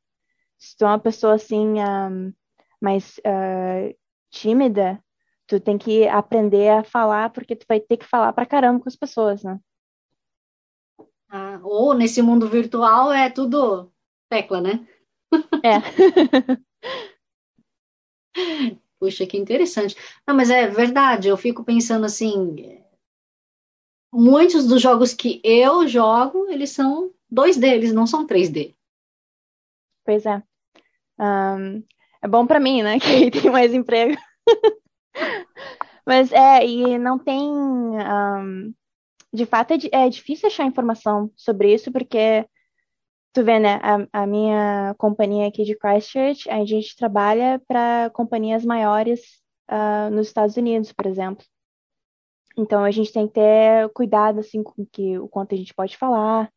Se 0.57 0.75
tu 0.75 0.85
é 0.85 0.87
uma 0.87 0.99
pessoa 0.99 1.35
assim, 1.35 1.75
um, 1.79 2.33
mais 2.81 3.17
uh, 3.19 3.95
tímida, 4.29 4.99
tu 5.47 5.59
tem 5.59 5.77
que 5.77 6.07
aprender 6.07 6.69
a 6.69 6.83
falar, 6.83 7.29
porque 7.31 7.55
tu 7.55 7.65
vai 7.67 7.79
ter 7.79 7.97
que 7.97 8.05
falar 8.05 8.33
pra 8.33 8.45
caramba 8.45 8.79
com 8.79 8.89
as 8.89 8.95
pessoas, 8.95 9.43
né? 9.43 9.59
Ah, 11.29 11.59
ou 11.63 11.93
nesse 11.93 12.21
mundo 12.21 12.47
virtual 12.47 13.11
é 13.11 13.29
tudo 13.29 13.91
tecla, 14.29 14.61
né? 14.61 14.87
É. 15.63 15.79
Puxa, 18.99 19.25
que 19.25 19.37
interessante. 19.37 19.95
Não, 20.25 20.35
mas 20.35 20.49
é 20.49 20.67
verdade, 20.67 21.27
eu 21.27 21.35
fico 21.35 21.63
pensando 21.63 22.05
assim, 22.05 22.79
muitos 24.13 24.67
dos 24.67 24.81
jogos 24.81 25.13
que 25.13 25.41
eu 25.43 25.87
jogo, 25.87 26.47
eles 26.49 26.69
são 26.69 27.11
2D, 27.31 27.65
eles 27.65 27.93
não 27.93 28.05
são 28.05 28.27
3D. 28.27 28.75
Pois 30.05 30.25
é. 30.25 30.41
Um, 31.19 31.83
é 32.21 32.27
bom 32.27 32.45
para 32.45 32.59
mim, 32.59 32.83
né? 32.83 32.99
Que 33.31 33.31
tem 33.31 33.51
mais 33.51 33.73
emprego. 33.73 34.15
Mas 36.05 36.31
é, 36.31 36.65
e 36.65 36.97
não 36.97 37.17
tem. 37.17 37.49
Um, 37.49 38.73
de 39.33 39.45
fato, 39.45 39.73
é, 39.73 39.77
é, 39.91 40.09
difícil 40.09 40.47
achar 40.47 40.65
informação 40.65 41.31
sobre 41.35 41.73
isso, 41.73 41.91
porque 41.91 42.45
tu 43.33 43.43
vê, 43.43 43.59
né? 43.59 43.79
A, 43.81 44.21
a 44.23 44.27
minha 44.27 44.95
companhia 44.97 45.47
aqui 45.47 45.63
de 45.63 45.75
Christchurch, 45.75 46.49
a 46.49 46.63
gente 46.65 46.95
trabalha 46.95 47.61
para 47.67 48.11
companhias 48.13 48.63
maiores 48.63 49.21
uh, 49.71 50.09
nos 50.11 50.27
Estados 50.27 50.55
Unidos, 50.57 50.91
por 50.93 51.07
exemplo. 51.07 51.45
Então 52.57 52.83
a 52.83 52.91
gente 52.91 53.11
tem 53.11 53.27
que 53.27 53.33
ter 53.33 53.89
cuidado 53.93 54.39
assim 54.39 54.61
com 54.61 54.85
que 54.91 55.17
o 55.17 55.27
quanto 55.27 55.55
a 55.55 55.57
gente 55.57 55.73
pode 55.73 55.97
falar. 55.97 56.51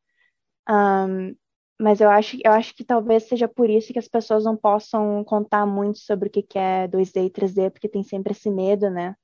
Um, 0.69 1.35
mas 1.79 2.01
eu 2.01 2.09
acho, 2.09 2.39
eu 2.45 2.53
acho 2.53 2.75
que 2.75 2.85
talvez 2.85 3.25
seja 3.25 3.47
por 3.47 3.69
isso 3.69 3.93
que 3.93 3.99
as 3.99 4.09
pessoas 4.09 4.45
não 4.45 4.57
possam 4.57 5.23
contar 5.25 5.67
muito 5.67 5.99
sobre 5.99 6.29
o 6.29 6.33
que 6.33 6.59
é 6.59 6.89
2D 6.89 7.27
e 7.27 7.31
3D, 7.31 7.71
porque 7.71 7.89
tem 7.89 8.03
sempre 8.03 8.33
esse 8.33 8.51
medo, 8.51 8.89
né? 8.91 9.15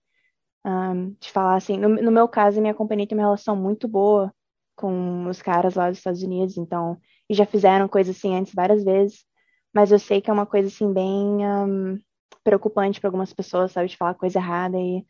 Um, 0.65 1.11
de 1.21 1.31
falar 1.31 1.57
assim. 1.57 1.77
No, 1.79 1.89
no 1.89 2.13
meu 2.13 2.29
caso, 2.29 2.59
a 2.59 2.61
minha 2.61 2.75
companhia 2.75 3.07
tem 3.07 3.17
uma 3.17 3.25
relação 3.25 3.57
muito 3.57 3.89
boa 3.89 4.33
com 4.77 5.27
os 5.29 5.41
caras 5.43 5.75
lá 5.75 5.89
dos 5.89 5.99
Estados 5.99 6.23
Unidos, 6.23 6.57
então, 6.57 6.99
e 7.29 7.35
já 7.35 7.47
fizeram 7.47 7.89
coisas 7.89 8.17
assim 8.17 8.35
antes 8.37 8.55
várias 8.55 8.85
vezes, 8.85 9.25
mas 9.73 9.93
eu 9.93 9.99
sei 9.99 10.21
que 10.21 10.31
é 10.31 10.33
uma 10.33 10.47
coisa 10.47 10.69
assim 10.69 10.93
bem 10.93 11.47
um, 11.47 11.99
preocupante 12.45 13.01
para 13.01 13.09
algumas 13.09 13.33
pessoas, 13.33 13.73
sabe, 13.73 13.89
de 13.89 13.97
falar 13.97 14.15
coisa 14.15 14.39
errada 14.39 14.79
e, 14.79 15.05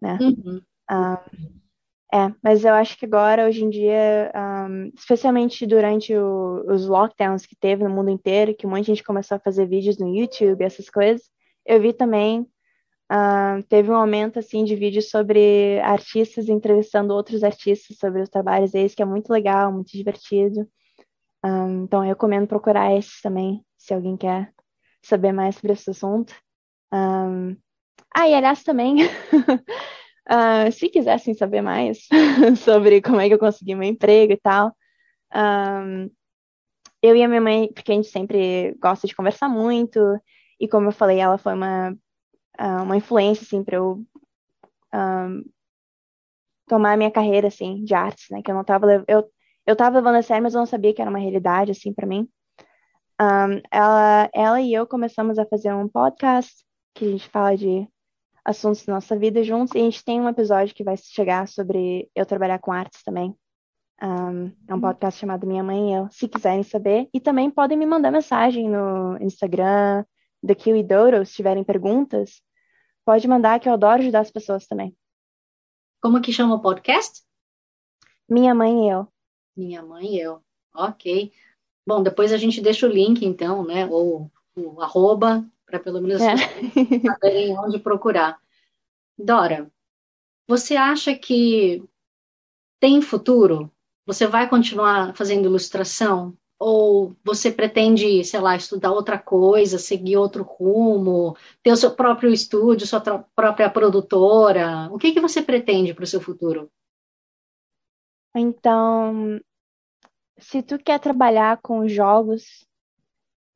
né? 0.00 0.18
Uhum. 0.20 0.60
Um, 0.90 1.60
é, 2.12 2.34
mas 2.42 2.64
eu 2.64 2.74
acho 2.74 2.98
que 2.98 3.06
agora, 3.06 3.46
hoje 3.46 3.64
em 3.64 3.70
dia, 3.70 4.32
um, 4.34 4.90
especialmente 4.96 5.64
durante 5.64 6.12
o, 6.12 6.64
os 6.68 6.86
lockdowns 6.88 7.46
que 7.46 7.54
teve 7.54 7.84
no 7.84 7.90
mundo 7.90 8.10
inteiro, 8.10 8.54
que 8.54 8.66
um 8.66 8.70
monte 8.70 8.80
de 8.80 8.86
gente 8.88 9.04
começou 9.04 9.36
a 9.36 9.40
fazer 9.40 9.66
vídeos 9.66 9.96
no 9.96 10.12
YouTube, 10.12 10.64
essas 10.64 10.90
coisas, 10.90 11.30
eu 11.64 11.80
vi 11.80 11.92
também, 11.92 12.44
um, 13.12 13.62
teve 13.62 13.90
um 13.90 13.94
aumento, 13.94 14.40
assim, 14.40 14.64
de 14.64 14.74
vídeos 14.74 15.08
sobre 15.08 15.78
artistas 15.80 16.48
entrevistando 16.48 17.14
outros 17.14 17.44
artistas 17.44 17.96
sobre 17.96 18.22
os 18.22 18.28
trabalhos 18.28 18.72
deles, 18.72 18.94
que 18.94 19.02
é 19.02 19.06
muito 19.06 19.30
legal, 19.30 19.72
muito 19.72 19.92
divertido. 19.92 20.68
então, 21.84 22.02
eu 22.02 22.08
recomendo 22.08 22.48
procurar 22.48 22.92
esses 22.96 23.20
também, 23.20 23.64
se 23.78 23.94
alguém 23.94 24.16
quer 24.16 24.52
saber 25.00 25.32
mais 25.32 25.54
sobre 25.54 25.72
esse 25.74 25.90
assunto. 25.90 26.34
ah, 26.92 28.28
e 28.28 28.34
aliás, 28.34 28.64
também... 28.64 28.96
Uh, 30.28 30.70
se 30.70 30.88
quisessem 30.88 31.34
saber 31.34 31.60
mais 31.60 32.06
sobre 32.62 33.00
como 33.00 33.20
é 33.20 33.28
que 33.28 33.34
eu 33.34 33.38
consegui 33.38 33.74
meu 33.74 33.88
emprego 33.88 34.32
e 34.32 34.36
tal, 34.36 34.72
um, 35.34 36.10
eu 37.02 37.16
e 37.16 37.22
a 37.22 37.28
minha 37.28 37.40
mãe, 37.40 37.72
porque 37.72 37.92
a 37.92 37.94
gente 37.94 38.08
sempre 38.08 38.76
gosta 38.80 39.06
de 39.06 39.14
conversar 39.14 39.48
muito, 39.48 39.98
e 40.58 40.68
como 40.68 40.88
eu 40.88 40.92
falei, 40.92 41.18
ela 41.18 41.38
foi 41.38 41.54
uma, 41.54 41.92
uh, 42.60 42.82
uma 42.82 42.96
influência, 42.96 43.44
assim, 43.44 43.64
para 43.64 43.76
eu 43.76 44.04
um, 44.94 45.44
tomar 46.68 46.92
a 46.92 46.96
minha 46.96 47.10
carreira, 47.10 47.48
assim, 47.48 47.82
de 47.84 47.94
artes, 47.94 48.26
né, 48.30 48.42
que 48.42 48.50
eu 48.50 48.54
não 48.54 48.64
tava, 48.64 49.04
eu, 49.08 49.30
eu 49.66 49.76
tava 49.76 49.98
levando 49.98 50.16
a 50.16 50.22
sério, 50.22 50.42
mas 50.42 50.54
eu 50.54 50.58
não 50.58 50.66
sabia 50.66 50.94
que 50.94 51.00
era 51.00 51.10
uma 51.10 51.18
realidade, 51.18 51.70
assim, 51.70 51.92
para 51.92 52.06
mim. 52.06 52.28
Um, 53.20 53.60
ela, 53.70 54.30
ela 54.32 54.60
e 54.60 54.72
eu 54.72 54.86
começamos 54.86 55.38
a 55.38 55.46
fazer 55.46 55.74
um 55.74 55.88
podcast 55.88 56.64
que 56.94 57.04
a 57.04 57.08
gente 57.08 57.28
fala 57.28 57.56
de 57.56 57.86
assuntos 58.44 58.84
da 58.84 58.94
nossa 58.94 59.16
vida 59.16 59.42
juntos. 59.42 59.74
E 59.74 59.78
a 59.78 59.82
gente 59.82 60.04
tem 60.04 60.20
um 60.20 60.28
episódio 60.28 60.74
que 60.74 60.84
vai 60.84 60.96
chegar 60.96 61.48
sobre 61.48 62.10
eu 62.14 62.26
trabalhar 62.26 62.58
com 62.58 62.72
artes 62.72 63.02
também. 63.02 63.34
Um, 64.02 64.46
é 64.66 64.72
um 64.72 64.76
uhum. 64.76 64.80
podcast 64.80 65.20
chamado 65.20 65.46
Minha 65.46 65.62
Mãe 65.62 65.90
e 65.90 65.94
Eu, 65.94 66.08
se 66.10 66.26
quiserem 66.26 66.62
saber. 66.62 67.08
E 67.12 67.20
também 67.20 67.50
podem 67.50 67.76
me 67.76 67.86
mandar 67.86 68.10
mensagem 68.10 68.68
no 68.68 69.18
Instagram, 69.20 70.04
da 70.42 70.54
Kiwi 70.54 70.82
Dodo, 70.82 71.24
se 71.26 71.34
tiverem 71.34 71.62
perguntas. 71.62 72.40
Pode 73.04 73.28
mandar, 73.28 73.60
que 73.60 73.68
eu 73.68 73.72
adoro 73.72 74.00
ajudar 74.00 74.20
as 74.20 74.30
pessoas 74.30 74.66
também. 74.66 74.96
Como 76.00 76.20
que 76.20 76.32
chama 76.32 76.54
o 76.54 76.62
podcast? 76.62 77.22
Minha 78.28 78.54
Mãe 78.54 78.86
e 78.86 78.90
Eu. 78.90 79.08
Minha 79.56 79.82
Mãe 79.82 80.14
e 80.14 80.20
Eu. 80.20 80.42
Ok. 80.74 81.32
Bom, 81.86 82.02
depois 82.02 82.32
a 82.32 82.36
gente 82.36 82.60
deixa 82.60 82.86
o 82.86 82.90
link, 82.90 83.24
então, 83.24 83.64
né? 83.64 83.86
Ou 83.86 84.30
o 84.56 84.80
arroba, 84.80 85.44
para 85.70 85.78
pelo 85.78 86.02
menos 86.02 86.20
é. 86.20 86.34
saberem 87.06 87.56
onde 87.56 87.78
procurar. 87.78 88.38
Dora, 89.16 89.70
você 90.48 90.76
acha 90.76 91.14
que 91.14 91.82
tem 92.80 93.00
futuro? 93.00 93.70
Você 94.04 94.26
vai 94.26 94.48
continuar 94.48 95.14
fazendo 95.14 95.44
ilustração? 95.44 96.36
Ou 96.58 97.16
você 97.24 97.50
pretende, 97.50 98.22
sei 98.24 98.40
lá, 98.40 98.54
estudar 98.54 98.92
outra 98.92 99.18
coisa, 99.18 99.78
seguir 99.78 100.16
outro 100.16 100.42
rumo, 100.42 101.34
ter 101.62 101.72
o 101.72 101.76
seu 101.76 101.94
próprio 101.94 102.30
estúdio, 102.30 102.86
sua 102.86 103.00
própria 103.34 103.70
produtora? 103.70 104.88
O 104.90 104.98
que, 104.98 105.12
que 105.12 105.20
você 105.20 105.40
pretende 105.40 105.94
para 105.94 106.04
o 106.04 106.06
seu 106.06 106.20
futuro? 106.20 106.70
Então, 108.34 109.40
se 110.38 110.62
tu 110.62 110.78
quer 110.78 111.00
trabalhar 111.00 111.58
com 111.62 111.88
jogos, 111.88 112.66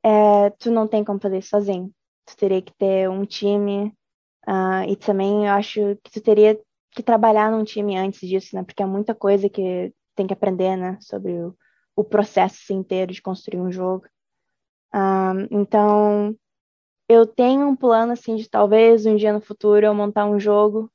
é, 0.03 0.49
tu 0.51 0.71
não 0.71 0.87
tem 0.87 1.03
como 1.03 1.19
fazer 1.19 1.41
sozinho. 1.41 1.93
Tu 2.25 2.35
teria 2.37 2.61
que 2.61 2.73
ter 2.73 3.09
um 3.09 3.25
time, 3.25 3.93
uh, 4.47 4.83
e 4.87 4.95
também 4.95 5.45
eu 5.45 5.53
acho 5.53 5.79
que 6.03 6.11
tu 6.11 6.21
teria 6.21 6.59
que 6.91 7.03
trabalhar 7.03 7.51
num 7.51 7.63
time 7.63 7.97
antes 7.97 8.27
disso, 8.27 8.55
né? 8.55 8.63
Porque 8.63 8.81
é 8.81 8.85
muita 8.85 9.13
coisa 9.13 9.49
que 9.49 9.93
tem 10.15 10.25
que 10.25 10.33
aprender, 10.33 10.75
né? 10.77 10.97
Sobre 11.01 11.33
o, 11.33 11.55
o 11.95 12.03
processo 12.03 12.73
inteiro 12.73 13.13
de 13.13 13.21
construir 13.21 13.59
um 13.59 13.71
jogo. 13.71 14.05
Um, 14.93 15.59
então, 15.59 16.35
eu 17.07 17.25
tenho 17.25 17.67
um 17.67 17.75
plano, 17.75 18.13
assim, 18.13 18.35
de 18.35 18.49
talvez 18.49 19.05
um 19.05 19.15
dia 19.15 19.33
no 19.33 19.41
futuro 19.41 19.85
eu 19.85 19.93
montar 19.93 20.25
um 20.25 20.39
jogo 20.39 20.91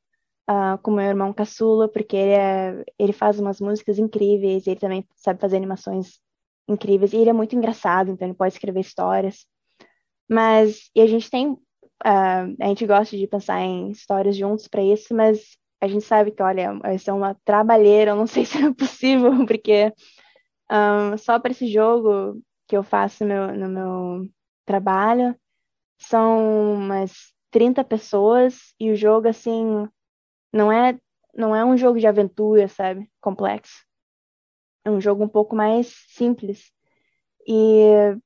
uh, 0.51 0.79
com 0.83 0.91
meu 0.91 1.05
irmão 1.05 1.33
caçula, 1.33 1.89
porque 1.89 2.17
ele, 2.17 2.33
é, 2.33 2.85
ele 2.99 3.13
faz 3.13 3.39
umas 3.39 3.61
músicas 3.61 3.99
incríveis, 3.99 4.67
ele 4.67 4.81
também 4.81 5.07
sabe 5.15 5.41
fazer 5.41 5.57
animações 5.57 6.19
incríveis, 6.69 7.13
e 7.13 7.19
ele 7.19 7.31
é 7.31 7.33
muito 7.33 7.55
engraçado, 7.55 8.11
então 8.11 8.27
ele 8.27 8.37
pode 8.37 8.55
escrever 8.55 8.81
histórias. 8.81 9.47
Mas, 10.31 10.91
e 10.95 11.01
a 11.01 11.07
gente 11.09 11.29
tem, 11.29 11.51
uh, 11.51 11.59
a 12.61 12.67
gente 12.69 12.87
gosta 12.87 13.17
de 13.17 13.27
pensar 13.27 13.61
em 13.63 13.91
histórias 13.91 14.37
juntos 14.37 14.69
para 14.69 14.81
isso, 14.81 15.13
mas 15.13 15.59
a 15.81 15.89
gente 15.89 16.05
sabe 16.05 16.31
que, 16.31 16.41
olha, 16.43 16.73
isso 16.95 17.11
é 17.11 17.13
uma 17.13 17.35
trabalheira, 17.45 18.13
eu 18.13 18.17
não 18.17 18.27
sei 18.29 18.45
se 18.45 18.65
é 18.65 18.73
possível, 18.73 19.45
porque 19.45 19.93
um, 20.71 21.15
ah, 21.15 21.17
só 21.19 21.41
para 21.41 21.51
esse 21.51 21.67
jogo 21.67 22.41
que 22.69 22.77
eu 22.77 22.85
faço 22.85 23.25
meu, 23.25 23.53
no 23.57 23.69
meu 23.69 24.31
trabalho, 24.65 25.35
são 25.99 26.75
umas 26.75 27.33
30 27.51 27.83
pessoas, 27.83 28.73
e 28.79 28.93
o 28.93 28.97
jogo, 28.97 29.27
assim, 29.27 29.89
não 30.53 30.71
é, 30.71 30.97
não 31.35 31.57
é 31.57 31.65
um 31.65 31.77
jogo 31.77 31.99
de 31.99 32.07
aventura, 32.07 32.69
sabe? 32.69 33.11
Complexo. 33.21 33.85
É 34.85 34.91
um 34.91 35.01
jogo 35.01 35.25
um 35.25 35.29
pouco 35.29 35.57
mais 35.57 35.93
simples. 36.09 36.73
E 37.47 38.17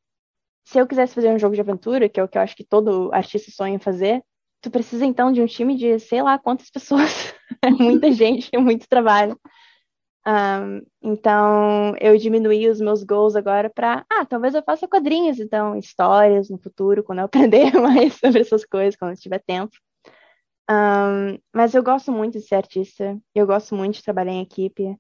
se 0.65 0.79
eu 0.79 0.87
quisesse 0.87 1.15
fazer 1.15 1.31
um 1.31 1.39
jogo 1.39 1.55
de 1.55 1.61
aventura, 1.61 2.09
que 2.09 2.19
é 2.19 2.25
o 2.25 2.29
que 2.29 2.39
eu 2.39 2.43
acho 2.43 2.57
que 2.57 2.65
todo 2.65 3.11
artista 3.13 3.51
sonha 3.51 3.75
em 3.75 3.79
fazer, 3.79 4.23
tu 4.61 4.71
precisa 4.71 5.05
então 5.05 5.31
de 5.33 5.41
um 5.43 5.47
time 5.47 5.77
de 5.77 5.99
sei 5.99 6.23
lá 6.23 6.39
quantas 6.39 6.71
pessoas. 6.71 7.35
é 7.63 7.71
muita 7.71 8.11
gente, 8.13 8.49
é 8.53 8.59
muito 8.59 8.89
trabalho. 8.89 9.39
Um, 10.27 10.81
então, 11.03 11.95
eu 12.01 12.17
diminuí 12.17 12.67
os 12.69 12.81
meus 12.81 13.05
goals 13.05 13.37
agora 13.37 13.69
para, 13.69 14.07
ah, 14.11 14.25
talvez 14.25 14.55
eu 14.55 14.63
faça 14.63 14.89
quadrinhos, 14.89 15.39
então, 15.39 15.77
histórias 15.77 16.49
no 16.49 16.57
futuro, 16.59 17.05
quando 17.05 17.19
eu 17.19 17.27
aprender 17.27 17.71
mais 17.79 18.15
sobre 18.15 18.41
essas 18.41 18.65
coisas, 18.65 18.97
quando 18.97 19.11
eu 19.11 19.19
tiver 19.19 19.43
tempo. 19.47 19.77
Um, 20.71 21.39
mas 21.55 21.75
eu 21.75 21.83
gosto 21.83 22.11
muito 22.11 22.39
de 22.39 22.47
ser 22.47 22.55
artista, 22.55 23.19
eu 23.35 23.47
gosto 23.47 23.75
muito 23.75 23.97
de 23.97 24.03
trabalhar 24.03 24.33
em 24.33 24.41
equipe, 24.41 24.97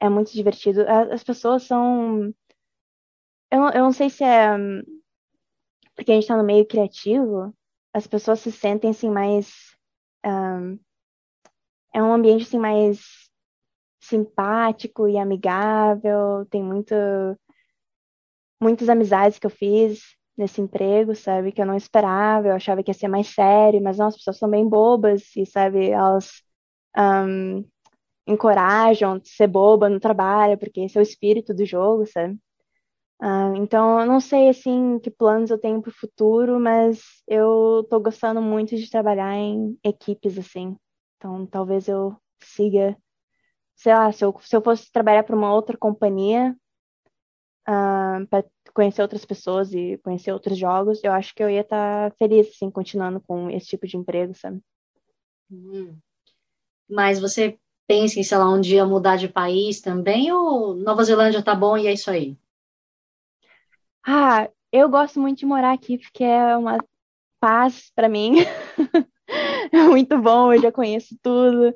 é 0.00 0.08
muito 0.08 0.32
divertido. 0.32 0.82
As 1.12 1.22
pessoas 1.22 1.62
são. 1.64 2.32
Eu, 3.50 3.60
eu 3.70 3.82
não 3.84 3.92
sei 3.92 4.10
se 4.10 4.24
é 4.24 4.56
porque 5.94 6.10
a 6.12 6.14
gente 6.14 6.24
está 6.24 6.36
no 6.36 6.44
meio 6.44 6.66
criativo, 6.66 7.54
as 7.92 8.06
pessoas 8.06 8.40
se 8.40 8.50
sentem 8.52 8.90
assim 8.90 9.10
mais. 9.10 9.50
Um, 10.24 10.78
é 11.94 12.02
um 12.02 12.12
ambiente 12.12 12.42
assim 12.44 12.58
mais 12.58 13.00
simpático 14.00 15.08
e 15.08 15.18
amigável, 15.18 16.46
tem 16.50 16.62
muito, 16.62 16.94
muitas 18.60 18.88
amizades 18.88 19.38
que 19.38 19.46
eu 19.46 19.50
fiz 19.50 20.00
nesse 20.36 20.60
emprego, 20.60 21.14
sabe? 21.14 21.52
Que 21.52 21.60
eu 21.62 21.66
não 21.66 21.76
esperava, 21.76 22.48
eu 22.48 22.54
achava 22.54 22.82
que 22.82 22.90
ia 22.90 22.94
ser 22.94 23.08
mais 23.08 23.28
sério, 23.28 23.82
mas 23.82 23.98
não, 23.98 24.06
as 24.06 24.16
pessoas 24.16 24.38
são 24.38 24.48
bem 24.50 24.68
bobas 24.68 25.34
e, 25.36 25.44
sabe, 25.46 25.90
elas 25.90 26.42
um, 26.98 27.64
encorajam 28.26 29.20
ser 29.24 29.48
boba 29.48 29.88
no 29.90 30.00
trabalho, 30.00 30.58
porque 30.58 30.82
esse 30.82 30.98
é 30.98 31.00
o 31.00 31.04
espírito 31.04 31.54
do 31.54 31.64
jogo, 31.66 32.06
sabe? 32.06 32.38
Uh, 33.20 33.54
então, 33.56 34.00
eu 34.00 34.06
não 34.06 34.18
sei, 34.18 34.48
assim, 34.48 34.98
que 34.98 35.10
planos 35.10 35.50
eu 35.50 35.58
tenho 35.58 35.82
para 35.82 35.90
o 35.90 35.94
futuro, 35.94 36.58
mas 36.58 37.02
eu 37.28 37.86
tô 37.90 38.00
gostando 38.00 38.40
muito 38.40 38.74
de 38.74 38.90
trabalhar 38.90 39.36
em 39.36 39.78
equipes, 39.84 40.38
assim. 40.38 40.74
Então, 41.16 41.44
talvez 41.46 41.86
eu 41.86 42.16
siga, 42.42 42.96
sei 43.76 43.92
lá, 43.92 44.10
se 44.10 44.24
eu, 44.24 44.34
se 44.40 44.56
eu 44.56 44.62
fosse 44.62 44.90
trabalhar 44.90 45.22
para 45.24 45.36
uma 45.36 45.52
outra 45.52 45.76
companhia, 45.76 46.56
uh, 47.68 48.26
para 48.26 48.42
conhecer 48.72 49.02
outras 49.02 49.26
pessoas 49.26 49.74
e 49.74 49.98
conhecer 49.98 50.32
outros 50.32 50.56
jogos, 50.56 51.04
eu 51.04 51.12
acho 51.12 51.34
que 51.34 51.42
eu 51.42 51.50
ia 51.50 51.60
estar 51.60 52.10
tá 52.10 52.16
feliz, 52.16 52.48
assim, 52.48 52.70
continuando 52.70 53.20
com 53.20 53.50
esse 53.50 53.66
tipo 53.66 53.86
de 53.86 53.98
emprego, 53.98 54.34
sabe? 54.34 54.62
Hum. 55.50 55.94
Mas 56.88 57.20
você 57.20 57.58
pensa 57.86 58.18
em, 58.18 58.22
sei 58.22 58.38
lá, 58.38 58.48
um 58.48 58.62
dia 58.62 58.86
mudar 58.86 59.16
de 59.16 59.28
país 59.28 59.82
também, 59.82 60.32
ou 60.32 60.74
Nova 60.74 61.04
Zelândia 61.04 61.42
tá 61.42 61.54
bom 61.54 61.76
e 61.76 61.86
é 61.86 61.92
isso 61.92 62.10
aí? 62.10 62.34
Ah, 64.06 64.48
eu 64.72 64.88
gosto 64.88 65.20
muito 65.20 65.38
de 65.38 65.46
morar 65.46 65.72
aqui 65.72 65.98
porque 65.98 66.24
é 66.24 66.56
uma 66.56 66.78
paz 67.40 67.90
para 67.94 68.08
mim. 68.08 68.34
é 69.72 69.82
muito 69.84 70.18
bom, 70.20 70.52
eu 70.52 70.60
já 70.60 70.72
conheço 70.72 71.16
tudo. 71.22 71.74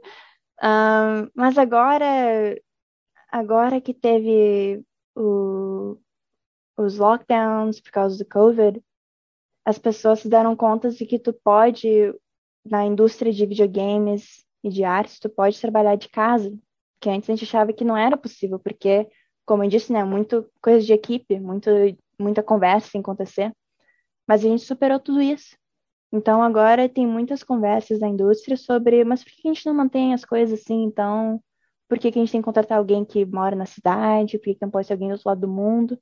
Um, 0.62 1.30
mas 1.34 1.58
agora, 1.58 2.56
agora 3.30 3.80
que 3.80 3.92
teve 3.92 4.82
o, 5.14 5.98
os 6.76 6.98
lockdowns 6.98 7.80
por 7.80 7.90
causa 7.90 8.18
do 8.18 8.28
COVID, 8.28 8.82
as 9.64 9.78
pessoas 9.78 10.20
se 10.20 10.28
deram 10.28 10.56
conta 10.56 10.90
de 10.90 11.06
que 11.06 11.18
tu 11.18 11.32
pode, 11.32 12.14
na 12.64 12.84
indústria 12.84 13.32
de 13.32 13.46
videogames 13.46 14.44
e 14.62 14.68
de 14.70 14.84
artes, 14.84 15.18
tu 15.18 15.28
pode 15.28 15.60
trabalhar 15.60 15.96
de 15.96 16.08
casa, 16.08 16.56
que 17.00 17.10
antes 17.10 17.28
a 17.28 17.34
gente 17.34 17.44
achava 17.44 17.72
que 17.72 17.84
não 17.84 17.96
era 17.96 18.16
possível, 18.16 18.58
porque, 18.58 19.08
como 19.46 19.64
eu 19.64 19.68
disse, 19.68 19.92
né, 19.92 20.04
muito 20.04 20.50
coisa 20.62 20.84
de 20.84 20.92
equipe, 20.92 21.38
muito, 21.40 21.70
muita 22.18 22.42
conversa 22.42 22.90
sem 22.90 23.00
acontecer. 23.00 23.52
Mas 24.26 24.44
a 24.44 24.48
gente 24.48 24.64
superou 24.64 25.00
tudo 25.00 25.20
isso. 25.22 25.56
Então 26.12 26.42
agora 26.42 26.88
tem 26.88 27.06
muitas 27.06 27.42
conversas 27.42 28.00
na 28.00 28.08
indústria 28.08 28.56
sobre, 28.56 29.04
mas 29.04 29.24
por 29.24 29.32
que 29.32 29.48
a 29.48 29.52
gente 29.52 29.66
não 29.66 29.74
mantém 29.74 30.14
as 30.14 30.24
coisas 30.24 30.60
assim? 30.60 30.84
Então, 30.84 31.42
por 31.88 31.98
que, 31.98 32.10
que 32.12 32.18
a 32.18 32.22
gente 32.22 32.32
tem 32.32 32.40
que 32.40 32.44
contratar 32.44 32.78
alguém 32.78 33.04
que 33.04 33.24
mora 33.26 33.56
na 33.56 33.66
cidade? 33.66 34.38
Por 34.38 34.44
que, 34.44 34.54
que 34.54 34.62
não 34.62 34.70
pode 34.70 34.86
ser 34.86 34.94
alguém 34.94 35.08
do 35.08 35.12
outro 35.12 35.28
lado 35.28 35.40
do 35.40 35.48
mundo? 35.48 35.98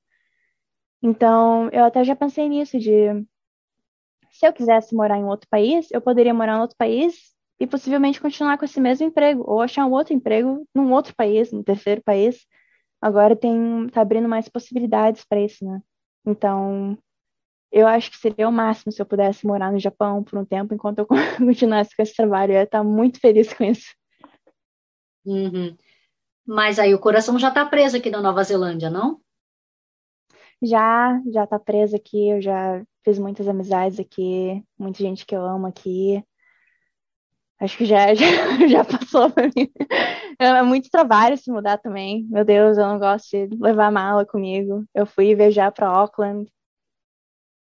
Então, 1.03 1.69
eu 1.73 1.85
até 1.85 2.05
já 2.05 2.15
pensei 2.15 2.49
nisso, 2.49 2.79
de 2.79 3.09
se 4.31 4.47
eu 4.47 4.53
quisesse 4.53 4.95
morar 4.95 5.19
em 5.19 5.25
outro 5.25 5.49
país, 5.49 5.89
eu 5.93 6.01
poderia 6.01 6.35
morar 6.35 6.57
em 6.57 6.61
outro 6.61 6.77
país 6.77 7.33
e 7.61 7.67
possivelmente 7.67 8.21
continuar 8.21 8.59
com 8.59 8.65
esse 8.65 8.81
mesmo 8.81 9.07
emprego, 9.07 9.45
ou 9.47 9.61
achar 9.61 9.87
um 9.87 9.93
outro 9.93 10.15
emprego 10.15 10.67
num 10.75 10.93
outro 10.93 11.15
país, 11.15 11.53
num 11.53 11.63
terceiro 11.63 12.03
país. 12.03 12.47
Agora 13.01 13.37
tem, 13.37 13.89
tá 13.89 14.01
abrindo 14.01 14.29
mais 14.29 14.49
possibilidades 14.49 15.25
para 15.25 15.41
isso, 15.41 15.65
né? 15.65 15.81
Então, 16.25 16.97
eu 17.70 17.87
acho 17.87 18.11
que 18.11 18.18
seria 18.18 18.49
o 18.49 18.53
máximo 18.53 18.93
se 18.93 19.01
eu 19.01 19.07
pudesse 19.07 19.47
morar 19.47 19.73
no 19.73 19.79
Japão 19.79 20.23
por 20.23 20.39
um 20.39 20.45
tempo 20.45 20.75
enquanto 20.75 20.99
eu 20.99 21.07
continuasse 21.39 21.97
com 21.97 22.03
esse 22.03 22.14
trabalho. 22.14 22.53
Eu 22.53 22.57
ia 22.57 22.62
estar 22.64 22.85
muito 22.85 23.18
feliz 23.18 23.53
com 23.53 23.64
isso. 23.64 23.95
Uhum. 25.25 25.77
Mas 26.47 26.79
aí 26.79 26.95
o 26.95 26.99
coração 26.99 27.39
já 27.39 27.49
está 27.49 27.64
preso 27.64 27.97
aqui 27.97 28.11
na 28.11 28.20
Nova 28.20 28.43
Zelândia, 28.43 28.91
não? 28.91 29.20
Já, 30.62 31.20
já 31.33 31.47
tá 31.47 31.59
preso 31.59 31.97
aqui, 31.97 32.31
eu 32.31 32.41
já 32.41 32.85
fiz 33.05 33.18
muitas 33.18 33.49
amizades 33.49 33.99
aqui, 33.99 34.62
muita 34.79 34.99
gente 34.99 35.27
que 35.27 35.35
eu 35.35 35.45
amo 35.45 35.66
aqui. 35.66 36.23
Acho 37.63 37.77
que 37.79 37.85
já, 37.85 38.13
já, 38.15 38.67
já 38.69 38.85
passou 38.85 39.31
pra 39.31 39.45
mim. 39.45 39.71
É 40.39 40.63
muito 40.63 40.91
trabalho 40.91 41.37
se 41.39 41.51
mudar 41.51 41.79
também. 41.79 42.27
Meu 42.29 42.45
Deus, 42.45 42.77
eu 42.77 42.87
não 42.87 42.99
gosto 42.99 43.31
de 43.31 43.57
levar 43.57 43.91
mala 43.93 44.27
comigo. 44.27 44.85
Eu 44.95 45.07
fui 45.07 45.35
viajar 45.35 45.71
para 45.73 45.89
Auckland 45.89 46.51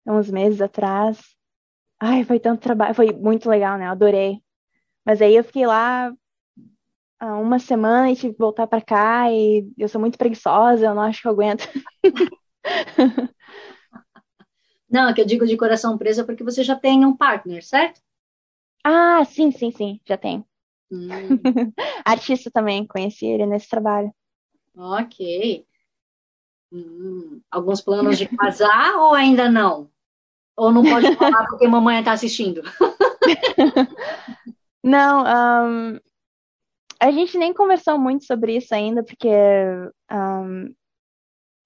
uns 0.05 0.29
meses 0.31 0.61
atrás. 0.61 1.19
Ai, 2.01 2.23
foi 2.25 2.39
tanto 2.39 2.61
trabalho, 2.63 2.95
foi 2.95 3.13
muito 3.13 3.49
legal, 3.49 3.77
né? 3.77 3.87
Adorei. 3.87 4.41
Mas 5.05 5.21
aí 5.21 5.35
eu 5.35 5.43
fiquei 5.43 5.67
lá 5.67 6.13
uma 7.21 7.59
semana 7.59 8.11
e 8.11 8.15
tive 8.15 8.33
que 8.33 8.39
voltar 8.39 8.67
para 8.67 8.81
cá 8.81 9.31
e 9.31 9.67
eu 9.77 9.87
sou 9.87 9.99
muito 10.01 10.17
preguiçosa, 10.17 10.85
eu 10.85 10.95
não 10.95 11.01
acho 11.03 11.21
que 11.21 11.27
eu 11.27 11.31
aguento. 11.31 11.67
Não, 14.89 15.07
é 15.09 15.13
que 15.13 15.21
eu 15.21 15.25
digo 15.27 15.45
de 15.45 15.55
coração 15.57 15.95
preso 15.97 16.21
é 16.21 16.23
porque 16.23 16.43
você 16.43 16.63
já 16.63 16.75
tem 16.75 17.05
um 17.05 17.15
partner, 17.15 17.63
certo? 17.63 18.01
Ah, 18.87 19.25
sim, 19.25 19.49
sim, 19.49 19.71
sim, 19.71 19.99
já 20.05 20.15
tenho. 20.15 20.45
Hum. 20.91 21.09
Artista 22.05 22.51
também, 22.51 22.85
conheci 22.85 23.25
ele 23.25 23.47
nesse 23.47 23.67
trabalho. 23.67 24.13
Ok. 24.77 25.65
Hum, 26.71 27.41
alguns 27.49 27.81
planos 27.81 28.15
de 28.19 28.27
casar 28.27 28.95
ou 28.97 29.15
ainda 29.15 29.49
não? 29.49 29.89
Ou 30.55 30.71
não 30.71 30.83
pode 30.83 31.15
falar 31.15 31.47
porque 31.47 31.67
mamãe 31.67 31.97
está 31.97 32.11
assistindo? 32.11 32.61
não, 34.83 35.23
um, 35.23 35.99
a 36.99 37.09
gente 37.09 37.39
nem 37.39 37.55
conversou 37.55 37.97
muito 37.97 38.23
sobre 38.25 38.55
isso 38.55 38.75
ainda, 38.75 39.03
porque 39.03 39.29
um, 40.11 40.75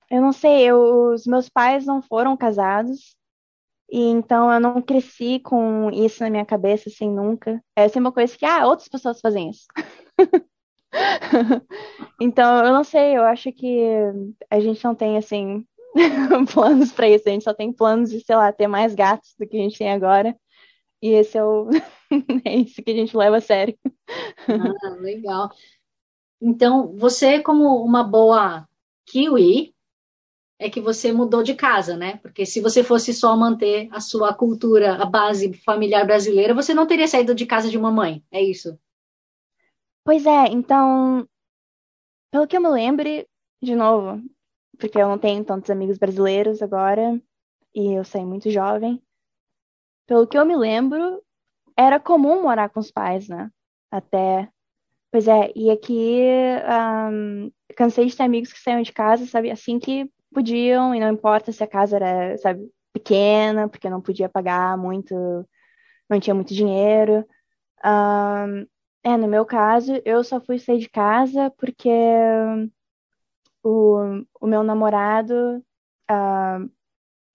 eu 0.10 0.22
não 0.22 0.32
sei, 0.32 0.64
eu, 0.70 1.12
os 1.12 1.26
meus 1.26 1.50
pais 1.50 1.86
não 1.86 2.02
foram 2.02 2.38
casados, 2.38 3.14
e 3.92 4.02
então 4.02 4.52
eu 4.54 4.60
não 4.60 4.82
cresci 4.82 5.40
com 5.40 5.90
isso 5.92 6.24
na 6.24 6.30
minha 6.30 6.46
cabeça, 6.46 6.90
assim, 6.90 7.10
nunca. 7.10 7.62
É 7.76 7.88
sempre 7.88 8.02
uma 8.02 8.12
coisa 8.12 8.38
que, 8.38 8.46
ah, 8.46 8.68
outras 8.68 8.88
pessoas 8.88 9.20
fazem 9.20 9.50
isso. 9.50 9.66
então, 12.22 12.66
eu 12.66 12.74
não 12.74 12.84
sei, 12.84 13.18
eu 13.18 13.24
acho 13.24 13.52
que 13.52 13.82
a 14.50 14.60
gente 14.60 14.84
não 14.84 14.94
tem, 14.94 15.18
assim, 15.18 15.66
planos 16.54 16.92
para 16.92 17.10
isso. 17.10 17.28
A 17.28 17.32
gente 17.32 17.44
só 17.44 17.54
tem 17.54 17.74
planos 17.74 18.12
de, 18.12 18.20
sei 18.22 18.36
lá, 18.36 18.52
ter 18.52 18.68
mais 18.68 18.94
gatos 18.94 19.34
do 19.40 19.48
que 19.48 19.58
a 19.58 19.62
gente 19.62 19.78
tem 19.78 19.92
agora. 19.92 20.36
E 21.02 21.10
esse 21.10 21.38
é 21.38 21.44
o. 21.44 21.70
é 22.46 22.56
isso 22.56 22.84
que 22.84 22.92
a 22.92 22.96
gente 22.96 23.16
leva 23.16 23.38
a 23.38 23.42
sério. 23.42 23.78
Ah, 24.48 24.90
legal. 25.00 25.50
Então, 26.42 26.96
você, 26.96 27.40
como 27.42 27.84
uma 27.84 28.04
boa 28.04 28.68
kiwi, 29.08 29.74
é 30.60 30.70
que 30.70 30.82
você 30.82 31.14
mudou 31.14 31.41
de 31.41 31.55
casa, 31.55 31.95
né? 31.95 32.18
Porque 32.18 32.45
se 32.45 32.60
você 32.60 32.84
fosse 32.84 33.14
só 33.14 33.36
manter 33.36 33.88
a 33.93 34.01
sua 34.01 34.34
cultura, 34.34 35.01
a 35.01 35.05
base 35.05 35.53
familiar 35.53 36.05
brasileira, 36.05 36.53
você 36.53 36.74
não 36.74 36.86
teria 36.86 37.07
saído 37.07 37.34
de 37.34 37.45
casa 37.45 37.70
de 37.70 37.78
uma 37.78 37.89
mãe, 37.89 38.22
é 38.30 38.43
isso? 38.43 38.78
Pois 40.03 40.26
é, 40.26 40.47
então, 40.47 41.26
pelo 42.30 42.45
que 42.45 42.57
eu 42.57 42.62
me 42.62 42.68
lembre, 42.68 43.26
de 43.62 43.74
novo, 43.74 44.22
porque 44.78 44.97
eu 44.97 45.07
não 45.07 45.18
tenho 45.18 45.45
tantos 45.45 45.70
amigos 45.70 45.97
brasileiros 45.97 46.62
agora, 46.62 47.22
e 47.74 47.93
eu 47.93 48.03
saí 48.03 48.26
muito 48.26 48.49
jovem. 48.49 49.01
Pelo 50.05 50.28
que 50.28 50.38
eu 50.38 50.45
me 50.45 50.57
lembro, 50.57 51.24
era 51.78 51.99
comum 51.99 52.41
morar 52.41 52.70
com 52.70 52.80
os 52.82 52.91
pais, 52.91 53.30
né? 53.30 53.49
Até. 53.89 54.49
Pois 55.12 55.28
é, 55.28 55.51
e 55.55 55.72
aqui 55.72 56.22
um, 57.12 57.51
cansei 57.76 58.05
de 58.07 58.16
ter 58.16 58.24
amigos 58.24 58.51
que 58.51 58.60
saíam 58.60 58.82
de 58.82 58.91
casa, 58.91 59.26
sabe, 59.26 59.49
assim 59.49 59.80
que 59.80 60.10
podiam, 60.34 60.94
e 60.94 61.00
não 61.00 61.12
importa 61.12 61.52
se 61.52 61.64
a 61.64 61.68
casa 61.68 61.98
era, 61.98 62.38
sabe, 62.38 62.70
pequena, 62.94 63.68
porque 63.70 63.90
não 63.90 64.02
podia 64.02 64.30
pagar 64.30 64.78
muito, 64.78 65.16
não 66.10 66.20
tinha 66.20 66.36
muito 66.36 66.54
dinheiro. 66.54 67.26
Um, 67.86 68.66
é, 69.04 69.18
no 69.18 69.28
meu 69.28 69.46
caso, 69.46 69.94
eu 70.06 70.24
só 70.24 70.42
fui 70.42 70.60
sair 70.60 70.80
de 70.80 70.90
casa 70.90 71.52
porque 71.58 71.90
o, 73.64 74.24
o 74.42 74.48
meu 74.48 74.64
namorado, 74.64 75.58
uh, 76.10 76.72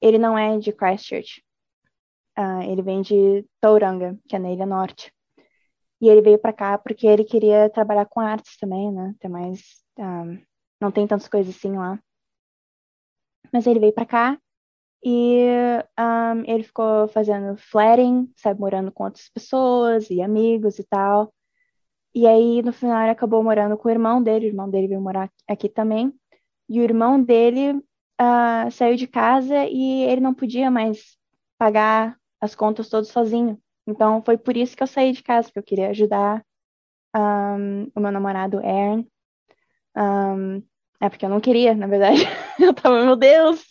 ele 0.00 0.18
não 0.18 0.36
é 0.36 0.58
de 0.58 0.72
Christchurch. 0.72 1.42
Uh, 2.38 2.62
ele 2.70 2.82
vem 2.82 3.00
de 3.00 3.46
Tauranga, 3.60 4.18
que 4.28 4.36
é 4.36 4.38
na 4.38 4.50
Ilha 4.50 4.66
Norte. 4.66 5.12
E 6.00 6.08
ele 6.08 6.20
veio 6.20 6.38
para 6.38 6.52
cá 6.52 6.76
porque 6.76 7.06
ele 7.06 7.24
queria 7.24 7.70
trabalhar 7.70 8.06
com 8.06 8.20
artes 8.20 8.56
também, 8.58 8.92
né? 8.92 9.14
Tem 9.20 9.30
mais, 9.30 9.60
uh, 9.98 10.38
não 10.80 10.90
tem 10.90 11.06
tantas 11.06 11.28
coisas 11.28 11.54
assim 11.54 11.72
lá. 11.76 11.98
Mas 13.54 13.68
ele 13.68 13.78
veio 13.78 13.92
para 13.92 14.04
cá 14.04 14.38
e 15.04 15.46
um, 16.00 16.44
ele 16.44 16.64
ficou 16.64 17.06
fazendo 17.06 17.56
flaring, 17.56 18.28
sabe, 18.36 18.58
morando 18.58 18.90
com 18.90 19.04
outras 19.04 19.28
pessoas 19.28 20.10
e 20.10 20.20
amigos 20.20 20.80
e 20.80 20.84
tal. 20.84 21.32
E 22.12 22.26
aí, 22.26 22.62
no 22.62 22.72
final, 22.72 23.02
ele 23.02 23.10
acabou 23.12 23.42
morando 23.44 23.76
com 23.76 23.88
o 23.88 23.90
irmão 23.92 24.20
dele, 24.20 24.46
o 24.46 24.48
irmão 24.48 24.68
dele 24.68 24.88
veio 24.88 25.00
morar 25.00 25.30
aqui 25.48 25.68
também. 25.68 26.12
E 26.68 26.80
o 26.80 26.82
irmão 26.82 27.22
dele 27.22 27.72
uh, 28.20 28.70
saiu 28.72 28.96
de 28.96 29.06
casa 29.06 29.66
e 29.66 30.02
ele 30.02 30.20
não 30.20 30.34
podia 30.34 30.70
mais 30.70 31.16
pagar 31.56 32.18
as 32.40 32.56
contas 32.56 32.88
todas 32.88 33.08
sozinho. 33.08 33.60
Então, 33.86 34.20
foi 34.24 34.36
por 34.36 34.56
isso 34.56 34.76
que 34.76 34.82
eu 34.82 34.86
saí 34.88 35.12
de 35.12 35.22
casa, 35.22 35.48
porque 35.48 35.58
eu 35.60 35.62
queria 35.62 35.90
ajudar 35.90 36.44
um, 37.14 37.90
o 37.94 38.00
meu 38.00 38.10
namorado, 38.10 38.58
Aaron. 38.58 39.06
Um, 39.96 40.62
é 41.04 41.10
porque 41.10 41.24
eu 41.24 41.30
não 41.30 41.40
queria, 41.40 41.74
na 41.74 41.86
verdade. 41.86 42.20
Eu 42.58 42.72
tava, 42.72 43.04
meu 43.04 43.16
Deus, 43.16 43.66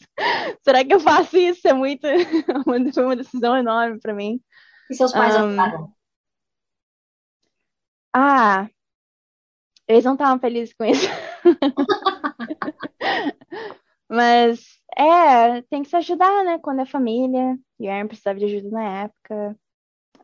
será 0.61 0.83
que 0.83 0.93
eu 0.93 0.99
faço 0.99 1.37
isso? 1.37 1.65
É 1.65 1.73
muito. 1.73 2.05
Foi 2.93 3.05
uma 3.05 3.15
decisão 3.15 3.55
enorme 3.55 3.97
para 3.97 4.13
mim. 4.13 4.41
E 4.91 4.95
seus 4.95 5.13
pais 5.13 5.33
um, 5.37 5.55
ah, 8.13 8.67
eles 9.87 10.03
não 10.03 10.13
estavam 10.13 10.39
felizes 10.39 10.73
com 10.73 10.85
isso. 10.85 11.07
Mas 14.09 14.79
é, 14.97 15.61
tem 15.63 15.81
que 15.81 15.89
se 15.89 15.95
ajudar, 15.95 16.43
né? 16.43 16.59
Quando 16.59 16.81
é 16.81 16.85
família. 16.85 17.57
E 17.79 17.89
Aaron 17.89 18.07
precisava 18.07 18.37
de 18.37 18.45
ajuda 18.45 18.69
na 18.69 19.03
época. 19.03 19.57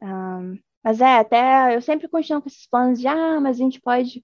Um, 0.02 0.60
mas 0.84 1.02
é, 1.02 1.18
até 1.18 1.76
eu 1.76 1.82
sempre 1.82 2.08
continuo 2.08 2.42
com 2.42 2.48
esses 2.48 2.68
planos 2.68 3.00
de 3.00 3.08
ah, 3.08 3.40
mas 3.42 3.58
a 3.58 3.64
gente 3.64 3.82
pode 3.82 4.24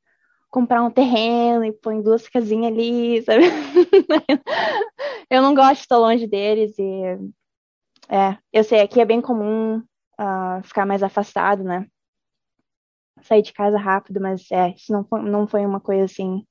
comprar 0.55 0.81
um 0.81 0.89
terreno 0.89 1.65
e 1.65 1.73
põe 1.73 2.01
duas 2.01 2.29
casinhas 2.29 2.71
ali, 2.71 3.21
sabe? 3.23 3.43
eu 5.29 5.41
não 5.41 5.53
gosto 5.53 5.75
de 5.75 5.81
estar 5.81 5.97
longe 5.97 6.25
deles 6.25 6.79
e 6.79 7.01
é, 8.07 8.37
eu 8.53 8.63
sei, 8.63 8.79
aqui 8.79 9.01
é 9.01 9.05
bem 9.05 9.19
comum 9.19 9.79
uh, 9.79 10.63
ficar 10.63 10.85
mais 10.85 11.03
afastado, 11.03 11.61
né? 11.61 11.85
sair 13.21 13.41
de 13.41 13.51
casa 13.51 13.77
rápido, 13.77 14.21
mas 14.21 14.49
é, 14.49 14.69
isso 14.69 14.93
não 14.93 15.03
foi, 15.03 15.21
não 15.23 15.45
foi 15.45 15.65
uma 15.65 15.81
coisa 15.81 16.05
assim 16.05 16.45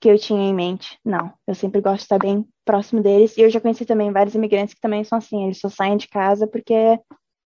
que 0.00 0.08
eu 0.08 0.18
tinha 0.18 0.48
em 0.48 0.54
mente. 0.54 0.96
Não, 1.04 1.32
eu 1.46 1.54
sempre 1.54 1.80
gosto 1.80 1.98
de 1.98 2.02
estar 2.04 2.18
bem 2.18 2.46
próximo 2.64 3.02
deles. 3.02 3.36
E 3.36 3.40
eu 3.40 3.50
já 3.50 3.60
conheci 3.60 3.84
também 3.84 4.12
vários 4.12 4.34
imigrantes 4.34 4.74
que 4.74 4.80
também 4.80 5.02
são 5.02 5.18
assim, 5.18 5.44
eles 5.44 5.58
só 5.58 5.68
saem 5.68 5.96
de 5.96 6.08
casa 6.08 6.46
porque 6.46 7.00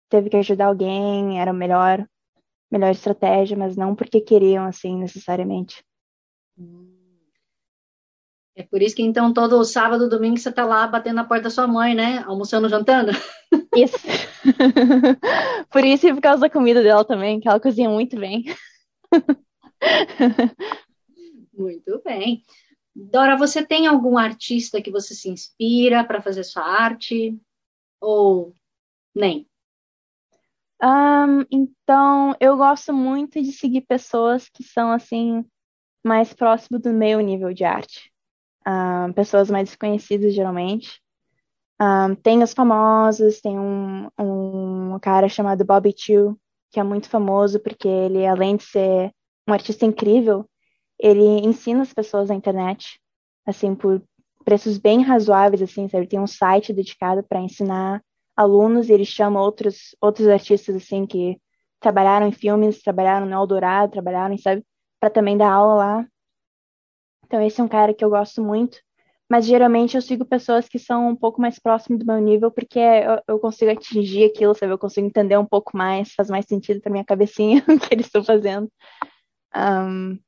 teve 0.10 0.30
que 0.30 0.38
ajudar 0.38 0.68
alguém, 0.68 1.40
era 1.40 1.52
a 1.52 1.54
melhor, 1.54 2.06
melhor 2.74 2.92
estratégia, 2.92 3.56
mas 3.56 3.78
não 3.78 3.96
porque 3.96 4.20
queriam 4.20 4.66
assim 4.66 4.98
necessariamente. 4.98 5.84
É 8.56 8.64
por 8.64 8.82
isso 8.82 8.96
que 8.96 9.04
então 9.04 9.32
todo 9.32 9.64
sábado, 9.64 10.10
domingo 10.10 10.38
você 10.38 10.52
tá 10.52 10.66
lá 10.66 10.88
batendo 10.88 11.16
na 11.16 11.24
porta 11.24 11.44
da 11.44 11.50
sua 11.50 11.68
mãe, 11.68 11.96
né? 11.96 12.24
Almoçando, 12.26 12.68
jantando. 12.68 13.12
Isso. 13.76 13.98
por 15.72 15.84
isso 15.84 16.08
e 16.08 16.14
por 16.14 16.22
causa 16.22 16.42
da 16.42 16.50
comida 16.50 16.84
dela 16.84 17.04
também, 17.04 17.40
que 17.40 17.48
ela 17.48 17.60
cozinha 17.60 17.90
muito 17.90 18.20
bem. 18.20 18.44
muito 21.54 22.02
bem. 22.04 22.44
Dora, 22.96 23.36
você 23.36 23.66
tem 23.66 23.88
algum 23.88 24.18
artista 24.18 24.82
que 24.82 24.92
você 24.92 25.16
se 25.16 25.30
inspira 25.30 26.04
para 26.04 26.22
fazer 26.22 26.44
sua 26.44 26.64
arte? 26.64 27.36
Ou 28.00 28.56
nem? 29.16 29.48
Um, 30.84 31.46
então, 31.50 32.36
eu 32.40 32.58
gosto 32.58 32.94
muito 32.94 33.42
de 33.42 33.54
seguir 33.54 33.82
pessoas 33.82 34.50
que 34.50 34.64
são 34.64 34.92
assim 34.92 35.46
mais 36.04 36.34
próximo 36.34 36.78
do 36.78 36.92
meu 36.92 37.22
nível 37.22 37.54
de 37.54 37.64
arte 37.64 38.14
uh, 38.68 39.14
pessoas 39.14 39.50
mais 39.50 39.70
desconhecidas 39.70 40.34
geralmente. 40.34 41.02
Um, 41.82 42.16
tem 42.16 42.42
os 42.44 42.54
famosos, 42.54 43.42
tem 43.42 43.60
um, 43.60 44.08
um 44.18 45.00
cara 45.00 45.28
chamado 45.28 45.66
Bobby 45.66 45.94
Chu, 45.98 46.38
que 46.72 46.80
é 46.80 46.84
muito 46.84 47.10
famoso 47.10 47.60
porque 47.60 47.88
ele, 47.88 48.26
além 48.26 48.56
de 48.56 48.64
ser 48.64 49.12
um 49.48 49.54
artista 49.54 49.86
incrível, 49.86 50.46
ele 51.00 51.46
ensina 51.46 51.82
as 51.82 51.94
pessoas 51.94 52.30
na 52.30 52.36
internet, 52.36 53.00
assim, 53.46 53.76
por 53.76 54.02
preços 54.46 54.78
bem 54.78 55.02
razoáveis, 55.02 55.62
assim, 55.62 55.88
sabe? 55.90 56.08
Tem 56.08 56.20
um 56.20 56.28
site 56.28 56.74
dedicado 56.74 57.24
para 57.24 57.42
ensinar 57.42 58.02
alunos 58.36 58.90
e 58.90 58.94
ele 58.94 59.06
chama 59.06 59.42
outros, 59.42 59.96
outros 60.02 60.28
artistas, 60.28 60.76
assim, 60.76 61.06
que 61.06 61.40
trabalharam 61.80 62.28
em 62.28 62.32
filmes, 62.32 62.82
trabalharam 62.82 63.26
no 63.26 63.34
Eldorado, 63.34 63.92
trabalharam, 63.92 64.38
sabe? 64.38 64.66
Para 65.00 65.10
também 65.10 65.38
dar 65.38 65.52
aula 65.52 65.76
lá. 65.76 66.08
Então, 67.26 67.42
esse 67.42 67.60
é 67.60 67.64
um 67.64 67.68
cara 67.68 67.94
que 67.94 68.04
eu 68.04 68.10
gosto 68.10 68.42
muito. 68.42 68.80
Mas 69.30 69.46
geralmente 69.46 69.96
eu 69.96 70.02
sigo 70.02 70.26
pessoas 70.26 70.68
que 70.70 70.78
são 70.78 71.10
um 71.10 71.16
pouco 71.16 71.42
mais 71.42 71.58
próximas 71.58 72.00
do 72.00 72.06
meu 72.06 72.20
nível, 72.20 72.52
porque 72.52 72.80
eu, 72.80 73.22
eu 73.28 73.40
consigo 73.40 73.72
atingir 73.72 74.26
aquilo, 74.26 74.54
sabe? 74.54 74.72
Eu 74.74 74.78
consigo 74.78 75.08
entender 75.08 75.38
um 75.38 75.46
pouco 75.46 75.76
mais, 75.76 76.14
faz 76.14 76.30
mais 76.30 76.46
sentido 76.46 76.82
para 76.82 76.92
minha 76.92 77.06
cabecinha 77.06 77.64
o 77.68 77.80
que 77.80 77.94
eles 77.94 78.06
estão 78.06 78.24
fazendo. 78.24 78.72
Um, 79.56 80.20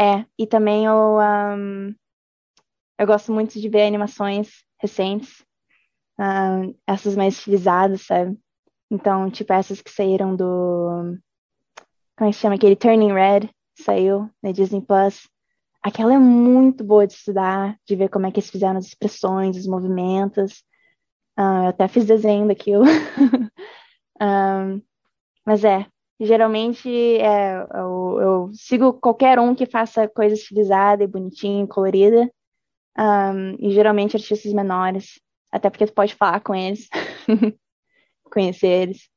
é, 0.00 0.24
e 0.38 0.46
também 0.46 0.86
eu, 0.86 1.18
um, 1.20 1.94
eu 2.98 3.06
gosto 3.06 3.32
muito 3.32 3.60
de 3.60 3.68
ver 3.68 3.86
animações 3.86 4.64
recentes, 4.80 5.44
um, 6.18 6.74
essas 6.86 7.16
mais 7.16 7.34
estilizadas, 7.34 8.02
sabe? 8.02 8.38
Então, 8.90 9.30
tipo, 9.30 9.52
essas 9.52 9.80
que 9.80 9.90
saíram 9.90 10.34
do. 10.34 11.18
Como 12.16 12.28
é 12.28 12.32
que 12.32 12.38
chama? 12.38 12.56
Aquele 12.56 12.76
Turning 12.76 13.12
Red, 13.12 13.50
saiu 13.76 14.30
na 14.42 14.52
Disney 14.52 14.80
Plus 14.80 15.28
aquela 15.82 16.14
é 16.14 16.18
muito 16.18 16.84
boa 16.84 17.06
de 17.06 17.14
estudar, 17.14 17.76
de 17.86 17.96
ver 17.96 18.08
como 18.08 18.26
é 18.26 18.30
que 18.30 18.40
eles 18.40 18.50
fizeram 18.50 18.76
as 18.76 18.86
expressões, 18.86 19.56
os 19.56 19.66
movimentos. 19.66 20.62
Uh, 21.38 21.64
eu 21.64 21.68
até 21.68 21.88
fiz 21.88 22.04
desenho 22.04 22.46
daquilo. 22.46 22.84
um, 24.20 24.82
mas 25.46 25.64
é, 25.64 25.86
geralmente 26.20 26.88
é, 26.88 27.66
eu, 27.74 28.18
eu, 28.20 28.50
sigo 28.52 28.92
qualquer 28.94 29.38
um 29.38 29.54
que 29.54 29.66
faça 29.66 30.08
coisa 30.08 30.34
estilizada 30.34 31.04
e 31.04 31.06
bonitinha, 31.06 31.66
colorida. 31.66 32.30
Um, 32.98 33.54
e 33.60 33.70
geralmente 33.70 34.16
artistas 34.16 34.52
menores, 34.52 35.20
até 35.50 35.70
porque 35.70 35.86
tu 35.86 35.92
pode 35.92 36.14
falar 36.14 36.40
com 36.40 36.54
eles, 36.54 36.88
conhecer 38.24 38.66
eles. 38.66 39.08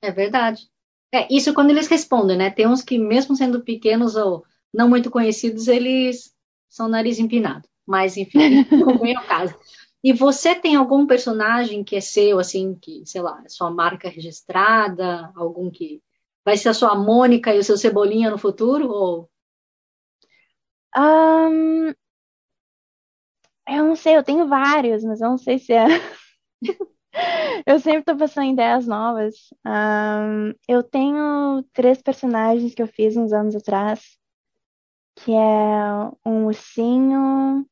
É 0.00 0.10
verdade. 0.10 0.68
É, 1.14 1.28
isso 1.30 1.52
quando 1.52 1.70
eles 1.70 1.88
respondem, 1.88 2.36
né? 2.36 2.50
Tem 2.50 2.66
uns 2.66 2.82
que, 2.82 2.98
mesmo 2.98 3.36
sendo 3.36 3.62
pequenos 3.62 4.16
ou 4.16 4.44
não 4.72 4.88
muito 4.88 5.10
conhecidos, 5.10 5.68
eles 5.68 6.34
são 6.68 6.88
nariz 6.88 7.18
empinado. 7.18 7.68
Mas, 7.86 8.16
enfim, 8.16 8.64
não 8.70 8.98
vem 8.98 9.16
ao 9.16 9.24
caso. 9.24 9.54
E 10.02 10.12
você 10.12 10.54
tem 10.54 10.74
algum 10.74 11.06
personagem 11.06 11.84
que 11.84 11.96
é 11.96 12.00
seu, 12.00 12.38
assim, 12.38 12.74
que, 12.74 13.02
sei 13.04 13.22
lá, 13.22 13.40
é 13.44 13.48
sua 13.48 13.70
marca 13.70 14.08
registrada, 14.08 15.30
algum 15.36 15.70
que 15.70 16.02
vai 16.44 16.56
ser 16.56 16.70
a 16.70 16.74
sua 16.74 16.96
Mônica 16.96 17.54
e 17.54 17.58
o 17.58 17.64
seu 17.64 17.76
Cebolinha 17.76 18.30
no 18.30 18.38
futuro? 18.38 18.88
Ou... 18.88 19.30
Um, 20.96 21.92
eu 23.76 23.84
não 23.84 23.96
sei, 23.96 24.16
eu 24.16 24.24
tenho 24.24 24.46
vários, 24.48 25.04
mas 25.04 25.20
eu 25.20 25.30
não 25.30 25.38
sei 25.38 25.58
se 25.58 25.72
é. 25.72 25.86
eu 27.66 27.78
sempre 27.78 28.00
estou 28.00 28.16
pensando 28.16 28.44
em 28.44 28.52
ideias 28.52 28.86
novas. 28.86 29.34
Um, 29.66 30.54
eu 30.68 30.82
tenho 30.82 31.62
três 31.72 32.00
personagens 32.02 32.74
que 32.74 32.82
eu 32.82 32.86
fiz 32.86 33.16
uns 33.16 33.32
anos 33.32 33.54
atrás, 33.54 34.18
que 35.16 35.32
é 35.32 36.10
um 36.24 36.46
ursinho 36.46 37.66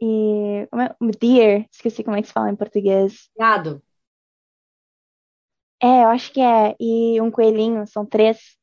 e 0.00 0.68
é? 0.72 1.16
deer, 1.18 1.68
esqueci 1.70 2.02
como 2.02 2.16
é 2.16 2.22
que 2.22 2.26
se 2.28 2.34
fala 2.34 2.50
em 2.50 2.56
português. 2.56 3.30
Gado. 3.38 3.80
É, 5.80 6.04
eu 6.04 6.08
acho 6.08 6.32
que 6.32 6.40
é. 6.40 6.76
E 6.78 7.20
um 7.20 7.30
coelhinho, 7.30 7.86
são 7.86 8.04
três. 8.04 8.56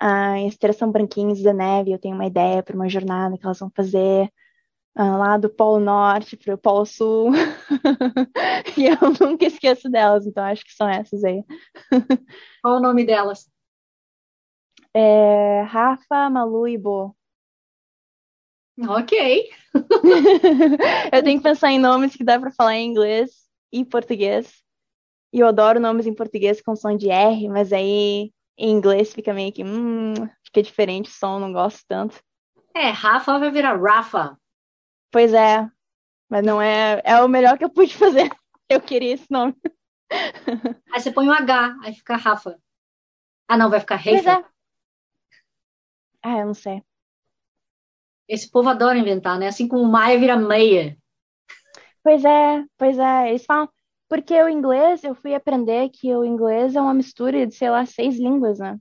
Ah, 0.00 0.34
as 0.46 0.56
três 0.56 0.76
são 0.76 0.90
branquinhos 0.90 1.42
da 1.42 1.52
neve. 1.52 1.92
Eu 1.92 1.98
tenho 1.98 2.14
uma 2.14 2.26
ideia 2.26 2.62
para 2.62 2.74
uma 2.74 2.88
jornada 2.88 3.38
que 3.38 3.44
elas 3.44 3.58
vão 3.58 3.70
fazer 3.74 4.30
lá 5.02 5.36
do 5.36 5.50
Polo 5.50 5.80
Norte 5.80 6.36
para 6.36 6.54
o 6.54 6.58
Polo 6.58 6.86
Sul. 6.86 7.32
e 8.78 8.86
eu 8.86 8.96
nunca 9.20 9.46
esqueço 9.46 9.90
delas, 9.90 10.26
então 10.26 10.44
acho 10.44 10.64
que 10.64 10.72
são 10.72 10.88
essas 10.88 11.24
aí. 11.24 11.42
Qual 12.62 12.76
o 12.76 12.80
nome 12.80 13.04
delas? 13.04 13.50
É, 14.94 15.62
Rafa, 15.62 16.30
Malu 16.30 16.68
e 16.68 16.78
Bo. 16.78 17.16
Ok. 18.88 19.50
eu 21.12 21.22
tenho 21.22 21.38
que 21.38 21.44
pensar 21.44 21.70
em 21.70 21.78
nomes 21.78 22.14
que 22.14 22.24
dá 22.24 22.38
para 22.38 22.52
falar 22.52 22.74
em 22.76 22.88
inglês 22.88 23.30
e 23.72 23.84
português. 23.84 24.62
E 25.32 25.40
eu 25.40 25.48
adoro 25.48 25.80
nomes 25.80 26.06
em 26.06 26.14
português 26.14 26.62
com 26.62 26.76
som 26.76 26.96
de 26.96 27.10
R, 27.10 27.48
mas 27.48 27.72
aí 27.72 28.32
em 28.56 28.70
inglês 28.70 29.12
fica 29.12 29.34
meio 29.34 29.52
que, 29.52 29.64
hum, 29.64 30.14
fica 30.44 30.62
diferente 30.62 31.10
o 31.10 31.12
som, 31.12 31.40
não 31.40 31.52
gosto 31.52 31.84
tanto. 31.88 32.20
É, 32.74 32.90
Rafa 32.90 33.38
vai 33.38 33.50
virar 33.50 33.80
Rafa. 33.80 34.38
Pois 35.14 35.32
é, 35.32 35.70
mas 36.28 36.44
não 36.44 36.60
é, 36.60 37.00
é 37.04 37.22
o 37.22 37.28
melhor 37.28 37.56
que 37.56 37.64
eu 37.64 37.70
pude 37.70 37.96
fazer. 37.96 38.28
Eu 38.68 38.80
queria 38.80 39.14
esse 39.14 39.30
nome. 39.30 39.54
Aí 40.92 41.00
você 41.00 41.12
põe 41.12 41.28
um 41.28 41.32
H, 41.32 41.76
aí 41.84 41.94
fica 41.94 42.16
Rafa. 42.16 42.58
Ah, 43.46 43.56
não, 43.56 43.70
vai 43.70 43.78
ficar 43.78 43.94
Rafa. 43.94 44.30
É. 44.30 44.44
Ah, 46.22 46.38
eu 46.38 46.46
não 46.46 46.54
sei. 46.54 46.82
Esse 48.26 48.50
povo 48.50 48.70
adora 48.70 48.98
inventar, 48.98 49.38
né? 49.38 49.46
Assim 49.48 49.68
como 49.68 49.84
Maia 49.84 50.18
vira 50.18 50.36
meia. 50.36 50.96
Pois 52.02 52.24
é, 52.24 52.64
pois 52.76 52.98
é. 52.98 53.28
Eles 53.28 53.44
falam, 53.44 53.68
porque 54.08 54.34
o 54.42 54.48
inglês, 54.48 55.04
eu 55.04 55.14
fui 55.14 55.34
aprender 55.34 55.90
que 55.90 56.12
o 56.16 56.24
inglês 56.24 56.74
é 56.74 56.80
uma 56.80 56.94
mistura 56.94 57.46
de, 57.46 57.54
sei 57.54 57.70
lá, 57.70 57.86
seis 57.86 58.16
línguas, 58.18 58.58
né? 58.58 58.80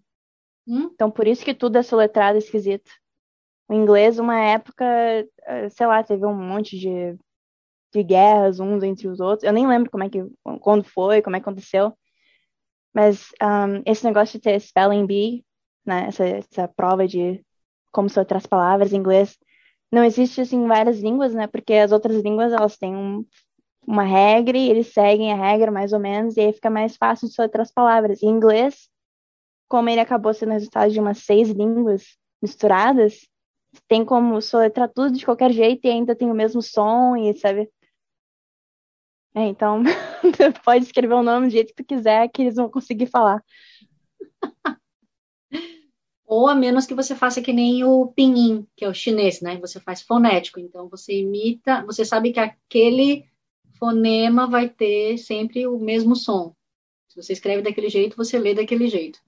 Hum? 0.68 0.90
Então, 0.94 1.12
por 1.12 1.28
isso 1.28 1.46
que 1.46 1.54
tudo 1.54 1.78
é 1.78 1.84
soletrado 1.84 2.38
esquisito. 2.38 2.90
Inglês, 3.74 4.20
uma 4.20 4.40
época, 4.40 4.86
eh, 4.86 5.70
sei 5.70 5.88
lá, 5.88 6.04
teve 6.04 6.26
um 6.26 6.36
monte 6.36 6.78
de, 6.78 7.18
de 7.94 8.04
guerras 8.04 8.60
uns 8.60 8.84
entre 8.84 9.08
os 9.08 9.20
outros. 9.20 9.44
Eu 9.44 9.54
nem 9.54 9.68
lembro 9.68 9.92
como 9.92 10.04
é 10.04 10.10
que, 10.10 10.26
quando 10.62 10.84
foi, 10.84 11.22
como 11.22 11.36
é 11.36 11.40
que 11.40 11.44
aconteceu. 11.48 11.94
Mas 12.94 13.30
um, 13.42 13.82
esse 13.86 14.06
negócio 14.06 14.40
de 14.40 14.44
ter 14.44 14.60
spelling 14.60 15.06
bee, 15.06 15.46
né, 15.86 16.08
essa, 16.08 16.26
essa 16.26 16.68
prova 16.68 17.08
de 17.08 17.44
como 17.92 18.10
soletrar 18.10 18.38
as 18.40 18.46
palavras 18.48 18.94
em 18.94 18.98
inglês, 18.98 19.38
não 19.92 20.04
existe 20.04 20.42
assim, 20.42 20.58
em 20.58 20.68
várias 20.68 21.00
línguas, 21.00 21.34
né? 21.34 21.48
Porque 21.48 21.74
as 21.74 21.92
outras 21.92 22.22
línguas, 22.24 22.52
elas 22.54 22.78
têm 22.78 22.96
um 22.96 23.26
uma 23.86 24.04
regra 24.04 24.58
e 24.58 24.70
eles 24.70 24.94
seguem 24.94 25.32
a 25.32 25.36
regra 25.36 25.72
mais 25.72 25.94
ou 25.94 26.00
menos, 26.00 26.38
e 26.38 26.42
aí 26.42 26.54
fica 26.54 26.70
mais 26.70 26.96
fácil 26.96 27.28
de 27.28 27.34
soletrar 27.36 27.64
as 27.64 27.72
palavras. 27.72 28.24
Em 28.24 28.28
inglês, 28.28 28.90
como 29.68 29.90
ele 29.90 30.00
acabou 30.00 30.34
sendo 30.34 30.52
resultado 30.54 30.92
de 30.92 31.00
umas 31.00 31.20
seis 31.20 31.50
línguas 31.50 32.18
misturadas, 32.42 33.28
tem 33.88 34.06
como 34.06 34.42
soletrar 34.42 34.90
tudo 34.90 35.12
de 35.18 35.26
qualquer 35.26 35.52
jeito 35.52 35.86
e 35.86 35.90
ainda 35.90 36.16
tem 36.16 36.30
o 36.30 36.36
mesmo 36.36 36.62
som, 36.62 37.16
e 37.16 37.34
sabe? 37.36 37.70
É, 39.36 39.46
então, 39.48 39.82
pode 40.64 40.86
escrever 40.86 41.16
o 41.16 41.24
nome 41.24 41.48
do 41.48 41.52
jeito 41.52 41.74
que 41.74 41.84
tu 41.84 41.88
quiser, 41.88 42.30
que 42.30 42.44
eles 42.44 42.56
vão 42.56 42.70
conseguir 42.70 43.08
falar. 43.08 43.44
Ou 46.26 46.48
a 46.48 46.56
menos 46.56 46.86
que 46.86 46.94
você 46.94 47.16
faça 47.16 47.42
que 47.42 47.52
nem 47.52 47.84
o 47.84 48.08
pinyin, 48.08 48.68
que 48.76 48.86
é 48.86 48.90
o 48.90 48.94
chinês, 48.94 49.42
né? 49.42 49.58
Você 49.58 49.80
faz 49.80 50.02
fonético. 50.02 50.60
Então, 50.60 50.88
você 50.88 51.20
imita, 51.20 51.84
você 51.86 52.06
sabe 52.06 52.32
que 52.32 52.40
aquele 52.40 53.26
fonema 53.78 54.48
vai 54.48 54.70
ter 54.70 55.18
sempre 55.18 55.68
o 55.68 55.78
mesmo 55.78 56.16
som. 56.16 56.56
Se 57.10 57.22
você 57.22 57.34
escreve 57.34 57.62
daquele 57.62 57.90
jeito, 57.90 58.18
você 58.18 58.40
lê 58.40 58.54
daquele 58.54 58.88
jeito. 58.88 59.20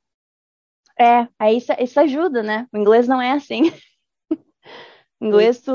É, 0.99 1.27
aí 1.37 1.57
isso, 1.57 1.73
isso 1.79 1.99
ajuda, 1.99 2.41
né? 2.41 2.67
O 2.71 2.77
inglês 2.77 3.07
não 3.07 3.21
é 3.21 3.31
assim. 3.31 3.63
Inglês, 5.25 5.61
tu 5.61 5.71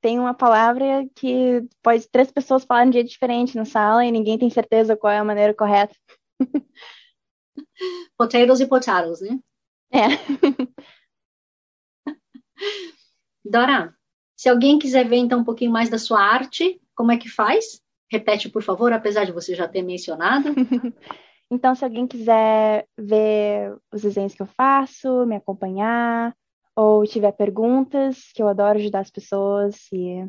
tem 0.00 0.18
uma 0.18 0.34
palavra 0.34 1.08
que 1.14 1.66
pode 1.82 2.08
três 2.08 2.30
pessoas 2.30 2.64
falarem 2.64 2.90
de 2.90 2.98
jeito 2.98 3.10
diferente 3.10 3.56
na 3.56 3.64
sala 3.64 4.04
e 4.04 4.10
ninguém 4.10 4.38
tem 4.38 4.50
certeza 4.50 4.96
qual 4.96 5.12
é 5.12 5.18
a 5.18 5.24
maneira 5.24 5.54
correta. 5.54 5.94
Potatoes 8.16 8.60
e 8.60 8.66
potatoes, 8.66 9.20
né? 9.20 9.38
É. 9.92 10.08
Dora, 13.44 13.94
se 14.36 14.48
alguém 14.48 14.78
quiser 14.78 15.08
ver 15.08 15.16
então 15.16 15.40
um 15.40 15.44
pouquinho 15.44 15.70
mais 15.70 15.88
da 15.88 15.98
sua 15.98 16.20
arte, 16.20 16.80
como 16.94 17.10
é 17.10 17.16
que 17.16 17.28
faz? 17.28 17.80
Repete, 18.10 18.48
por 18.48 18.62
favor, 18.62 18.92
apesar 18.92 19.24
de 19.24 19.32
você 19.32 19.54
já 19.54 19.66
ter 19.66 19.82
mencionado. 19.82 20.48
então, 21.50 21.74
se 21.74 21.84
alguém 21.84 22.06
quiser 22.06 22.86
ver 22.98 23.76
os 23.92 24.02
desenhos 24.02 24.34
que 24.34 24.42
eu 24.42 24.46
faço, 24.46 25.24
me 25.26 25.36
acompanhar, 25.36 26.36
ou 26.80 27.04
tiver 27.06 27.32
perguntas, 27.32 28.32
que 28.34 28.42
eu 28.42 28.48
adoro 28.48 28.78
ajudar 28.78 29.00
as 29.00 29.10
pessoas, 29.10 29.76
e 29.92 30.26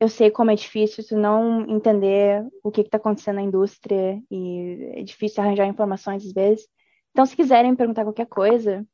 eu 0.00 0.08
sei 0.08 0.30
como 0.30 0.50
é 0.50 0.54
difícil 0.56 1.04
tu 1.06 1.16
não 1.16 1.62
entender 1.70 2.44
o 2.64 2.70
que 2.72 2.80
está 2.80 2.96
acontecendo 2.98 3.36
na 3.36 3.42
indústria, 3.42 4.20
e 4.30 4.92
é 4.96 5.02
difícil 5.02 5.42
arranjar 5.42 5.66
informações 5.66 6.26
às 6.26 6.32
vezes. 6.32 6.66
Então, 7.12 7.24
se 7.24 7.36
quiserem 7.36 7.76
perguntar 7.76 8.04
qualquer 8.04 8.26
coisa, 8.26 8.84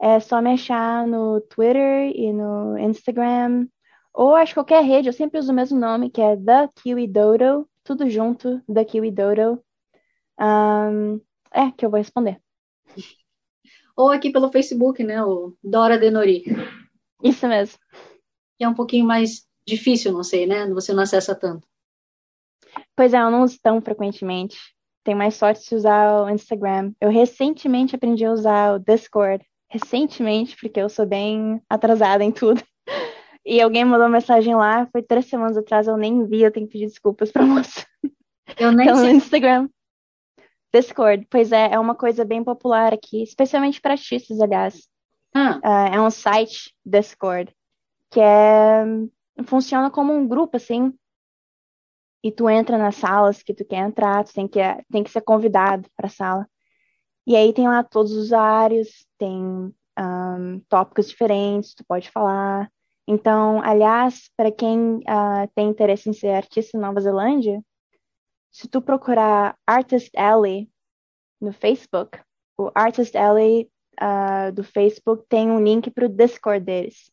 é 0.00 0.18
só 0.20 0.42
me 0.42 0.52
achar 0.52 1.06
no 1.06 1.40
Twitter 1.42 2.12
e 2.14 2.32
no 2.32 2.76
Instagram 2.78 3.68
ou 4.12 4.34
acho 4.34 4.54
qualquer 4.54 4.84
rede, 4.84 5.08
eu 5.08 5.12
sempre 5.12 5.38
uso 5.38 5.52
o 5.52 5.54
mesmo 5.54 5.78
nome, 5.78 6.10
que 6.10 6.20
é 6.20 6.36
The 6.36 6.68
Kiwi 6.76 7.06
Dodo, 7.08 7.68
tudo 7.84 8.08
junto, 8.10 8.60
The 8.72 8.84
Kiwi 8.84 9.10
Dodo. 9.10 9.62
Um, 10.38 11.20
é, 11.52 11.70
que 11.76 11.86
eu 11.86 11.90
vou 11.90 11.98
responder. 11.98 12.40
Ou 14.02 14.10
aqui 14.10 14.30
pelo 14.30 14.50
Facebook, 14.50 15.04
né, 15.04 15.22
o 15.22 15.56
Dora 15.62 15.96
Denori. 15.96 16.42
Isso 17.22 17.46
mesmo. 17.46 17.78
Que 18.58 18.64
é 18.64 18.68
um 18.68 18.74
pouquinho 18.74 19.06
mais 19.06 19.46
difícil, 19.64 20.10
não 20.10 20.24
sei, 20.24 20.44
né? 20.44 20.68
Você 20.70 20.92
não 20.92 21.04
acessa 21.04 21.36
tanto. 21.36 21.64
Pois 22.96 23.14
é, 23.14 23.18
eu 23.18 23.30
não 23.30 23.44
uso 23.44 23.60
tão 23.62 23.80
frequentemente. 23.80 24.58
Tenho 25.04 25.16
mais 25.16 25.36
sorte 25.36 25.68
de 25.68 25.76
usar 25.76 26.24
o 26.24 26.28
Instagram. 26.28 26.92
Eu 27.00 27.10
recentemente 27.10 27.94
aprendi 27.94 28.24
a 28.24 28.32
usar 28.32 28.74
o 28.74 28.80
Discord. 28.80 29.46
Recentemente, 29.70 30.56
porque 30.60 30.80
eu 30.80 30.88
sou 30.88 31.06
bem 31.06 31.62
atrasada 31.70 32.24
em 32.24 32.32
tudo. 32.32 32.60
E 33.44 33.60
alguém 33.60 33.84
mandou 33.84 34.08
mensagem 34.08 34.54
lá, 34.54 34.86
foi 34.92 35.02
três 35.02 35.26
semanas 35.26 35.56
atrás, 35.56 35.88
eu 35.88 35.96
nem 35.96 36.24
vi, 36.28 36.42
eu 36.42 36.52
tenho 36.52 36.64
que 36.64 36.74
pedir 36.74 36.86
desculpas 36.86 37.32
pra 37.32 37.42
moça. 37.44 37.84
Eu 38.56 38.70
nem 38.70 38.86
então, 38.86 39.00
sei. 39.00 39.10
no 39.10 39.16
Instagram. 39.16 39.68
Discord, 40.72 41.26
pois 41.30 41.52
é, 41.52 41.72
é 41.72 41.78
uma 41.78 41.94
coisa 41.94 42.24
bem 42.24 42.42
popular 42.42 42.92
aqui, 42.94 43.22
especialmente 43.22 43.80
para 43.80 43.92
artistas, 43.92 44.40
aliás. 44.40 44.88
Ah. 45.34 45.58
Uh, 45.62 45.94
é 45.94 46.00
um 46.00 46.10
site, 46.10 46.74
Discord, 46.84 47.54
que 48.10 48.20
é 48.20 48.84
funciona 49.44 49.90
como 49.90 50.12
um 50.12 50.26
grupo, 50.26 50.56
assim, 50.56 50.92
e 52.22 52.30
tu 52.30 52.48
entra 52.48 52.78
nas 52.78 52.96
salas 52.96 53.42
que 53.42 53.54
tu 53.54 53.64
quer 53.64 53.78
entrar, 53.78 54.24
tu 54.24 54.32
tem 54.32 54.46
que, 54.46 54.60
tem 54.90 55.02
que 55.02 55.10
ser 55.10 55.22
convidado 55.22 55.88
para 55.96 56.06
a 56.06 56.10
sala. 56.10 56.48
E 57.26 57.36
aí 57.36 57.52
tem 57.52 57.68
lá 57.68 57.82
todos 57.82 58.12
os 58.12 58.26
usuários, 58.26 59.06
tem 59.18 59.72
um, 59.98 60.60
tópicos 60.68 61.08
diferentes, 61.08 61.74
tu 61.74 61.84
pode 61.84 62.10
falar. 62.10 62.70
Então, 63.06 63.60
aliás, 63.62 64.30
para 64.36 64.52
quem 64.52 64.96
uh, 64.98 65.48
tem 65.54 65.68
interesse 65.68 66.08
em 66.08 66.12
ser 66.12 66.30
artista 66.30 66.78
na 66.78 66.88
Nova 66.88 67.00
Zelândia, 67.00 67.60
se 68.52 68.68
tu 68.68 68.82
procurar 68.82 69.56
Artist 69.66 70.14
Alley 70.16 70.70
no 71.40 71.52
Facebook, 71.52 72.20
o 72.58 72.70
Artist 72.74 73.16
Alley 73.16 73.68
uh, 74.00 74.52
do 74.52 74.62
Facebook 74.62 75.24
tem 75.28 75.50
um 75.50 75.62
link 75.62 75.90
para 75.90 76.04
o 76.04 76.08
Discord 76.08 76.64
deles. 76.64 77.10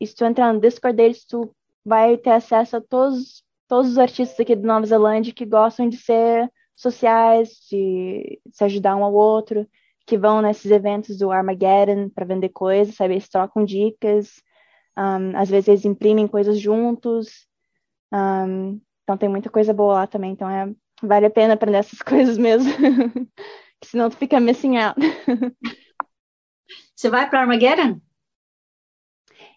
E 0.00 0.06
se 0.06 0.14
tu 0.14 0.24
entrar 0.24 0.52
no 0.52 0.60
Discord 0.60 0.96
deles, 0.96 1.24
tu 1.24 1.54
vai 1.84 2.18
ter 2.18 2.30
acesso 2.30 2.76
a 2.76 2.80
todos, 2.80 3.44
todos 3.68 3.92
os 3.92 3.98
artistas 3.98 4.38
aqui 4.40 4.56
da 4.56 4.66
Nova 4.66 4.84
Zelândia 4.84 5.32
que 5.32 5.46
gostam 5.46 5.88
de 5.88 5.96
ser 5.96 6.50
sociais, 6.74 7.50
de 7.70 8.40
se 8.52 8.64
ajudar 8.64 8.96
um 8.96 9.04
ao 9.04 9.14
outro, 9.14 9.68
que 10.04 10.18
vão 10.18 10.42
nesses 10.42 10.70
eventos 10.70 11.16
do 11.16 11.30
Armageddon 11.30 12.10
para 12.10 12.26
vender 12.26 12.48
coisas, 12.48 12.96
sabe? 12.96 13.14
Eles 13.14 13.28
trocam 13.28 13.64
dicas, 13.64 14.42
um, 14.98 15.36
às 15.36 15.48
vezes 15.48 15.68
eles 15.68 15.84
imprimem 15.84 16.26
coisas 16.26 16.58
juntos. 16.58 17.46
Um, 18.12 18.80
então 19.04 19.16
tem 19.16 19.28
muita 19.28 19.48
coisa 19.48 19.72
boa 19.72 19.94
lá 19.94 20.06
também. 20.06 20.32
Então 20.32 20.48
é, 20.48 20.72
vale 21.02 21.26
a 21.26 21.30
pena 21.30 21.54
aprender 21.54 21.78
essas 21.78 22.00
coisas 22.02 22.36
mesmo. 22.36 22.72
senão 23.84 24.10
tu 24.10 24.16
fica 24.16 24.40
missing 24.40 24.78
out. 24.78 24.98
Você 26.96 27.08
vai 27.08 27.28
para 27.28 27.40
Armageddon? 27.40 28.00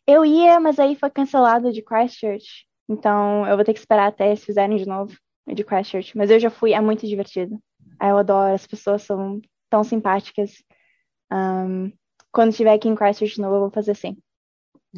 Eu 0.06 0.26
ia, 0.26 0.60
mas 0.60 0.80
aí 0.80 0.95
foi 0.95 1.10
cancelado 1.10 1.72
de 1.72 1.82
Christchurch. 1.82 2.68
Então 2.89 3.45
eu 3.48 3.56
vou 3.56 3.66
ter 3.66 3.74
que 3.74 3.80
esperar 3.80 4.08
até 4.08 4.28
eles 4.28 4.43
fizerem 4.43 4.78
de 4.78 4.86
novo 4.86 5.16
de 5.48 5.64
Christchurch. 5.64 6.18
Mas 6.18 6.30
eu 6.30 6.39
já 6.39 6.50
fui, 6.50 6.74
é 6.74 6.82
muito 6.82 7.08
divertido. 7.08 7.58
Eu 8.02 8.18
adoro, 8.18 8.54
as 8.54 8.68
pessoas 8.68 9.04
são 9.04 9.41
tão 9.70 9.84
simpáticas. 9.84 10.64
Um, 11.32 11.91
quando 12.32 12.52
estiver 12.52 12.74
aqui 12.74 12.88
em 12.88 12.95
Christchurch 12.95 13.36
de 13.36 13.41
novo, 13.41 13.56
eu 13.56 13.62
vou 13.62 13.72
fazer 13.72 13.91
assim. 13.91 14.18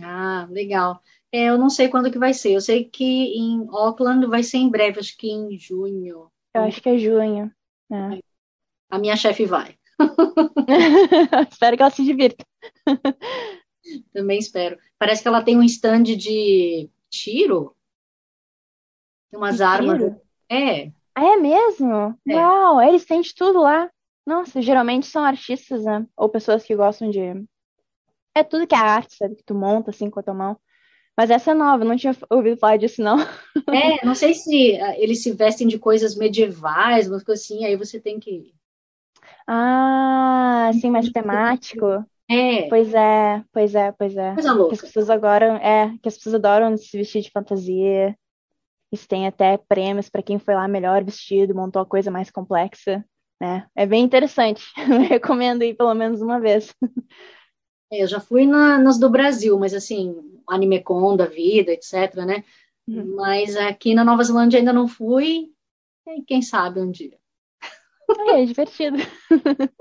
Ah, 0.02 0.48
legal. 0.50 1.02
É, 1.32 1.46
eu 1.50 1.58
não 1.58 1.70
sei 1.70 1.88
quando 1.90 2.12
que 2.12 2.18
vai 2.18 2.34
ser. 2.34 2.54
Eu 2.54 2.62
sei 2.62 2.86
que 2.86 3.04
em 3.04 3.68
Auckland 3.70 4.26
vai 4.28 4.44
ser 4.44 4.58
em 4.58 4.70
breve, 4.70 5.00
acho 5.00 5.16
que 5.18 5.30
em 5.30 5.58
junho. 5.58 6.32
Eu 6.54 6.64
acho 6.64 6.82
que 6.82 6.90
é 6.90 6.98
junho. 6.98 7.52
É. 7.92 8.20
A 8.90 8.98
minha 8.98 9.16
chefe 9.16 9.46
vai. 9.46 9.78
espero 11.52 11.78
que 11.78 11.84
ela 11.84 11.92
se 11.92 12.04
divirta. 12.04 12.46
Também 14.14 14.40
espero. 14.40 14.78
Parece 14.98 15.22
que 15.22 15.28
ela 15.28 15.44
tem 15.44 15.58
um 15.58 15.64
stand 15.64 16.04
de 16.04 16.90
tiro. 17.10 17.76
Tem 19.30 19.40
umas 19.40 19.58
de 19.58 19.64
armas. 19.64 19.98
Tiro? 20.00 20.22
É. 20.50 20.92
Ah, 21.14 21.26
é 21.26 21.38
mesmo? 21.38 22.18
É. 22.28 22.36
Uau, 22.36 22.82
eles 22.82 23.06
têm 23.06 23.22
de 23.22 23.34
tudo 23.36 23.60
lá. 23.60 23.90
Nossa, 24.26 24.62
geralmente 24.62 25.08
são 25.08 25.24
artistas, 25.24 25.84
né? 25.84 26.06
Ou 26.16 26.30
pessoas 26.30 26.64
que 26.64 26.76
gostam 26.76 27.10
de. 27.10 27.20
É 28.36 28.44
tudo 28.44 28.68
que 28.68 28.76
é 28.76 28.78
arte, 28.78 29.16
sabe? 29.16 29.36
Que 29.36 29.44
tu 29.44 29.54
monta 29.54 29.90
assim 29.90 30.10
com 30.10 30.20
a 30.20 30.24
tua 30.24 30.34
mão. 30.34 30.60
Mas 31.20 31.30
essa 31.30 31.52
é 31.52 31.54
nova, 31.54 31.84
não 31.84 31.98
tinha 31.98 32.16
ouvido 32.30 32.56
falar 32.56 32.78
disso, 32.78 33.02
não. 33.02 33.18
É, 33.76 34.06
não 34.06 34.16
sei 34.16 34.34
se 34.34 34.80
ah, 34.80 34.98
eles 34.98 35.22
se 35.22 35.34
vestem 35.34 35.68
de 35.68 35.78
coisas 35.78 36.16
medievais, 36.16 37.10
umas 37.10 37.26
coisas 37.26 37.44
assim, 37.44 37.66
aí 37.66 37.76
você 37.76 38.00
tem 38.00 38.22
que. 38.22 38.54
Ah, 39.46 40.70
assim, 40.70 40.90
mais 40.90 41.12
temático. 41.12 41.86
É. 42.32 42.70
Pois 42.70 42.94
é, 42.94 43.44
pois 43.52 43.76
é, 43.76 43.92
pois 43.92 44.16
é. 44.16 44.34
Coisa 44.34 44.54
louca. 44.54 44.70
Que 44.70 44.76
as 44.76 44.82
pessoas 44.82 45.10
agora, 45.10 45.58
é, 45.58 45.90
que 46.02 46.08
as 46.08 46.16
pessoas 46.16 46.36
adoram 46.36 46.78
se 46.78 46.98
vestir 46.98 47.22
de 47.22 47.32
fantasia. 47.32 48.16
Isso 48.90 49.06
tem 49.06 49.28
até 49.28 49.58
prêmios 49.58 50.08
para 50.10 50.24
quem 50.24 50.40
foi 50.40 50.56
lá 50.56 50.70
melhor 50.70 51.04
vestido, 51.04 51.54
montou 51.54 51.82
a 51.82 51.86
coisa 51.86 52.10
mais 52.10 52.32
complexa, 52.32 53.04
né? 53.42 53.68
É 53.76 53.86
bem 53.86 54.06
interessante. 54.06 54.64
Eu 54.90 55.02
recomendo 55.02 55.64
ir 55.64 55.76
pelo 55.76 55.94
menos 55.94 56.22
uma 56.22 56.40
vez. 56.40 56.74
É, 57.92 58.04
eu 58.04 58.08
já 58.08 58.20
fui 58.20 58.46
na, 58.46 58.78
nas 58.78 59.00
do 59.00 59.10
Brasil, 59.10 59.58
mas 59.58 59.74
assim, 59.74 60.16
AnimeCon 60.48 61.16
da 61.16 61.26
vida, 61.26 61.72
etc, 61.72 62.16
né? 62.26 62.44
Uhum. 62.88 63.16
Mas 63.16 63.56
aqui 63.56 63.94
na 63.94 64.04
Nova 64.04 64.24
Zelândia 64.24 64.60
ainda 64.60 64.74
não 64.74 64.88
fui. 64.88 65.52
E 66.08 66.24
quem 66.24 66.42
sabe 66.42 66.80
um 66.80 66.90
dia. 66.90 67.18
É, 68.28 68.42
é 68.42 68.46
divertido. 68.46 68.98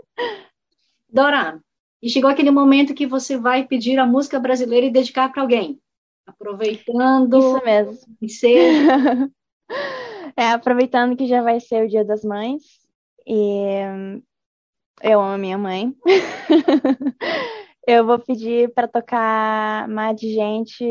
Dora, 1.09 1.61
e 2.03 2.09
chegou 2.11 2.31
aquele 2.31 2.51
momento 2.51 2.95
que 2.95 3.07
você 3.07 3.37
vai 3.37 3.67
pedir 3.67 3.99
a 3.99 4.07
música 4.07 4.39
brasileira 4.39 4.87
e 4.87 4.91
dedicar 4.91 5.33
para 5.33 5.43
alguém. 5.43 5.81
Aproveitando. 6.27 7.39
Isso 7.39 7.65
mesmo. 7.65 8.17
E 8.21 8.29
seja. 8.29 9.31
é, 10.37 10.51
aproveitando 10.51 11.17
que 11.17 11.27
já 11.27 11.43
vai 11.43 11.59
ser 11.61 11.85
o 11.85 11.89
Dia 11.89 12.05
das 12.05 12.23
Mães. 12.23 12.63
E 13.27 13.81
eu 15.03 15.21
amo 15.21 15.35
a 15.35 15.39
minha 15.39 15.57
mãe. 15.57 15.97
eu 17.89 18.05
vou 18.05 18.19
pedir 18.19 18.71
para 18.75 18.87
tocar 18.87 19.89
Mad 19.89 20.21
Gente 20.21 20.85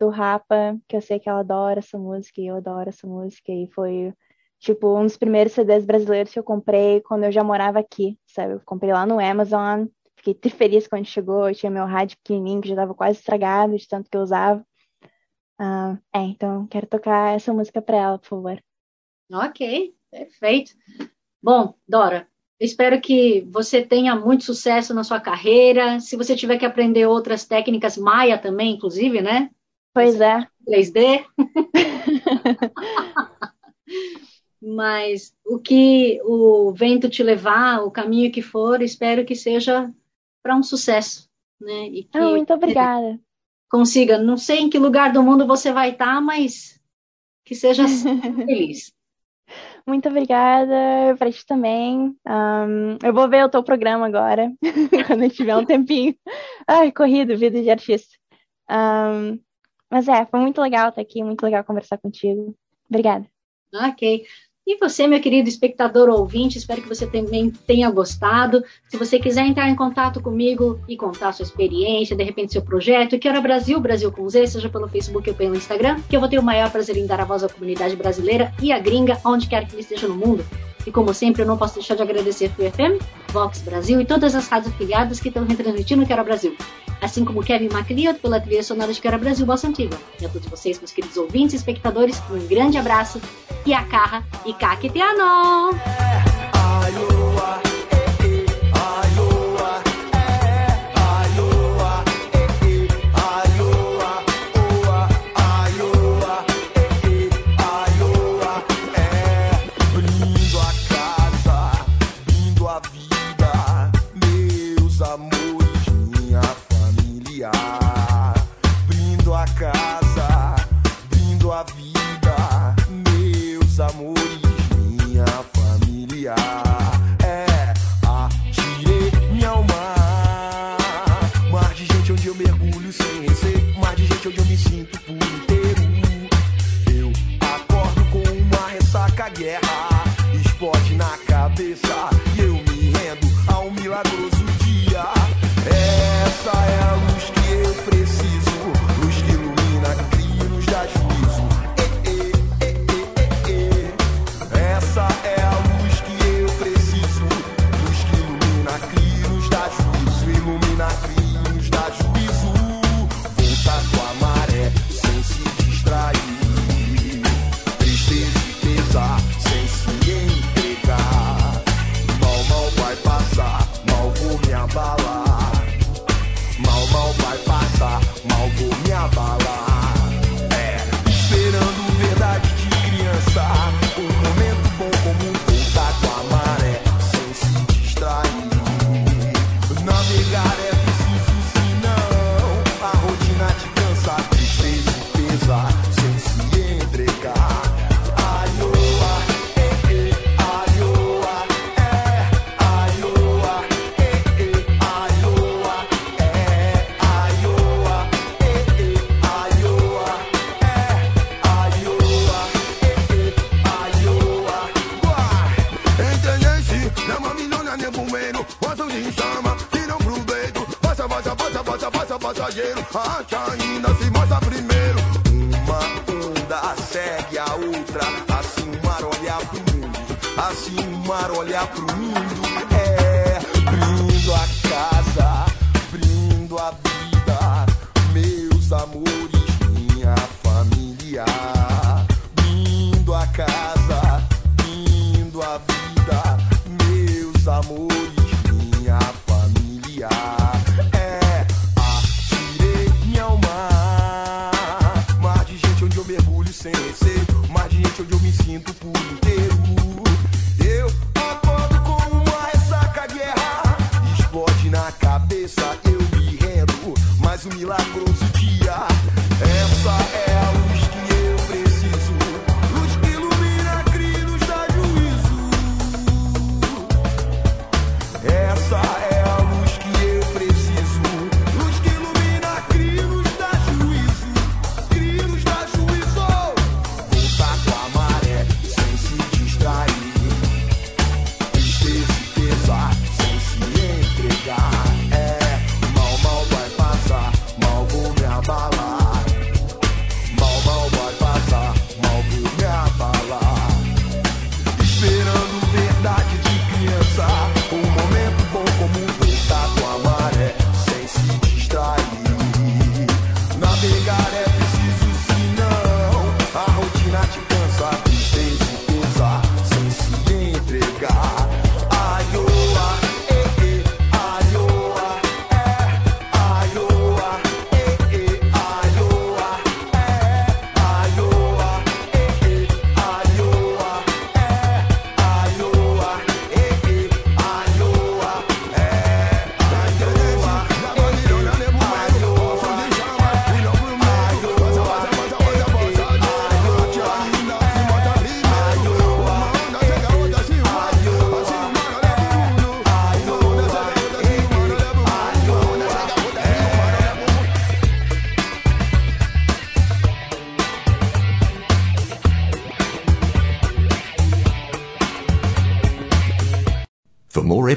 do 0.00 0.08
Rapa, 0.08 0.76
que 0.88 0.96
eu 0.96 1.00
sei 1.00 1.20
que 1.20 1.28
ela 1.28 1.40
adora 1.40 1.78
essa 1.78 1.96
música 1.96 2.40
e 2.40 2.48
eu 2.48 2.56
adoro 2.56 2.88
essa 2.88 3.06
música. 3.06 3.52
E 3.52 3.68
foi 3.68 4.12
tipo, 4.58 4.98
um 4.98 5.04
dos 5.04 5.16
primeiros 5.16 5.52
CDs 5.52 5.86
brasileiros 5.86 6.32
que 6.32 6.38
eu 6.40 6.42
comprei 6.42 7.00
quando 7.02 7.22
eu 7.22 7.30
já 7.30 7.44
morava 7.44 7.78
aqui, 7.78 8.18
sabe? 8.26 8.54
Eu 8.54 8.60
comprei 8.64 8.92
lá 8.92 9.06
no 9.06 9.20
Amazon, 9.20 9.86
fiquei 10.16 10.50
feliz 10.50 10.88
quando 10.88 11.04
chegou, 11.04 11.48
eu 11.48 11.54
tinha 11.54 11.70
meu 11.70 11.86
rádio 11.86 12.18
pequenininho 12.18 12.60
que 12.60 12.68
já 12.68 12.74
estava 12.74 12.94
quase 12.96 13.20
estragado 13.20 13.76
de 13.76 13.86
tanto 13.86 14.10
que 14.10 14.16
eu 14.16 14.22
usava. 14.22 14.66
Uh, 15.60 15.94
é, 16.12 16.20
então 16.22 16.66
quero 16.66 16.88
tocar 16.88 17.36
essa 17.36 17.52
música 17.52 17.80
para 17.80 17.96
ela, 17.96 18.18
por 18.18 18.26
favor. 18.26 18.60
Ok, 19.32 19.94
perfeito. 20.10 20.72
Bom, 21.40 21.74
Dora, 21.86 22.28
espero 22.60 23.00
que 23.00 23.40
você 23.50 23.82
tenha 23.82 24.14
muito 24.14 24.44
sucesso 24.44 24.92
na 24.92 25.02
sua 25.02 25.18
carreira. 25.18 25.98
Se 25.98 26.16
você 26.16 26.36
tiver 26.36 26.58
que 26.58 26.66
aprender 26.66 27.06
outras 27.06 27.46
técnicas, 27.46 27.96
Maia 27.96 28.36
também, 28.36 28.74
inclusive, 28.74 29.22
né? 29.22 29.50
Pois 29.94 30.20
é. 30.20 30.46
3D. 30.68 31.24
Mas 34.62 35.34
o 35.44 35.58
que 35.58 36.20
o 36.22 36.70
vento 36.72 37.08
te 37.08 37.22
levar, 37.22 37.82
o 37.82 37.90
caminho 37.90 38.30
que 38.30 38.42
for, 38.42 38.82
espero 38.82 39.24
que 39.24 39.34
seja 39.34 39.90
para 40.42 40.54
um 40.54 40.62
sucesso, 40.62 41.30
né? 41.58 41.88
E 41.88 42.04
que 42.04 42.18
ah, 42.18 42.28
muito 42.28 42.52
obrigada. 42.52 43.18
Consiga, 43.70 44.18
não 44.18 44.36
sei 44.36 44.58
em 44.58 44.68
que 44.68 44.78
lugar 44.78 45.12
do 45.12 45.22
mundo 45.22 45.46
você 45.46 45.72
vai 45.72 45.92
estar, 45.92 46.16
tá, 46.16 46.20
mas 46.20 46.78
que 47.42 47.54
seja 47.54 47.86
feliz. 48.46 48.92
Muito 49.90 50.08
obrigada 50.08 51.16
para 51.18 51.32
ti 51.32 51.44
também. 51.44 52.16
Um, 52.24 52.96
eu 53.02 53.12
vou 53.12 53.28
ver 53.28 53.44
o 53.44 53.48
teu 53.48 53.60
programa 53.60 54.06
agora, 54.06 54.52
quando 55.08 55.28
tiver 55.28 55.56
um 55.56 55.64
tempinho. 55.66 56.14
Ai, 56.64 56.92
corrido, 56.92 57.36
vida 57.36 57.60
de 57.60 57.68
artista. 57.68 58.16
Um, 58.70 59.40
mas 59.90 60.06
é, 60.06 60.24
foi 60.26 60.38
muito 60.38 60.60
legal 60.60 60.90
estar 60.90 61.02
aqui, 61.02 61.24
muito 61.24 61.42
legal 61.42 61.64
conversar 61.64 61.98
contigo. 61.98 62.56
Obrigada. 62.88 63.26
Ok. 63.74 64.24
E 64.66 64.76
você, 64.76 65.06
meu 65.06 65.20
querido 65.20 65.48
espectador 65.48 66.08
ou 66.08 66.20
ouvinte, 66.20 66.58
espero 66.58 66.82
que 66.82 66.88
você 66.88 67.06
também 67.06 67.50
tenha 67.50 67.90
gostado. 67.90 68.62
Se 68.88 68.96
você 68.96 69.18
quiser 69.18 69.46
entrar 69.46 69.68
em 69.68 69.74
contato 69.74 70.20
comigo 70.20 70.80
e 70.88 70.96
contar 70.96 71.32
sua 71.32 71.44
experiência, 71.44 72.14
de 72.14 72.22
repente 72.22 72.52
seu 72.52 72.62
projeto, 72.62 73.18
que 73.18 73.26
era 73.26 73.40
Brasil, 73.40 73.80
Brasil 73.80 74.12
com 74.12 74.28
Z, 74.28 74.46
seja 74.46 74.68
pelo 74.68 74.88
Facebook 74.88 75.28
ou 75.28 75.34
pelo 75.34 75.56
Instagram, 75.56 76.00
que 76.08 76.14
eu 76.14 76.20
vou 76.20 76.28
ter 76.28 76.38
o 76.38 76.42
maior 76.42 76.70
prazer 76.70 76.96
em 76.96 77.06
dar 77.06 77.20
a 77.20 77.24
voz 77.24 77.42
à 77.42 77.48
comunidade 77.48 77.96
brasileira 77.96 78.52
e 78.62 78.70
à 78.70 78.78
gringa, 78.78 79.18
onde 79.24 79.48
quer 79.48 79.66
que 79.66 79.74
ele 79.74 79.82
esteja 79.82 80.06
no 80.06 80.14
mundo. 80.14 80.44
E 80.86 80.90
como 80.90 81.12
sempre, 81.12 81.42
eu 81.42 81.46
não 81.46 81.58
posso 81.58 81.74
deixar 81.74 81.94
de 81.94 82.02
agradecer 82.02 82.46
a 82.46 82.70
FM, 82.70 83.02
Vox 83.32 83.62
Brasil 83.62 84.00
e 84.00 84.04
todas 84.04 84.34
as 84.34 84.48
rádios 84.48 84.72
afiliadas 84.72 85.20
que 85.20 85.28
estão 85.28 85.44
retransmitindo 85.44 86.02
o 86.02 86.06
Quero 86.06 86.24
Brasil. 86.24 86.56
Assim 87.00 87.24
como 87.24 87.42
Kevin 87.42 87.68
MacLeod 87.70 88.18
pela 88.18 88.40
trilha 88.40 88.62
sonora 88.62 88.92
de 88.92 89.00
Quero 89.00 89.18
Brasil 89.18 89.46
Bossa 89.46 89.68
Antiga. 89.68 89.96
E 90.20 90.26
a 90.26 90.28
todos 90.28 90.48
vocês, 90.48 90.78
meus 90.78 90.92
queridos 90.92 91.16
ouvintes 91.16 91.54
e 91.54 91.56
espectadores, 91.56 92.22
um 92.30 92.46
grande 92.46 92.76
abraço 92.76 93.20
e 93.64 93.72
a 93.72 93.84
carra 93.84 94.24
e 94.44 94.52
caqueteano! 94.52 95.70